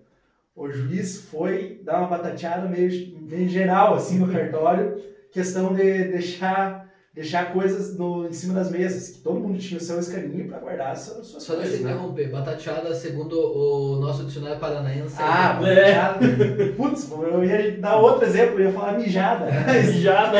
O 0.55 0.69
juiz 0.69 1.21
foi 1.29 1.81
dar 1.83 1.99
uma 1.99 2.07
batateada 2.07 2.67
meio, 2.67 3.17
meio 3.21 3.49
geral 3.49 3.95
assim 3.95 4.19
no 4.19 4.27
cartório, 4.31 5.01
questão 5.31 5.73
de 5.73 6.05
deixar 6.05 6.90
deixar 7.13 7.51
coisas 7.51 7.97
no, 7.97 8.25
em 8.27 8.31
cima 8.31 8.53
das 8.53 8.71
mesas, 8.71 9.09
que 9.17 9.21
todo 9.21 9.39
mundo 9.39 9.59
tinha 9.59 9.77
o 9.77 9.83
seu 9.83 9.99
escaninho 9.99 10.47
para 10.47 10.59
guardar 10.59 10.91
as 10.91 10.99
suas 10.99 11.27
suas 11.27 11.43
Só 11.43 11.53
deixa 11.55 11.69
coisas. 11.71 11.81
eu 11.81 11.87
né? 11.87 11.93
interromper. 11.93 12.29
Batateada, 12.31 12.95
segundo 12.95 13.33
o 13.37 13.99
nosso 13.99 14.23
dicionário 14.23 14.59
paranaense. 14.59 15.15
Ah, 15.19 15.59
É. 15.61 15.93
batateada. 15.93 16.19
Putz, 16.77 17.11
eu 17.11 17.43
ia 17.43 17.77
dar 17.79 17.97
outro 17.97 18.25
exemplo, 18.25 18.59
eu 18.59 18.67
ia 18.67 18.71
falar 18.71 18.97
mijada. 18.97 19.45
Mijada, 19.85 20.37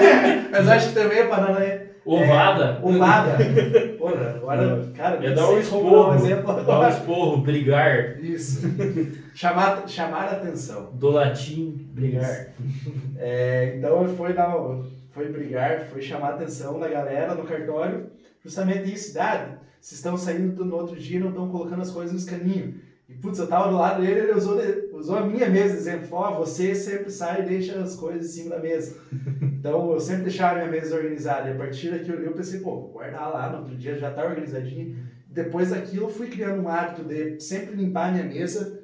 Mas 0.50 0.68
acho 0.68 0.88
que 0.88 0.94
também 0.94 1.18
é 1.18 1.26
para 1.26 1.84
ovada. 2.06 2.80
Ovada. 2.82 3.36
Porra, 3.98 4.30
agora, 4.36 4.92
cara, 4.94 5.26
É 5.26 5.30
dar 5.34 5.42
um 5.42 5.46
dar 5.48 5.50
um 5.52 5.58
esporro, 5.60 6.14
exemplo. 6.14 6.64
dar 6.64 6.80
um 6.80 6.88
esporro, 6.88 7.36
brigar. 7.42 8.18
Isso. 8.22 8.62
chamar, 9.34 9.86
chamar 9.86 10.24
a 10.28 10.32
atenção. 10.32 10.90
Do 10.94 11.10
latim, 11.10 11.86
brigar. 11.92 12.48
É, 13.18 13.74
então 13.76 14.06
foi 14.16 14.32
dar, 14.34 14.54
foi 15.14 15.28
brigar, 15.28 15.86
foi 15.86 16.02
chamar 16.02 16.32
a 16.32 16.34
atenção 16.34 16.78
da 16.78 16.88
galera 16.88 17.34
no 17.34 17.44
cartório, 17.44 18.10
justamente 18.42 18.92
isso, 18.92 19.16
ah, 19.20 19.58
vocês 19.80 19.98
estão 19.98 20.16
saindo 20.16 20.64
no 20.64 20.76
outro 20.76 20.96
dia 20.96 21.18
e 21.18 21.20
não 21.20 21.28
estão 21.28 21.48
colocando 21.48 21.82
as 21.82 21.90
coisas 21.90 22.12
no 22.12 22.18
escaninho. 22.18 22.80
E 23.08 23.14
putz, 23.14 23.38
eu 23.38 23.46
tava 23.46 23.70
do 23.70 23.76
lado 23.76 24.00
dele, 24.00 24.20
ele 24.20 24.32
usou, 24.32 24.58
usou 24.92 25.18
a 25.18 25.26
minha 25.26 25.48
mesa, 25.48 25.76
dizendo, 25.76 26.06
ó, 26.10 26.38
você 26.38 26.74
sempre 26.74 27.10
sai 27.10 27.42
e 27.42 27.46
deixa 27.46 27.78
as 27.78 27.94
coisas 27.94 28.26
em 28.26 28.42
cima 28.42 28.56
da 28.56 28.62
mesa. 28.62 28.98
Então 29.64 29.94
eu 29.94 29.98
sempre 29.98 30.24
deixava 30.24 30.56
a 30.56 30.58
minha 30.58 30.70
mesa 30.70 30.94
organizada. 30.94 31.48
E 31.48 31.54
a 31.54 31.56
partir 31.56 31.90
daquilo 31.90 32.22
eu 32.22 32.34
pensei, 32.34 32.60
pô, 32.60 32.82
vou 32.82 32.90
guardar 32.90 33.32
lá, 33.32 33.48
no 33.48 33.60
outro 33.60 33.74
dia 33.74 33.96
já 33.96 34.10
tá 34.10 34.22
organizadinho. 34.22 34.98
Depois 35.26 35.70
daquilo 35.70 36.04
eu 36.04 36.10
fui 36.10 36.26
criando 36.26 36.60
um 36.60 36.68
hábito 36.68 37.02
de 37.02 37.40
sempre 37.40 37.74
limpar 37.74 38.10
a 38.10 38.12
minha 38.12 38.24
mesa 38.24 38.83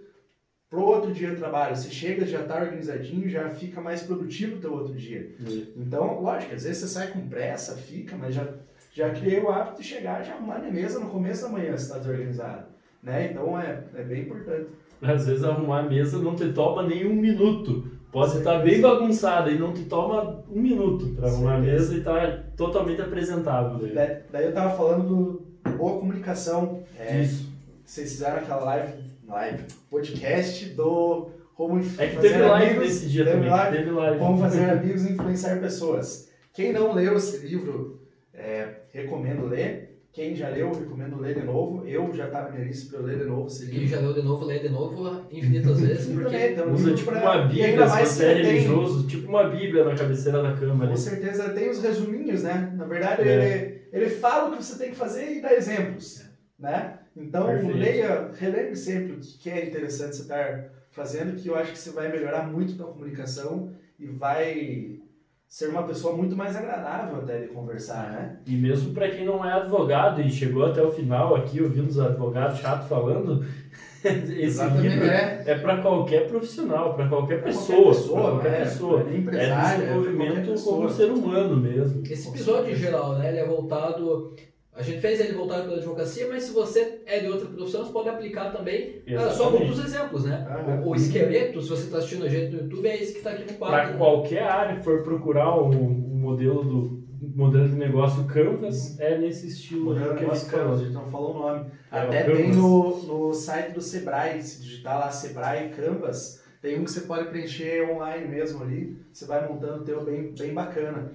pro 0.70 0.82
outro 0.82 1.12
dia 1.12 1.30
do 1.30 1.36
trabalho. 1.36 1.76
Você 1.76 1.90
chega, 1.90 2.24
já 2.24 2.44
tá 2.44 2.60
organizadinho, 2.60 3.28
já 3.28 3.50
fica 3.50 3.80
mais 3.80 4.02
produtivo 4.02 4.56
o 4.56 4.60
teu 4.60 4.72
outro 4.72 4.94
dia. 4.94 5.34
Então, 5.76 6.20
lógico, 6.22 6.54
às 6.54 6.62
vezes 6.62 6.78
você 6.78 6.88
sai 6.88 7.08
com 7.08 7.28
pressa, 7.28 7.76
fica, 7.76 8.16
mas 8.16 8.34
já, 8.34 8.46
já 8.94 9.10
criei 9.10 9.40
o 9.40 9.50
hábito 9.50 9.82
de 9.82 9.88
chegar, 9.88 10.22
já 10.22 10.34
arrumar 10.34 10.60
minha 10.60 10.72
mesa 10.72 11.00
no 11.00 11.10
começo 11.10 11.42
da 11.42 11.48
manhã, 11.48 11.76
se 11.76 11.84
está 11.84 11.98
desorganizado. 11.98 12.66
Né? 13.02 13.30
Então 13.30 13.60
é, 13.60 13.82
é 13.96 14.02
bem 14.02 14.22
importante. 14.22 14.68
Às 15.02 15.26
vezes 15.26 15.42
arrumar 15.44 15.80
a 15.80 15.88
mesa 15.88 16.18
não 16.18 16.36
te 16.36 16.52
toma 16.52 16.82
nem 16.82 17.06
um 17.06 17.14
minuto. 17.14 17.90
Pode 18.12 18.38
estar 18.38 18.58
certeza. 18.58 18.64
bem 18.64 18.80
bagunçada 18.80 19.50
e 19.50 19.58
não 19.58 19.72
te 19.72 19.84
toma 19.84 20.42
um 20.50 20.60
minuto 20.60 21.14
para 21.14 21.28
arrumar 21.28 21.54
a 21.54 21.60
mesa 21.60 21.94
e 21.94 21.98
estar 21.98 22.44
totalmente 22.56 23.00
apresentável. 23.00 23.78
daí. 23.78 23.94
Daí, 23.94 24.16
daí 24.30 24.44
eu 24.46 24.52
tava 24.52 24.76
falando 24.76 25.06
do 25.06 25.50
boa 25.76 25.98
comunicação. 26.00 26.82
É, 26.98 27.22
Isso. 27.22 27.48
vocês 27.84 28.10
fizeram 28.10 28.38
aquela 28.38 28.64
live, 28.64 28.92
live, 29.30 29.64
podcast 29.88 30.64
do 30.70 31.30
como 31.54 31.78
É 31.78 31.82
que 31.82 32.14
fazer 32.16 32.28
teve 32.30 32.42
live 32.42 32.66
amigos, 32.70 32.84
nesse 32.88 33.08
dia 33.08 33.24
teve 33.24 33.36
também. 33.36 33.50
live, 33.50 33.76
Teve 33.76 33.90
live. 33.90 34.18
Como 34.18 34.38
fazer 34.38 34.70
amigos 34.70 35.04
e 35.04 35.12
influenciar 35.12 35.60
pessoas. 35.60 36.30
Quem 36.52 36.72
não 36.72 36.92
leu 36.94 37.16
esse 37.16 37.46
livro, 37.46 38.00
é, 38.34 38.66
recomendo 38.92 39.46
ler. 39.46 39.88
Quem 40.12 40.34
já 40.34 40.48
leu, 40.48 40.72
recomendo 40.72 41.20
ler 41.20 41.38
de 41.38 41.44
novo. 41.46 41.86
Eu 41.86 42.12
já 42.12 42.26
tá 42.28 42.42
na 42.42 42.50
minha 42.50 42.64
lista 42.64 42.90
para 42.90 42.98
eu 42.98 43.06
ler 43.06 43.18
de 43.18 43.24
novo 43.26 43.46
esse 43.46 43.66
Quem 43.66 43.78
livro. 43.80 43.88
já 43.88 44.00
leu 44.00 44.12
de 44.12 44.22
novo, 44.22 44.44
lê 44.44 44.58
de 44.58 44.68
novo 44.68 45.24
infinitas 45.30 45.78
vezes, 45.82 46.06
porque 46.12 46.24
também, 46.30 46.52
então, 46.52 46.72
Usa 46.72 46.94
tipo 46.94 47.10
pra- 47.12 47.20
uma 47.20 47.46
bíblia, 47.46 47.66
ainda 47.66 47.88
se 48.06 48.24
é 48.24 48.32
religioso, 48.34 49.06
tipo 49.06 49.28
uma 49.28 49.44
bíblia 49.48 49.84
na 49.84 49.94
cabeceira 49.94 50.42
da 50.42 50.54
cama 50.56 50.84
Com 50.86 50.90
ali. 50.92 50.98
certeza 50.98 51.50
tem 51.50 51.70
os 51.70 51.80
resuminhos, 51.80 52.42
né? 52.42 52.72
Na 52.76 52.86
verdade, 52.86 53.22
É. 53.28 53.82
ele, 53.92 54.04
ele 54.04 54.10
fala 54.10 54.48
o 54.48 54.56
que 54.56 54.64
você 54.64 54.76
tem 54.78 54.90
que 54.90 54.96
fazer 54.96 55.30
e 55.36 55.40
dá 55.40 55.52
exemplos, 55.54 56.24
né? 56.58 56.98
Então, 57.20 57.46
Perfeito. 57.46 57.76
leia, 57.76 58.30
relembre 58.34 58.76
sempre 58.76 59.12
o 59.12 59.20
que 59.20 59.50
é 59.50 59.66
interessante 59.66 60.16
você 60.16 60.22
estar 60.22 60.64
fazendo, 60.90 61.36
que 61.40 61.48
eu 61.48 61.54
acho 61.54 61.72
que 61.72 61.78
você 61.78 61.90
vai 61.90 62.10
melhorar 62.10 62.50
muito 62.50 62.82
a 62.82 62.86
comunicação 62.86 63.70
e 63.98 64.06
vai 64.06 64.98
ser 65.46 65.68
uma 65.68 65.82
pessoa 65.82 66.16
muito 66.16 66.36
mais 66.36 66.54
agradável 66.56 67.16
até 67.18 67.40
de 67.40 67.48
conversar, 67.48 68.10
né? 68.12 68.38
E 68.46 68.56
mesmo 68.56 68.94
para 68.94 69.10
quem 69.10 69.24
não 69.24 69.44
é 69.44 69.52
advogado 69.52 70.20
e 70.20 70.30
chegou 70.30 70.64
até 70.64 70.80
o 70.82 70.92
final 70.92 71.34
aqui 71.34 71.60
ouvindo 71.60 71.88
os 71.88 71.98
advogados 71.98 72.58
chato 72.60 72.88
falando, 72.88 73.44
esse 74.02 74.42
Exatamente, 74.42 74.88
livro 74.88 75.06
é. 75.06 75.42
é 75.46 75.58
para 75.58 75.82
qualquer 75.82 76.28
profissional, 76.28 76.94
para 76.94 77.08
qualquer 77.08 77.42
pessoa, 77.42 77.82
qualquer 77.82 77.88
pessoa, 77.94 78.20
pra 78.20 78.30
qualquer 78.30 78.50
né? 78.50 78.58
pessoa. 78.60 79.00
É 79.02 79.12
É 79.12 79.16
empresário, 79.16 79.82
é 79.82 79.86
desenvolvimento 79.86 80.50
pessoa. 80.52 80.76
como 80.76 80.90
ser 80.90 81.10
humano 81.10 81.56
mesmo. 81.56 82.02
esse 82.08 82.28
episódio 82.28 82.72
em 82.72 82.76
geral, 82.76 83.18
né, 83.18 83.28
ele 83.28 83.38
é 83.38 83.46
voltado... 83.46 84.34
A 84.74 84.82
gente 84.82 85.00
fez 85.00 85.20
ele 85.20 85.32
voltado 85.32 85.64
pela 85.64 85.76
advocacia, 85.76 86.28
mas 86.28 86.44
se 86.44 86.52
você 86.52 87.00
é 87.04 87.18
de 87.18 87.26
outra 87.26 87.46
profissão, 87.48 87.84
você 87.84 87.92
pode 87.92 88.08
aplicar 88.08 88.50
também 88.52 89.02
ah, 89.16 89.28
só 89.30 89.50
muitos 89.50 89.84
exemplos, 89.84 90.24
né? 90.24 90.46
Aham. 90.48 90.82
O, 90.84 90.90
o 90.90 90.94
esqueleto, 90.94 91.60
se 91.60 91.68
você 91.68 91.82
está 91.84 91.98
assistindo 91.98 92.24
a 92.24 92.28
gente 92.28 92.52
no 92.54 92.62
YouTube, 92.62 92.88
é 92.88 92.96
esse 93.02 93.12
que 93.12 93.18
está 93.18 93.30
aqui 93.30 93.52
no 93.52 93.58
Para 93.58 93.68
quadro. 93.68 93.92
né? 93.92 93.98
qualquer 93.98 94.42
área 94.44 94.76
que 94.76 94.84
for 94.84 95.02
procurar 95.02 95.56
o, 95.56 95.70
o 95.70 96.14
modelo 96.16 96.62
do 96.62 97.00
modelo 97.34 97.68
de 97.68 97.74
negócio 97.74 98.24
Canvas, 98.24 98.98
é 98.98 99.18
nesse 99.18 99.48
estilo 99.48 99.86
Modelo 99.86 100.14
de 100.14 100.20
negócio 100.22 100.48
Canvas, 100.48 100.64
a 100.64 100.68
falam. 100.68 100.78
gente 100.78 100.92
não 100.94 101.06
falou 101.10 101.34
o 101.34 101.38
nome. 101.38 101.70
É, 101.92 101.98
Até 101.98 102.30
o 102.30 102.36
tem 102.36 102.52
no, 102.52 103.02
no 103.04 103.34
site 103.34 103.72
do 103.72 103.80
Sebrae, 103.80 104.42
se 104.42 104.62
digitar 104.62 104.98
lá 104.98 105.10
Sebrae 105.10 105.68
Canvas, 105.70 106.42
tem 106.62 106.78
um 106.78 106.84
que 106.84 106.90
você 106.90 107.02
pode 107.02 107.28
preencher 107.28 107.90
online 107.90 108.26
mesmo 108.28 108.62
ali, 108.62 108.96
você 109.12 109.26
vai 109.26 109.46
montando 109.48 109.82
o 109.82 109.84
teu 109.84 110.02
bem, 110.04 110.32
bem 110.38 110.54
bacana. 110.54 111.12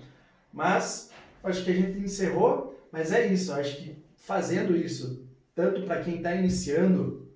Mas, 0.53 1.09
acho 1.43 1.63
que 1.63 1.71
a 1.71 1.73
gente 1.73 1.97
encerrou, 1.99 2.74
mas 2.95 3.11
é 3.11 3.27
isso, 3.27 3.51
acho 3.51 3.75
que 3.75 4.01
fazendo 4.15 4.73
isso, 4.73 5.27
tanto 5.53 5.81
para 5.81 6.01
quem 6.01 6.15
está 6.15 6.33
iniciando 6.33 7.27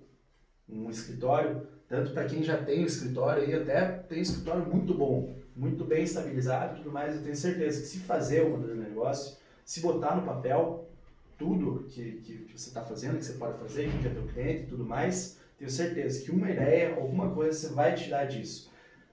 um 0.66 0.88
escritório, 0.88 1.66
tanto 1.86 2.12
para 2.12 2.24
quem 2.24 2.42
já 2.42 2.56
tem 2.56 2.82
um 2.82 2.86
escritório 2.86 3.46
e 3.46 3.52
até 3.52 3.84
tem 3.84 4.20
um 4.20 4.22
escritório 4.22 4.64
muito 4.64 4.94
bom, 4.94 5.36
muito 5.54 5.84
bem 5.84 6.04
estabilizado 6.04 6.76
e 6.76 6.78
tudo 6.78 6.90
mais, 6.90 7.14
eu 7.14 7.22
tenho 7.22 7.36
certeza 7.36 7.82
que 7.82 7.88
se 7.88 7.98
fazer 7.98 8.40
o 8.40 8.56
modelo 8.56 8.72
de 8.72 8.88
negócio, 8.88 9.36
se 9.62 9.80
botar 9.80 10.16
no 10.16 10.22
papel 10.22 10.88
tudo 11.36 11.84
que, 11.90 12.12
que, 12.22 12.56
você 12.56 12.70
está 12.70 12.80
fazendo, 12.80 13.18
que 13.18 13.24
você 13.26 13.34
pode 13.34 13.58
fazer, 13.58 13.90
que 14.00 14.08
é 14.08 14.10
teu 14.10 14.26
cliente 14.28 14.62
e 14.62 14.66
tudo 14.66 14.86
mais, 14.86 15.40
tenho 15.58 15.70
certeza 15.70 16.24
que 16.24 16.30
uma 16.30 16.50
ideia, 16.50 16.94
alguma 16.94 17.32
coisa 17.32 17.52
você 17.52 17.74
vai 17.74 17.94
tirar 17.94 18.24
disso. 18.24 18.70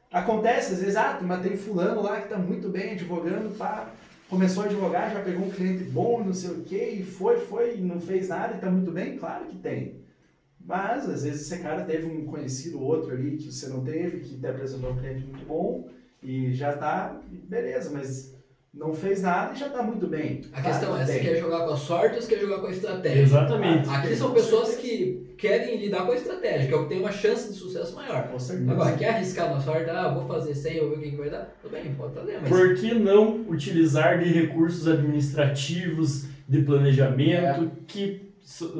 Acontece, 0.09 0.75
às 0.75 0.79
vezes, 0.79 0.95
ah, 0.95 1.19
mas 1.21 1.41
tem 1.41 1.57
fulano 1.57 2.01
lá 2.01 2.21
que 2.21 2.27
está 2.27 2.37
muito 2.37 2.69
bem 2.69 2.93
advogando, 2.93 3.53
pá, 3.57 3.91
começou 4.29 4.63
a 4.63 4.65
advogar, 4.65 5.13
já 5.13 5.21
pegou 5.21 5.45
um 5.45 5.51
cliente 5.51 5.83
bom, 5.85 6.23
não 6.23 6.33
sei 6.33 6.51
o 6.51 6.63
quê, 6.63 6.97
e 6.99 7.03
foi, 7.03 7.37
foi, 7.37 7.77
e 7.77 7.81
não 7.81 7.99
fez 7.99 8.29
nada 8.29 8.53
e 8.53 8.55
está 8.55 8.69
muito 8.69 8.91
bem? 8.91 9.17
Claro 9.17 9.45
que 9.45 9.57
tem. 9.57 10.01
Mas, 10.59 11.09
às 11.09 11.23
vezes, 11.23 11.49
esse 11.49 11.61
cara 11.61 11.85
teve 11.85 12.05
um 12.05 12.25
conhecido 12.25 12.81
outro 12.81 13.13
ali 13.13 13.37
que 13.37 13.51
você 13.51 13.67
não 13.67 13.83
teve, 13.83 14.19
que 14.19 14.37
te 14.37 14.47
apresentou 14.47 14.91
um 14.91 14.97
cliente 14.97 15.25
muito 15.25 15.45
bom 15.45 15.87
e 16.21 16.51
já 16.53 16.75
tá, 16.75 17.21
beleza, 17.47 17.89
mas 17.89 18.36
não 18.77 18.93
fez 18.93 19.21
nada 19.21 19.53
e 19.53 19.57
já 19.57 19.69
tá 19.69 19.81
muito 19.81 20.05
bem. 20.07 20.41
A 20.53 20.61
questão 20.61 20.93
Tá, 20.93 21.01
é, 21.01 21.05
você 21.05 21.13
bem. 21.13 21.21
quer 21.23 21.35
jogar 21.39 21.65
com 21.65 21.73
a 21.73 21.77
sorte 21.77 22.15
ou 22.15 22.21
você 22.21 22.35
quer 22.35 22.41
jogar 22.41 22.59
com 22.59 22.67
a 22.67 22.71
estratégia? 22.71 23.21
Exatamente. 23.21 23.89
Aqui 23.89 24.15
são 24.15 24.31
pessoas 24.31 24.75
que 24.75 25.33
querem 25.37 25.77
lidar 25.77 26.05
com 26.05 26.11
a 26.11 26.15
estratégia, 26.15 26.67
que 26.67 26.73
é 26.73 26.77
o 26.77 26.83
que 26.83 26.89
tem 26.89 26.99
uma 26.99 27.11
chance 27.11 27.51
de 27.51 27.55
sucesso 27.57 27.95
maior. 27.95 28.27
Com 28.27 28.39
certeza. 28.39 28.71
Agora, 28.71 28.95
quer 28.95 29.09
arriscar 29.09 29.49
na 29.53 29.59
sorte? 29.59 29.89
Ah, 29.89 30.09
vou 30.13 30.27
fazer 30.27 30.53
100, 30.55 30.79
vou 30.81 30.89
ver 30.91 30.95
o 30.95 31.01
que, 31.11 31.15
vai 31.17 31.29
dar? 31.29 31.53
Tudo 31.61 31.71
bem, 31.71 31.93
pode 31.95 32.13
fazer, 32.13 32.39
mas... 32.41 32.49
Por 32.49 32.75
que 32.75 32.93
não 32.93 33.41
utilizar 33.49 34.19
de 34.19 34.25
recursos 34.31 34.87
administrativos, 34.87 36.25
de 36.47 36.61
planejamento, 36.61 37.63
É. 37.63 37.69
que 37.87 38.27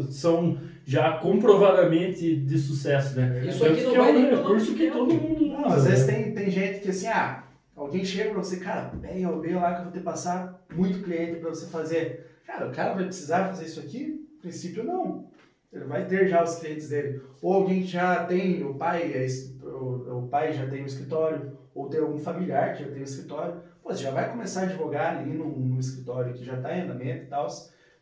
são 0.10 0.58
já 0.86 1.18
comprovadamente 1.18 2.36
de 2.38 2.58
sucesso, 2.58 3.18
né? 3.20 3.44
Isso 3.46 3.60
Tanto 3.60 3.74
aqui 3.74 3.84
não 3.84 3.92
que 3.92 3.98
vai 3.98 4.10
é 4.10 4.14
nem 4.14 4.26
um 4.26 4.30
pelo 4.30 4.42
recurso 4.44 4.74
que 4.76 4.88
do 4.90 4.94
todo 4.98 5.14
mundo 5.14 5.44
usa. 5.46 5.58
Não, 5.58 5.66
às 5.66 5.84
vezes 5.86 6.08
né? 6.08 6.14
tem, 6.14 6.32
tem 6.34 6.50
gente 6.52 6.80
que 6.80 6.90
assim, 6.90 7.08
ah, 7.08 7.44
alguém 7.78 8.04
chega 8.04 8.32
pra 8.32 8.44
você, 8.44 8.58
cara, 8.58 8.90
bem, 8.90 9.22
eu 9.22 9.40
vejo 9.40 9.60
lá 9.60 9.74
que 9.74 9.80
eu 9.80 9.84
vou 9.84 9.94
ter 9.94 10.00
que 10.00 10.06
passar 10.06 10.66
muito 10.74 11.04
cliente 11.04 11.40
pra 11.40 11.50
você 11.50 11.68
fazer. 11.68 12.26
Cara, 12.46 12.68
o 12.68 12.74
cara 12.74 12.94
vai 12.94 13.06
precisar 13.06 13.48
fazer 13.48 13.66
isso 13.66 13.80
aqui? 13.80 14.28
No 14.34 14.42
princípio, 14.42 14.84
não. 14.84 15.30
Ele 15.72 15.86
vai 15.86 16.06
ter 16.06 16.28
já 16.28 16.44
os 16.44 16.56
clientes 16.56 16.90
dele. 16.90 17.22
Ou 17.42 17.54
alguém 17.54 17.82
que 17.82 17.88
já 17.88 18.26
tem, 18.26 18.64
o 18.64 18.74
pai, 18.74 19.14
é 19.14 19.28
o, 19.62 20.28
pai 20.30 20.54
já 20.54 20.68
tem 20.68 20.82
um 20.82 20.86
escritório, 20.86 21.58
ou 21.76 21.90
tem 21.90 22.00
algum 22.00 22.18
familiar 22.18 22.74
que 22.74 22.84
já 22.84 22.90
tem 22.90 23.02
um 23.02 23.04
escritório. 23.04 23.62
Pô, 23.84 23.94
você 23.94 24.04
já 24.04 24.12
vai 24.12 24.32
começar 24.32 24.62
a 24.62 24.64
advogar 24.64 25.18
ali 25.18 25.34
num, 25.34 25.50
num 25.50 25.80
escritório 25.80 26.34
que 26.34 26.44
já 26.44 26.56
está 26.56 26.76
em 26.76 26.82
andamento 26.82 27.26
e 27.26 27.28
tal. 27.28 27.48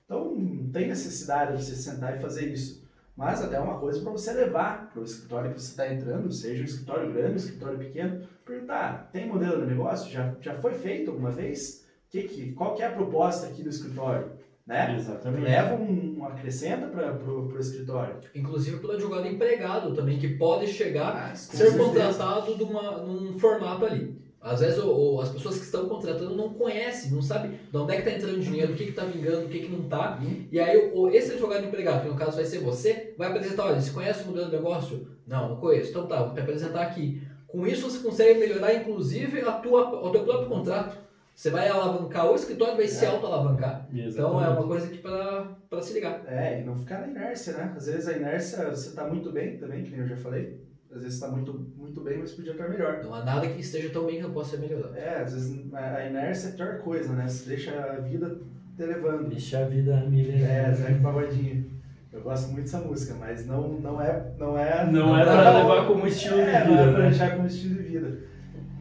Então, 0.06 0.36
não 0.36 0.72
tem 0.72 0.88
necessidade 0.88 1.58
de 1.58 1.64
você 1.64 1.76
sentar 1.76 2.16
e 2.16 2.22
fazer 2.22 2.48
isso. 2.48 2.85
Mas 3.16 3.42
até 3.42 3.56
é 3.56 3.60
uma 3.60 3.80
coisa 3.80 4.02
para 4.02 4.12
você 4.12 4.34
levar 4.34 4.90
para 4.92 5.02
o 5.02 5.06
escritório 5.06 5.54
que 5.54 5.62
você 5.62 5.70
está 5.70 5.94
entrando, 5.94 6.32
seja 6.32 6.62
um 6.62 6.66
escritório 6.66 7.14
grande, 7.14 7.34
um 7.34 7.38
escritório 7.38 7.78
pequeno, 7.78 8.28
perguntar, 8.46 9.10
tem 9.14 9.28
modelo 9.28 9.62
de 9.62 9.68
negócio? 9.68 10.12
Já, 10.12 10.36
já 10.42 10.56
foi 10.56 10.74
feito 10.74 11.12
alguma 11.12 11.32
vez? 11.32 11.86
Que, 12.10 12.24
que, 12.24 12.52
qual 12.52 12.76
que 12.76 12.84
é 12.84 12.88
a 12.88 12.92
proposta 12.92 13.48
aqui 13.48 13.64
do 13.64 13.70
escritório? 13.70 14.32
Né? 14.68 14.96
Exatamente. 14.98 15.44
Leva 15.44 15.76
um, 15.76 16.18
um 16.20 16.26
acrescenta 16.26 16.88
para 16.88 17.14
o 17.24 17.60
escritório. 17.60 18.18
Inclusive 18.34 18.80
pelo 18.80 18.94
advogado 18.94 19.28
empregado 19.28 19.94
também, 19.94 20.18
que 20.18 20.36
pode 20.36 20.68
chegar 20.68 21.30
com 21.30 21.36
ser 21.36 21.58
certeza. 21.58 21.84
contratado 21.84 22.56
de 22.56 22.64
uma, 22.64 22.98
num 22.98 23.38
formato 23.40 23.86
ali. 23.86 24.25
Às 24.46 24.60
vezes 24.60 24.78
o- 24.78 24.92
o- 25.16 25.22
as 25.22 25.30
pessoas 25.30 25.58
que 25.58 25.66
estão 25.66 25.90
contratando 25.90 26.36
não 26.36 26.54
conhecem, 26.54 27.10
não 27.12 27.22
sabem 27.22 27.60
de 27.72 27.76
onde 27.78 27.92
é 27.94 27.96
que 28.00 28.08
está 28.08 28.16
entrando 28.18 28.40
dinheiro, 28.40 28.74
o 28.74 28.76
que 28.76 28.84
está 28.84 29.04
vingando, 29.04 29.48
o 29.48 29.50
que, 29.50 29.60
que 29.62 29.72
não 29.72 29.86
está. 29.86 30.20
Uhum. 30.22 30.46
E 30.52 30.60
aí 30.60 30.92
o, 30.94 31.10
esse 31.10 31.32
advogado 31.32 31.66
empregado, 31.66 32.04
que 32.04 32.10
no 32.10 32.16
caso 32.16 32.36
vai 32.36 32.46
ser 32.46 32.60
você, 32.60 33.16
vai 33.18 33.30
apresentar, 33.30 33.66
olha, 33.66 33.82
você 33.82 33.90
conhece 33.92 34.24
o 34.24 34.28
modelo 34.28 34.46
de 34.46 34.56
negócio? 34.56 35.08
Não, 35.26 35.50
não 35.50 35.56
conheço. 35.58 35.90
Então 35.90 36.06
tá, 36.06 36.22
vou 36.24 36.34
te 36.36 36.40
apresentar 36.42 36.84
aqui. 36.84 37.22
Com 37.48 37.66
isso 37.66 37.90
você 37.90 38.00
consegue 38.08 38.40
melhorar 38.40 38.72
inclusive 38.76 39.42
a 39.42 39.54
tua, 39.54 39.90
o 40.06 40.12
teu 40.12 40.24
próprio 40.24 40.48
contrato. 40.48 40.96
Você 41.34 41.50
vai 41.50 41.68
alavancar 41.68 42.32
o 42.32 42.36
escritório, 42.36 42.78
vai 42.78 42.88
se 42.88 43.04
É. 43.04 43.10
auto-alavancar. 43.10 43.88
Então 43.92 44.42
é 44.44 44.48
uma 44.48 44.68
coisa 44.68 44.86
aqui 44.86 45.00
para 45.00 45.82
se 45.82 45.94
ligar. 45.94 46.24
É, 46.28 46.62
e 46.62 46.64
não 46.64 46.78
ficar 46.78 47.02
na 47.02 47.08
inércia, 47.08 47.54
né? 47.54 47.74
Às 47.76 47.88
vezes 47.88 48.08
a 48.08 48.14
inércia, 48.16 48.70
você 48.70 48.90
está 48.90 49.06
muito 49.08 49.32
bem 49.32 49.58
também, 49.58 49.84
que 49.84 49.92
nem 49.92 50.02
eu 50.02 50.08
já 50.08 50.16
falei. 50.16 50.62
Às 50.96 51.02
vezes 51.04 51.16
está 51.16 51.28
muito, 51.28 51.54
muito 51.78 52.00
bem, 52.02 52.20
mas 52.20 52.32
podia 52.32 52.54
estar 52.54 52.70
melhor. 52.70 53.04
Não 53.04 53.14
há 53.14 53.24
nada 53.26 53.46
que 53.48 53.60
esteja 53.60 53.90
tão 53.90 54.06
bem 54.06 54.16
que 54.18 54.22
não 54.24 54.32
possa 54.32 54.52
ser 54.52 54.62
melhorado. 54.62 54.96
É, 54.96 55.22
às 55.22 55.34
vezes 55.34 55.74
a 55.74 56.06
inércia 56.06 56.48
é 56.48 56.52
a 56.52 56.56
pior 56.56 56.78
coisa, 56.80 57.12
né? 57.14 57.28
Você 57.28 57.50
deixa 57.50 57.72
a 57.78 57.96
vida 58.00 58.38
te 58.78 58.84
levando. 58.86 59.28
Deixa 59.28 59.60
a 59.60 59.66
vida 59.66 59.98
me 60.10 60.22
É, 60.22 60.32
levar. 60.32 60.74
Zeca 60.74 61.00
Pagodinho. 61.02 61.76
Eu 62.14 62.22
gosto 62.22 62.46
muito 62.52 62.62
dessa 62.64 62.80
música, 62.80 63.14
mas 63.20 63.46
não, 63.46 63.74
não 63.80 64.02
é. 64.02 64.26
Não 64.40 64.58
é, 64.58 64.90
Não 64.90 65.18
é 65.20 65.26
dá 65.26 65.32
pra 65.42 65.58
levar 65.58 65.86
como 65.86 66.08
estilo 66.08 66.40
é, 66.40 66.46
de 66.64 66.70
Não 66.70 66.76
é 66.76 66.80
vida, 66.80 66.92
pra 66.94 67.02
né? 67.04 67.10
deixar 67.10 67.36
como 67.36 67.48
estilo 67.48 67.76
de 67.76 67.84
vida. 67.84 68.18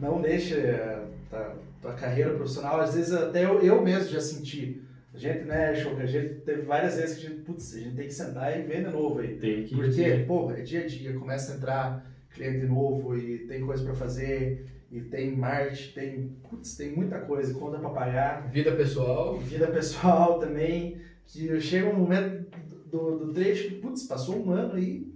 Não 0.00 0.20
deixa 0.22 0.56
a 0.56 1.06
tua, 1.30 1.56
tua 1.82 1.92
carreira 1.94 2.30
profissional. 2.34 2.80
Às 2.80 2.94
vezes 2.94 3.12
até 3.12 3.44
eu, 3.44 3.60
eu 3.60 3.82
mesmo 3.82 4.08
já 4.10 4.20
senti. 4.20 4.83
A 5.14 5.18
gente, 5.18 5.44
né, 5.44 5.74
Choca, 5.76 6.02
a 6.02 6.06
gente 6.06 6.40
teve 6.40 6.62
várias 6.62 6.96
vezes 6.96 7.18
que 7.18 7.26
a 7.26 7.30
gente, 7.30 7.42
putz, 7.42 7.74
a 7.76 7.78
gente 7.78 7.94
tem 7.94 8.06
que 8.06 8.14
sentar 8.14 8.58
e 8.58 8.62
ver 8.64 8.84
de 8.84 8.90
novo 8.90 9.20
aí. 9.20 9.36
Tem 9.36 9.64
que 9.64 9.74
Porque, 9.76 10.24
pô, 10.26 10.50
é 10.50 10.60
dia 10.60 10.80
a 10.80 10.86
dia, 10.86 11.12
começa 11.14 11.52
a 11.52 11.56
entrar 11.56 12.14
cliente 12.30 12.66
novo 12.66 13.16
e 13.16 13.46
tem 13.46 13.64
coisa 13.64 13.84
pra 13.84 13.94
fazer, 13.94 14.66
e 14.90 15.00
tem 15.00 15.36
marketing, 15.36 15.92
tem, 15.92 16.36
putz, 16.48 16.76
tem 16.76 16.94
muita 16.94 17.20
coisa, 17.20 17.54
conta 17.54 17.78
pra 17.78 17.90
pagar, 17.90 18.50
Vida 18.50 18.72
pessoal, 18.72 19.38
vida 19.38 19.68
pessoal 19.68 20.40
também, 20.40 20.98
que 21.26 21.60
chega 21.60 21.88
um 21.88 21.96
momento 21.96 22.44
do, 22.90 23.18
do 23.18 23.32
trecho 23.32 23.68
que, 23.68 23.74
putz, 23.76 24.02
passou 24.04 24.44
um 24.44 24.50
ano 24.50 24.74
aí, 24.74 25.13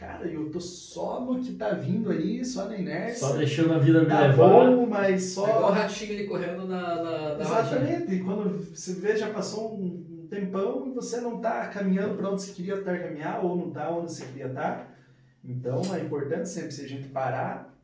cara, 0.00 0.26
eu 0.26 0.50
tô 0.50 0.58
só 0.58 1.20
no 1.20 1.40
que 1.40 1.52
tá 1.52 1.70
vindo 1.74 2.10
aí, 2.10 2.42
só 2.42 2.64
na 2.64 2.78
inércia, 2.78 3.28
Só 3.28 3.36
deixando 3.36 3.74
a 3.74 3.78
vida 3.78 4.00
me 4.00 4.06
tá 4.06 4.20
levar. 4.28 4.48
bom, 4.48 4.86
mas 4.86 5.36
É 5.36 5.40
igual 5.42 5.58
o 5.58 5.66
só... 5.66 5.70
ratinho 5.70 6.12
ali 6.14 6.26
correndo 6.26 6.66
na, 6.66 7.02
na, 7.02 7.34
na. 7.36 7.44
Exatamente, 7.44 8.14
e 8.14 8.20
quando 8.20 8.74
você 8.74 8.94
vê, 8.94 9.14
já 9.16 9.28
passou 9.30 9.78
um 9.78 10.20
um 10.20 10.26
tempão 10.30 10.86
e 10.86 10.92
você 10.92 11.20
não 11.20 11.40
tá 11.40 11.66
caminhando 11.68 12.14
para 12.16 12.30
onde 12.30 12.42
você 12.42 12.52
queria 12.52 12.76
estar 12.76 12.98
caminhar, 12.98 13.44
ou 13.44 13.56
não 13.56 13.70
tá 13.70 13.90
onde 13.90 14.12
você 14.12 14.24
queria 14.26 14.46
estar. 14.46 14.96
Então 15.44 15.82
é 15.94 16.00
importante 16.00 16.48
sempre 16.48 16.70
se 16.70 16.84
a 16.84 16.88
gente 16.88 17.08
parar, 17.08 17.76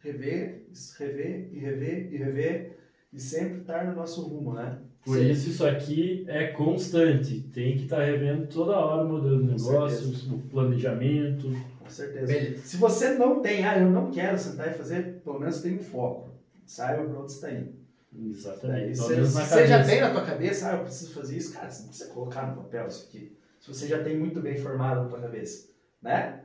rever, 0.00 0.66
rever 0.98 1.48
e 1.52 1.58
rever 1.58 2.12
e 2.12 2.16
rever, 2.16 2.78
e 3.12 3.20
sempre 3.20 3.60
estar 3.60 3.84
no 3.86 3.94
nosso 3.94 4.22
rumo, 4.22 4.52
né? 4.54 4.78
Por 5.06 5.18
Sim. 5.18 5.30
isso, 5.30 5.50
isso 5.50 5.64
aqui 5.64 6.24
é 6.26 6.48
constante. 6.48 7.40
Tem 7.54 7.76
que 7.76 7.84
estar 7.84 8.02
revendo 8.02 8.48
toda 8.48 8.76
hora 8.76 9.04
o 9.04 9.08
modelo 9.08 9.40
de 9.40 9.62
Com 9.62 9.70
negócio, 9.70 10.34
o 10.34 10.42
planejamento. 10.48 11.48
Com 11.78 11.88
certeza. 11.88 12.26
Beleza. 12.26 12.66
Se 12.66 12.76
você 12.76 13.10
não 13.10 13.40
tem, 13.40 13.64
ah, 13.64 13.78
eu 13.78 13.88
não 13.88 14.10
quero 14.10 14.36
sentar 14.36 14.68
e 14.68 14.74
fazer, 14.74 15.20
pelo 15.22 15.38
menos 15.38 15.60
tem 15.60 15.76
um 15.76 15.78
foco. 15.78 16.30
Saiba 16.64 17.04
para 17.04 17.20
onde 17.20 17.30
você 17.30 17.36
está 17.36 17.52
indo. 17.52 17.72
Exatamente. 18.18 18.98
na 18.98 19.04
você 19.04 19.66
já 19.68 19.84
tem 19.84 20.00
na 20.00 20.10
tua 20.10 20.24
cabeça, 20.24 20.70
ah, 20.70 20.76
eu 20.78 20.82
preciso 20.82 21.14
fazer 21.14 21.36
isso, 21.36 21.52
cara, 21.52 21.70
você 21.70 21.82
não 21.82 21.88
precisa 21.88 22.10
colocar 22.10 22.48
no 22.48 22.62
papel 22.62 22.88
isso 22.88 23.06
aqui. 23.08 23.38
Se 23.60 23.68
você 23.68 23.86
já 23.86 24.02
tem 24.02 24.18
muito 24.18 24.40
bem 24.40 24.56
formado 24.56 25.04
na 25.04 25.08
tua 25.08 25.20
cabeça, 25.20 25.68
né? 26.02 26.40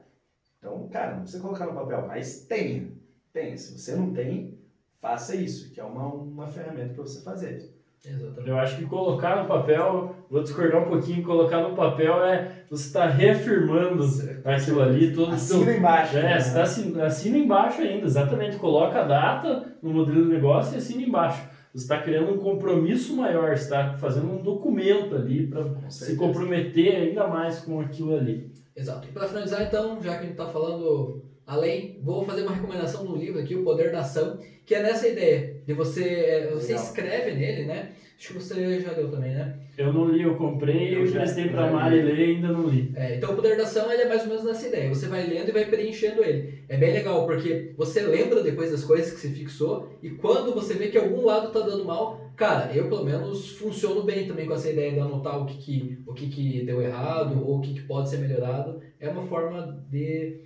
Então, 0.60 0.88
cara, 0.90 1.16
não 1.16 1.22
precisa 1.24 1.42
colocar 1.42 1.66
no 1.66 1.74
papel, 1.74 2.06
mas 2.06 2.42
tenha. 2.42 2.92
Tenha. 3.34 3.58
Se 3.58 3.80
você 3.80 3.96
não 3.96 4.14
tem, 4.14 4.60
faça 5.00 5.36
isso, 5.36 5.72
que 5.72 5.80
é 5.80 5.84
uma, 5.84 6.14
uma 6.14 6.48
ferramenta 6.48 6.94
para 6.94 7.02
você 7.02 7.24
fazer. 7.24 7.81
Exatamente. 8.04 8.50
Eu 8.50 8.58
acho 8.58 8.78
que 8.78 8.86
colocar 8.86 9.42
no 9.42 9.48
papel, 9.48 10.16
vou 10.30 10.42
discordar 10.42 10.82
um 10.82 10.90
pouquinho, 10.90 11.24
colocar 11.24 11.62
no 11.62 11.76
papel 11.76 12.24
é 12.26 12.64
você 12.70 12.88
está 12.88 13.06
reafirmando 13.06 14.04
aquilo 14.44 14.82
ali, 14.82 15.14
todo 15.14 15.34
o 15.34 15.38
seu 15.38 15.58
Assina 15.58 15.78
embaixo. 15.78 16.18
É, 16.18 16.22
né? 16.24 16.40
você 16.40 16.54
tá 16.54 16.62
assina, 16.64 17.06
assina 17.06 17.38
embaixo 17.38 17.82
ainda, 17.82 18.06
exatamente. 18.06 18.58
Coloca 18.58 19.02
a 19.02 19.04
data 19.04 19.76
no 19.84 19.94
modelo 19.94 20.26
de 20.26 20.34
negócio 20.34 20.74
e 20.74 20.78
assina 20.78 21.04
embaixo. 21.04 21.48
Você 21.74 21.84
está 21.84 22.02
criando 22.02 22.34
um 22.34 22.38
compromisso 22.38 23.16
maior, 23.16 23.56
você 23.56 23.64
está 23.64 23.94
fazendo 23.94 24.32
um 24.32 24.42
documento 24.42 25.16
ali 25.16 25.48
para 25.48 25.90
se 25.90 26.16
comprometer 26.16 26.96
ainda 26.96 27.28
mais 27.28 27.60
com 27.60 27.80
aquilo 27.80 28.18
ali. 28.18 28.52
Exato. 28.76 29.08
E 29.08 29.12
para 29.12 29.28
finalizar, 29.28 29.62
então, 29.62 30.02
já 30.02 30.14
que 30.14 30.20
a 30.20 30.22
gente 30.24 30.32
está 30.32 30.48
falando 30.48 31.24
além, 31.46 32.00
vou 32.02 32.24
fazer 32.24 32.42
uma 32.42 32.54
recomendação 32.54 33.04
no 33.04 33.16
livro 33.16 33.40
aqui, 33.40 33.56
O 33.56 33.64
Poder 33.64 33.92
da 33.92 34.00
Ação, 34.00 34.40
que 34.66 34.74
é 34.74 34.82
nessa 34.82 35.08
ideia 35.08 35.51
de 35.66 35.74
você. 35.74 36.04
é, 36.04 36.48
Você 36.54 36.74
Legal. 36.74 36.84
escreve 36.84 37.32
nele, 37.34 37.66
né? 37.66 37.92
Acho 38.18 38.28
que 38.28 38.34
você 38.36 38.80
já 38.80 38.92
leu 38.92 39.10
também, 39.10 39.34
né? 39.34 39.58
Eu 39.76 39.92
não 39.92 40.08
li, 40.10 40.22
eu 40.22 40.36
comprei, 40.36 40.96
Eu 40.96 41.08
emprestei 41.08 41.46
li. 41.46 41.54
Mari 41.54 42.04
ler 42.04 42.20
e 42.20 42.36
ainda 42.36 42.50
não 42.50 42.68
li. 42.68 42.92
É, 42.96 43.16
então 43.16 43.32
o 43.32 43.36
poder 43.36 43.58
da 43.58 43.64
ação 43.64 43.92
ele 43.92 44.04
é 44.04 44.08
mais 44.08 44.22
ou 44.22 44.28
menos 44.28 44.44
nessa 44.44 44.68
ideia. 44.68 44.90
Você 44.90 45.08
vai 45.08 45.26
lendo 45.26 45.50
e 45.50 45.52
vai 45.52 45.66
preenchendo 45.66 46.24
ele. 46.24 46.64
É 46.70 46.78
bem 46.78 46.94
legal, 46.94 47.26
porque 47.26 47.74
você 47.76 48.02
lembra 48.02 48.44
depois 48.44 48.70
das 48.72 48.84
coisas 48.84 49.12
que 49.12 49.20
você 49.20 49.30
fixou 49.30 49.90
e 50.04 50.12
quando 50.12 50.54
você 50.54 50.76
vê 50.76 50.90
que 50.90 50.98
algum 51.00 51.26
lado 51.26 51.52
tá 51.52 51.62
dando 51.62 51.84
mal, 51.84 52.32
cara, 52.38 52.72
eu 52.76 52.90
pelo 52.90 53.04
menos 53.06 53.54
funciono 53.58 54.04
bem 54.04 54.28
também 54.28 54.46
com 54.46 54.54
essa 54.54 54.70
ideia 54.70 54.92
de 54.92 55.00
anotar 55.00 55.42
o 55.42 55.46
que, 55.48 55.58
que, 55.58 56.00
o 56.06 56.14
que, 56.14 56.30
que 56.30 56.62
deu 56.64 56.80
errado 56.80 57.44
ou 57.44 57.58
o 57.58 57.62
que, 57.62 57.74
que 57.74 57.82
pode 57.84 58.08
ser 58.08 58.18
melhorado. 58.18 58.80
É 59.00 59.10
uma 59.10 59.24
forma 59.24 59.84
de, 59.90 60.42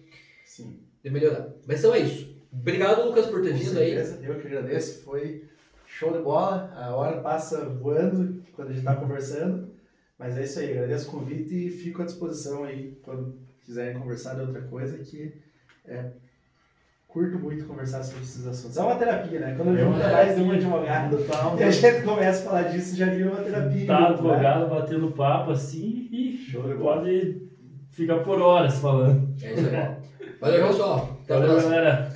Sim. 0.45 0.79
de 1.03 1.09
melhorar. 1.09 1.49
Mas 1.67 1.79
então 1.79 1.93
é 1.93 1.99
isso. 1.99 2.34
Obrigado, 2.59 3.05
Lucas, 3.05 3.25
por 3.27 3.41
ter 3.41 3.51
Com 3.51 3.57
vindo 3.57 3.77
aí. 3.79 3.91
certeza, 3.95 4.19
eu 4.23 4.39
que 4.39 4.47
agradeço, 4.47 5.03
foi 5.03 5.43
show 5.87 6.11
de 6.11 6.19
bola, 6.23 6.71
a 6.75 6.95
hora 6.95 7.21
passa 7.21 7.65
voando 7.65 8.41
quando 8.55 8.69
a 8.69 8.71
gente 8.71 8.79
está 8.79 8.95
conversando, 8.95 9.69
mas 10.17 10.37
é 10.37 10.43
isso 10.43 10.59
aí, 10.59 10.71
agradeço 10.71 11.09
o 11.09 11.11
convite 11.11 11.67
e 11.67 11.69
fico 11.69 12.01
à 12.01 12.05
disposição 12.05 12.63
aí 12.63 12.97
quando 13.03 13.35
quiserem 13.65 13.99
conversar 13.99 14.35
de 14.35 14.41
outra 14.41 14.61
coisa 14.61 14.97
que 14.99 15.33
é, 15.85 16.05
curto 17.07 17.39
muito 17.39 17.65
conversar 17.65 18.03
sobre 18.03 18.23
esses 18.23 18.45
assuntos. 18.45 18.77
É 18.77 18.81
uma 18.81 18.95
terapia, 18.95 19.39
né? 19.39 19.53
Quando 19.55 19.77
eu 19.77 19.87
uma 19.87 19.99
junto 19.99 20.11
mais 20.11 20.35
de 20.35 20.41
um 20.41 20.51
advogado 20.51 21.17
Tá, 21.25 21.55
e 21.57 21.63
a 21.63 21.71
gente 21.71 22.01
começa 22.03 22.41
a 22.41 22.45
falar 22.49 22.61
disso, 22.63 22.95
já 22.95 23.05
vira 23.07 23.29
uma 23.31 23.41
terapia. 23.41 23.87
tá 23.87 23.99
né? 24.01 24.07
advogado 24.07 24.69
batendo 24.69 25.11
papo 25.11 25.51
assim 25.51 26.09
e 26.11 26.37
Show 26.37 26.63
de 26.63 26.73
bola. 26.75 26.97
pode 27.01 27.47
ficar 27.91 28.17
por 28.19 28.41
horas 28.41 28.79
falando. 28.79 29.33
É 29.41 29.53
isso 29.53 29.65
aí. 29.67 30.05
Valeu, 30.41 30.67
pessoal. 30.67 31.17
Até 31.23 31.33
Valeu, 31.33 31.49
próxima. 31.51 31.71
galera. 31.75 32.13